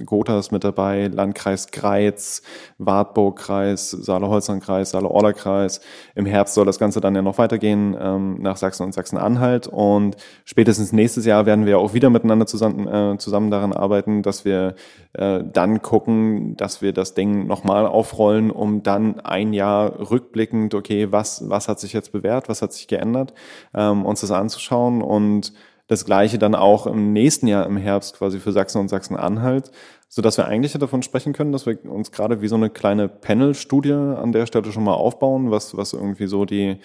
Gotha 0.04 0.38
ist 0.38 0.52
mit 0.52 0.64
dabei, 0.64 1.08
Landkreis 1.08 1.68
Greiz, 1.68 2.42
Wartburg-Kreis, 2.78 3.63
Kreis, 3.64 3.90
Saale-Holstein-Kreis, 3.90 4.90
Saale-Orla-Kreis. 4.90 5.80
Im 6.14 6.26
Herbst 6.26 6.54
soll 6.54 6.66
das 6.66 6.78
Ganze 6.78 7.00
dann 7.00 7.14
ja 7.14 7.22
noch 7.22 7.38
weitergehen 7.38 7.96
ähm, 7.98 8.36
nach 8.40 8.56
Sachsen 8.56 8.84
und 8.84 8.92
Sachsen-Anhalt. 8.92 9.66
Und 9.66 10.16
spätestens 10.44 10.92
nächstes 10.92 11.24
Jahr 11.24 11.46
werden 11.46 11.66
wir 11.66 11.78
auch 11.78 11.94
wieder 11.94 12.10
miteinander 12.10 12.46
zusammen, 12.46 12.86
äh, 12.86 13.18
zusammen 13.18 13.50
daran 13.50 13.72
arbeiten, 13.72 14.22
dass 14.22 14.44
wir 14.44 14.74
äh, 15.14 15.42
dann 15.50 15.80
gucken, 15.80 16.56
dass 16.56 16.82
wir 16.82 16.92
das 16.92 17.14
Ding 17.14 17.46
nochmal 17.46 17.86
aufrollen, 17.86 18.50
um 18.50 18.82
dann 18.82 19.20
ein 19.20 19.52
Jahr 19.52 20.10
rückblickend, 20.10 20.74
okay, 20.74 21.10
was, 21.10 21.48
was 21.48 21.68
hat 21.68 21.80
sich 21.80 21.92
jetzt 21.92 22.12
bewährt, 22.12 22.48
was 22.48 22.60
hat 22.60 22.72
sich 22.72 22.86
geändert, 22.86 23.32
ähm, 23.74 24.04
uns 24.04 24.20
das 24.20 24.30
anzuschauen 24.30 25.00
und 25.02 25.52
das 25.86 26.04
Gleiche 26.04 26.38
dann 26.38 26.54
auch 26.54 26.86
im 26.86 27.12
nächsten 27.12 27.46
Jahr 27.46 27.66
im 27.66 27.76
Herbst 27.76 28.16
quasi 28.16 28.40
für 28.40 28.52
Sachsen 28.52 28.80
und 28.80 28.88
Sachsen-Anhalt 28.88 29.70
so 30.14 30.22
dass 30.22 30.36
wir 30.36 30.46
eigentlich 30.46 30.72
davon 30.74 31.02
sprechen 31.02 31.32
können, 31.32 31.50
dass 31.50 31.66
wir 31.66 31.76
uns 31.90 32.12
gerade 32.12 32.40
wie 32.40 32.46
so 32.46 32.54
eine 32.54 32.70
kleine 32.70 33.08
Panel-Studie 33.08 33.92
an 33.92 34.30
der 34.30 34.46
Stelle 34.46 34.70
schon 34.70 34.84
mal 34.84 34.94
aufbauen, 34.94 35.50
was, 35.50 35.76
was 35.76 35.92
irgendwie 35.92 36.28
so 36.28 36.44
die, 36.44 36.76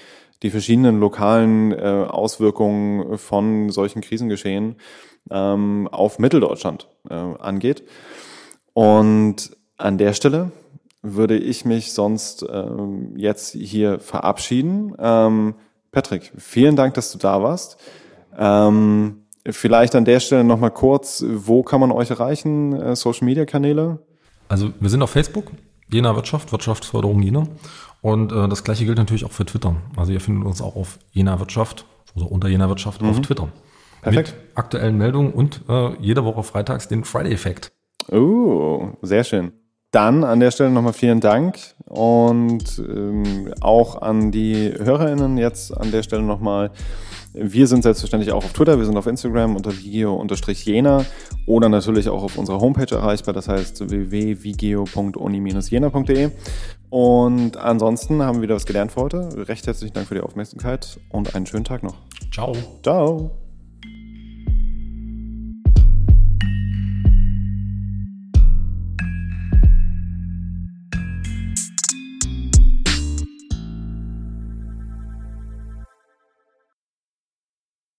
die 0.42 0.50
verschiedenen 0.50 1.00
lokalen 1.00 1.72
äh, 1.72 2.08
Auswirkungen 2.10 3.20
von 3.20 3.70
solchen 3.70 4.02
Krisengeschehen 4.02 4.78
ähm, 5.30 5.88
auf 5.92 6.18
Mitteldeutschland 6.18 6.88
äh, 7.08 7.14
angeht. 7.14 7.84
Und 8.74 9.56
an 9.78 10.00
der 10.00 10.14
Stelle 10.14 10.52
würde 11.04 11.38
ich 11.38 11.66
mich 11.66 11.94
sonst 11.94 12.44
ähm, 12.52 13.14
jetzt 13.16 13.52
hier 13.52 14.00
verabschieden. 14.00 14.96
Ähm, 14.98 15.54
Patrick, 15.92 16.32
vielen 16.36 16.76
Dank, 16.76 16.96
dass 16.96 17.12
du 17.12 17.20
da 17.20 17.44
warst. 17.44 17.78
Ähm, 18.38 19.20
Vielleicht 19.48 19.96
an 19.96 20.06
der 20.06 20.20
Stelle 20.20 20.44
nochmal 20.44 20.72
kurz, 20.72 21.24
wo 21.28 21.64
kann 21.64 21.80
man 21.80 21.92
euch 21.92 22.10
erreichen, 22.10 22.74
äh, 22.74 22.96
Social 22.96 23.26
Media 23.26 23.46
Kanäle? 23.46 24.00
Also 24.48 24.72
wir 24.80 24.90
sind 24.90 25.02
auf 25.02 25.12
Facebook, 25.12 25.52
Jena 25.92 26.16
Wirtschaft, 26.16 26.52
Wirtschaftsförderung 26.52 27.22
Jena. 27.22 27.48
Und 28.02 28.32
äh, 28.32 28.48
das 28.48 28.64
gleiche 28.64 28.86
gilt 28.86 28.98
natürlich 28.98 29.26
auch 29.26 29.32
für 29.32 29.46
Twitter. 29.46 29.76
Also 29.96 30.12
ihr 30.12 30.22
findet 30.22 30.46
uns 30.46 30.62
auch 30.62 30.76
auf 30.76 31.00
Jena 31.12 31.40
Wirtschaft 31.40 31.86
oder 32.16 32.32
unter 32.32 32.48
Jena 32.48 32.68
Wirtschaft 32.70 33.02
mhm. 33.02 33.10
auf 33.10 33.22
Twitter. 33.22 33.48
Perfekt. 34.02 34.34
Mit 34.34 34.58
aktuellen 34.58 34.98
Meldungen 34.98 35.34
und 35.34 35.62
äh, 35.70 35.96
jede 36.00 36.24
Woche 36.26 36.44
freitags 36.44 36.88
den 36.88 37.04
Friday-Effekt. 37.04 37.72
Oh, 38.12 38.90
sehr 39.02 39.24
schön. 39.24 39.52
Dann 39.92 40.24
an 40.24 40.40
der 40.40 40.52
Stelle 40.52 40.70
nochmal 40.70 40.94
vielen 40.94 41.20
Dank 41.20 41.58
und 41.86 42.80
ähm, 42.80 43.54
auch 43.60 44.02
an 44.02 44.32
die 44.32 44.72
HörerInnen 44.78 45.38
jetzt 45.38 45.76
an 45.76 45.92
der 45.92 46.04
Stelle 46.04 46.22
nochmal. 46.22 46.72
Wir 47.34 47.68
sind 47.68 47.84
selbstverständlich 47.84 48.32
auch 48.32 48.44
auf 48.44 48.54
Twitter, 48.54 48.76
wir 48.78 48.86
sind 48.86 48.98
auf 48.98 49.06
Instagram 49.06 49.56
unter 49.56 49.72
vigeo-jena 49.72 51.06
oder 51.46 51.70
natürlich 51.70 52.10
auch 52.10 52.24
auf 52.24 52.36
unserer 52.38 52.60
Homepage 52.60 52.96
erreichbar, 52.96 53.36
das 53.36 53.48
heißt 53.48 53.88
www.vigeo.uni-jena.de. 53.90 56.32
Und 56.90 57.58
ansonsten 57.58 58.24
haben 58.24 58.38
wir 58.38 58.44
wieder 58.44 58.56
was 58.56 58.66
gelernt 58.66 58.94
für 58.94 59.02
heute. 59.02 59.48
Recht 59.48 59.68
herzlichen 59.68 59.94
Dank 59.94 60.08
für 60.08 60.16
die 60.16 60.22
Aufmerksamkeit 60.22 61.00
und 61.10 61.36
einen 61.36 61.46
schönen 61.46 61.66
Tag 61.66 61.84
noch. 61.84 61.98
Ciao. 62.32 62.56
Ciao. 62.82 63.49